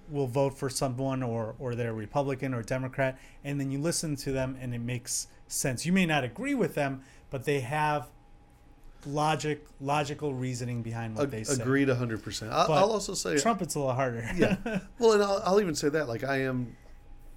will 0.09 0.27
vote 0.27 0.57
for 0.57 0.69
someone, 0.69 1.23
or 1.23 1.55
or 1.59 1.73
they're 1.75 1.93
Republican 1.93 2.53
or 2.53 2.61
Democrat, 2.61 3.17
and 3.43 3.59
then 3.59 3.71
you 3.71 3.79
listen 3.79 4.15
to 4.17 4.31
them, 4.31 4.57
and 4.61 4.73
it 4.75 4.81
makes 4.81 5.27
sense. 5.47 5.85
You 5.85 5.93
may 5.93 6.05
not 6.05 6.23
agree 6.23 6.53
with 6.53 6.75
them, 6.75 7.01
but 7.29 7.45
they 7.45 7.61
have 7.61 8.09
logic, 9.07 9.65
logical 9.81 10.33
reasoning 10.33 10.81
behind 10.81 11.15
what 11.15 11.31
they 11.31 11.43
say. 11.43 11.61
Agreed, 11.61 11.89
hundred 11.89 12.23
percent. 12.23 12.51
I'll, 12.51 12.67
But 12.67 12.73
I'll 12.77 12.91
also 12.91 13.13
say, 13.13 13.37
Trump, 13.37 13.61
it's 13.61 13.75
a 13.75 13.79
little 13.79 13.93
harder. 13.93 14.29
yeah. 14.35 14.57
Well, 14.99 15.13
and 15.13 15.23
I'll, 15.23 15.41
I'll 15.45 15.61
even 15.61 15.75
say 15.75 15.89
that, 15.89 16.07
like, 16.07 16.23
I 16.23 16.41
am, 16.43 16.75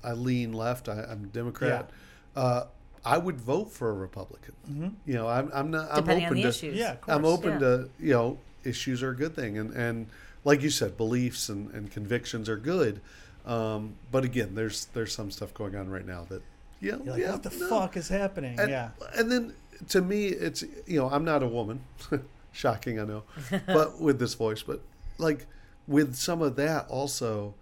I 0.03 0.13
lean 0.13 0.53
left. 0.53 0.89
I, 0.89 1.03
I'm 1.09 1.29
Democrat. 1.29 1.91
Uh, 2.37 2.65
I 3.05 3.17
would 3.19 3.41
vote 3.41 3.71
for 3.73 3.91
a 3.91 3.95
Republican. 3.95 4.97
You 5.07 5.15
know, 5.15 5.29
I'm, 5.29 5.51
I'm 5.55 5.71
not. 5.71 5.89
I'm 5.91 5.97
Depending 6.03 6.27
on 6.27 6.33
open 6.33 6.37
the 6.37 6.43
to. 6.43 6.49
issues. 6.49 6.77
Yeah, 6.77 6.93
of 6.93 7.09
I'm 7.09 7.25
open 7.25 7.53
yeah. 7.55 7.59
to 7.59 7.91
you 7.99 8.13
know 8.13 8.39
issues 8.65 9.03
are 9.03 9.11
a 9.11 9.17
good 9.17 9.35
thing, 9.35 9.57
and 9.57 9.73
and 9.73 10.07
like 10.45 10.63
you 10.63 10.71
said, 10.71 10.97
beliefs 10.97 11.49
and, 11.49 11.71
and 11.73 11.91
convictions 11.91 12.49
are 12.49 12.57
good. 12.57 13.01
Um, 13.47 13.95
but 14.11 14.25
again, 14.25 14.55
there's 14.55 14.87
there's 14.87 15.15
some 15.15 15.31
stuff 15.31 15.55
going 15.55 15.75
on 15.75 15.89
right 15.89 16.07
now 16.07 16.27
that 16.29 16.43
yeah, 16.81 16.97
You're 16.97 17.15
like, 17.15 17.21
yeah, 17.21 17.33
what 17.33 17.43
the 17.43 17.57
no. 17.59 17.69
fuck 17.69 17.97
is 17.97 18.09
happening? 18.09 18.59
And, 18.59 18.71
yeah. 18.71 18.91
And 19.17 19.31
then 19.31 19.55
to 19.89 20.01
me, 20.03 20.27
it's 20.27 20.63
you 20.87 20.99
know 20.99 21.09
I'm 21.11 21.25
not 21.25 21.43
a 21.43 21.49
woman, 21.49 21.81
shocking 22.53 22.99
I 23.01 23.05
know, 23.05 23.23
but 23.67 24.01
with 24.01 24.19
this 24.19 24.35
voice, 24.35 24.63
but 24.63 24.81
like 25.19 25.47
with 25.87 26.15
some 26.15 26.43
of 26.43 26.57
that 26.57 26.87
also, 26.89 27.55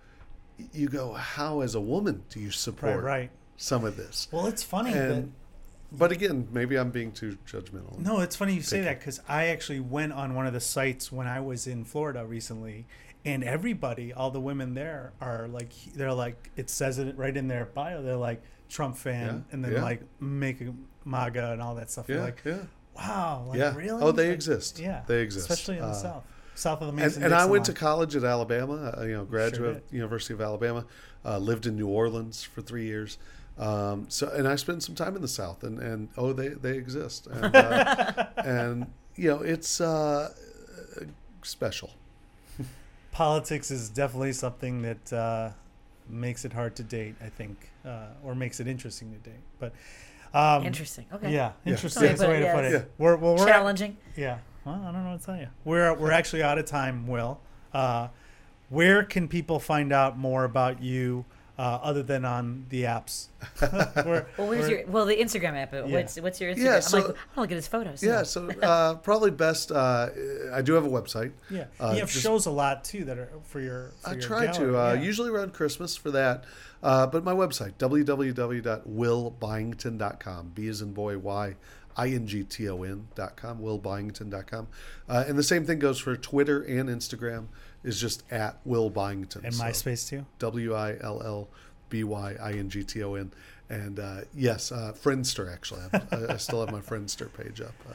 you 0.72 0.88
go 0.88 1.12
how 1.12 1.61
as 1.61 1.74
a 1.74 1.81
woman 1.81 2.22
do 2.31 2.40
you 2.40 2.50
support 2.50 2.96
Right, 2.96 3.20
right. 3.20 3.31
some 3.57 3.85
of 3.85 3.96
this? 3.96 4.29
Well, 4.33 4.46
it's 4.46 4.62
funny 4.62 4.92
that 4.92 5.24
but 5.92 6.11
again, 6.11 6.48
maybe 6.50 6.76
I'm 6.76 6.90
being 6.90 7.12
too 7.12 7.38
judgmental. 7.46 7.98
no, 7.98 8.20
it's 8.20 8.35
funny 8.35 8.55
you 8.55 8.62
say 8.62 8.81
that 8.81 8.98
because 8.98 9.20
I 9.29 9.46
actually 9.46 9.81
went 9.81 10.12
on 10.12 10.35
one 10.35 10.46
of 10.46 10.52
the 10.52 10.61
sites 10.61 11.12
when 11.12 11.29
I 11.29 11.40
was 11.40 11.66
in 11.68 11.85
Florida 11.85 12.26
recently, 12.26 12.87
and 13.24 13.44
everybody, 13.44 14.12
all 14.12 14.31
the 14.31 14.40
women 14.40 14.74
there 14.74 15.12
are 15.20 15.46
like, 15.46 15.70
they're 15.94 16.12
like, 16.12 16.50
it 16.57 16.68
says 16.70 16.98
it 16.98 17.16
right 17.16 17.37
in 17.37 17.46
their 17.46 17.66
bio. 17.66 18.02
They're 18.02 18.16
like 18.16 18.42
Trump 18.68 18.96
fan, 18.96 19.26
Yeah, 19.48 19.52
and 19.55 19.64
then 19.64 19.72
yeah. 19.72 19.83
like 19.83 20.02
make 20.20 20.61
a 20.61 20.72
MAGA 21.05 21.52
and 21.52 21.62
all 21.62 21.74
that 21.76 21.90
stuff. 21.90 22.09
You're 22.09 22.20
like, 22.20 22.42
yeah. 22.44 22.59
wow, 22.96 23.44
like 23.48 23.59
Yeah. 23.59 23.74
really? 23.76 24.02
Oh, 24.02 24.12
they 24.12 24.26
Like, 24.29 24.35
exist. 24.35 24.79
Yeah, 24.79 25.02
They 25.07 25.20
exist. 25.22 25.48
especially 25.50 25.76
in 25.76 25.83
the 25.83 25.88
Uh, 25.88 25.94
south, 25.94 26.24
south 26.55 26.81
of 26.83 26.87
the 26.87 26.88
and, 26.88 26.96
Mason. 26.96 27.22
and 27.22 27.33
I 27.35 27.38
Dixon 27.38 27.50
went 27.52 27.64
to 27.66 27.72
college 27.72 28.16
at 28.16 28.24
Alabama, 28.24 28.94
uh, 28.98 29.02
you 29.05 29.12
know, 29.14 29.24
graduate 29.24 29.88
did. 29.90 29.96
University 29.96 30.35
of 30.35 30.40
Alabama. 30.40 30.85
Uh, 31.24 31.38
lived 31.38 31.66
in 31.66 31.74
New 31.76 31.88
Orleans 31.88 32.44
for 32.44 32.62
three 32.62 32.85
years. 32.85 33.18
Um, 33.59 34.05
so, 34.09 34.29
and 34.29 34.46
I 34.46 34.55
spent 34.57 34.83
some 34.85 34.94
time 34.94 35.16
in 35.16 35.22
the 35.22 35.29
South, 35.29 35.64
and, 35.64 35.79
and 35.81 36.09
oh, 36.16 36.33
they 36.33 36.48
they 36.48 36.76
exist, 36.76 37.26
and, 37.26 37.57
uh, 37.57 38.26
and 38.37 38.87
you 39.16 39.29
know, 39.31 39.40
it's 39.42 39.81
uh, 39.81 40.33
special. 41.42 41.90
politics 43.12 43.70
is 43.70 43.88
definitely 43.88 44.33
something 44.33 44.83
that 44.83 45.12
uh, 45.12 45.50
makes 46.09 46.44
it 46.44 46.52
hard 46.52 46.76
to 46.76 46.83
date. 46.83 47.14
I 47.24 47.29
think, 47.29 47.70
uh, 47.87 48.07
or 48.25 48.35
makes 48.35 48.61
it 48.61 48.66
interesting 48.66 49.12
to 49.12 49.18
date. 49.18 49.40
But 49.61 49.72
um, 50.35 50.64
Interesting. 50.66 51.07
Okay. 51.12 51.33
Yeah, 51.33 51.53
interesting 51.64 52.05
Yeah. 52.05 52.12
is 52.12 52.18
the 52.20 52.29
way 52.29 52.40
to 52.40 52.53
put 52.53 52.64
it. 52.64 52.72
Yeah. 52.72 52.83
We're 52.99 53.16
well, 53.16 53.37
we're 53.37 53.46
Challenging. 53.46 53.96
yeah. 54.16 54.38
Well, 54.64 54.75
I 54.85 54.90
don't 54.92 55.05
know 55.05 55.11
what 55.12 55.20
to 55.20 55.27
tell 55.27 55.37
you. 55.37 55.49
We're 55.64 55.94
we're 55.94 56.11
actually 56.11 56.42
out 56.42 56.59
of 56.59 56.64
time. 56.66 57.07
Will, 57.07 57.40
uh, 57.72 58.09
where 58.68 59.03
can 59.05 59.29
people 59.29 59.61
find 59.61 59.92
out 59.92 60.18
more 60.18 60.44
about 60.44 60.83
you 60.83 61.25
uh, 61.59 61.79
other 61.83 62.03
than 62.03 62.25
on 62.25 62.66
the 62.69 62.83
apps? 62.85 63.29
We're- 64.05 64.25
Well, 64.37 64.49
where's 64.49 64.66
we're- 64.69 64.81
your 64.81 64.87
well 64.88 65.07
the 65.07 65.16
Instagram 65.16 65.55
app? 65.55 65.73
Yeah. 65.73 65.83
What's 65.87 66.21
what's 66.21 66.40
your 66.40 66.53
Instagram? 66.55 66.64
Yeah, 66.64 66.81
so, 66.81 66.99
I'm 66.99 67.05
like, 67.07 67.16
I 67.16 67.19
want 67.19 67.35
to 67.35 67.40
look 67.40 67.51
at 67.53 67.57
his 67.57 67.69
photos. 67.69 68.03
Yeah, 68.03 68.23
so 68.25 68.51
uh, 68.51 68.95
probably 68.97 69.31
best. 69.31 69.73
Uh, 69.73 70.09
I 70.53 70.61
do 70.62 70.75
have 70.75 70.85
a 70.85 70.88
website. 70.90 71.33
yeah, 71.51 71.64
Uh, 71.81 71.92
you 71.95 72.01
have 72.01 72.11
just- 72.11 72.23
shows 72.23 72.45
a 72.47 72.51
lot 72.51 72.85
too 72.85 73.05
that 73.05 73.16
are 73.19 73.31
for 73.45 73.61
your. 73.61 73.92
For 74.03 74.11
I 74.11 74.12
your 74.12 74.21
try 74.23 74.47
to, 74.47 74.53
gallery, 74.53 74.77
uh, 74.77 74.92
yeah. 74.95 75.01
usually 75.03 75.31
around 75.31 75.55
Christmas 75.55 75.97
for 75.97 76.11
that. 76.11 76.45
Uh, 76.83 77.07
but 77.07 77.25
my 77.25 77.33
website, 77.33 77.73
www.willbyington.com. 77.79 80.53
B 80.55 80.66
is 80.69 80.83
in 80.83 80.92
boy, 80.92 81.19
Y, 81.19 81.57
I-N-G-T-O-N.com, 81.97 83.59
willbyington.com. 83.61 84.69
Uh, 85.09 85.25
and 85.27 85.38
the 85.38 85.42
same 85.42 85.64
thing 85.64 85.79
goes 85.79 85.99
for 85.99 86.16
Twitter 86.16 86.61
and 86.62 86.88
Instagram 86.88 87.47
is 87.87 88.01
just 88.01 88.22
at 88.31 88.59
Will 88.64 88.90
Byington. 88.90 89.44
and 89.44 89.55
So 89.55 89.64
MySpace 89.64 90.09
too. 90.09 90.25
W-I-L-L-B-Y-I-N-G-T-O-N. 90.38 93.33
And 93.68 93.99
uh, 93.99 94.20
yes, 94.35 94.70
uh, 94.72 94.92
Friendster, 95.03 95.53
actually. 95.53 95.83
I, 95.92 96.01
I, 96.12 96.35
I 96.35 96.37
still 96.37 96.61
have 96.64 96.72
my 96.72 96.81
Friendster 96.81 97.29
page 97.33 97.61
up. 97.61 97.75
Uh, 97.88 97.94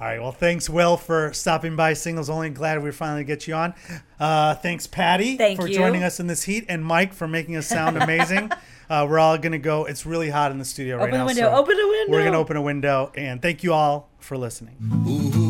All 0.00 0.06
right. 0.06 0.20
Well, 0.20 0.32
thanks, 0.32 0.70
Will, 0.70 0.96
for 0.96 1.32
stopping 1.34 1.76
by 1.76 1.92
Singles 1.92 2.30
Only. 2.30 2.48
Glad 2.50 2.82
we 2.82 2.90
finally 2.90 3.24
get 3.24 3.46
you 3.46 3.54
on. 3.54 3.74
Uh, 4.18 4.54
thanks, 4.54 4.86
Patti, 4.86 5.36
Thank 5.36 5.60
for 5.60 5.68
you. 5.68 5.74
joining 5.74 6.02
us 6.02 6.20
in 6.20 6.26
this 6.26 6.44
heat, 6.44 6.64
and 6.68 6.84
Mike 6.84 7.12
for 7.12 7.28
making 7.28 7.56
us 7.56 7.66
sound 7.66 7.98
amazing. 7.98 8.50
uh, 8.90 9.06
we're 9.08 9.18
all 9.18 9.36
going 9.36 9.52
to 9.52 9.58
go. 9.58 9.84
It's 9.84 10.06
really 10.06 10.30
hot 10.30 10.52
in 10.52 10.58
the 10.58 10.64
studio 10.64 10.96
right 10.96 11.02
Open 11.02 11.12
the 11.12 11.18
now. 11.18 11.26
window. 11.26 11.42
so 11.42 11.50
Open 11.56 11.76
the 11.76 11.86
window. 11.88 12.12
We're 12.12 12.20
going 12.20 12.32
to 12.32 12.38
open 12.38 12.56
a 12.56 12.62
window. 12.62 13.12
And 13.14 13.42
thank 13.42 13.62
you 13.62 13.74
all 13.74 14.08
for 14.20 14.38
listening. 14.38 14.76
Ooh, 15.06 15.49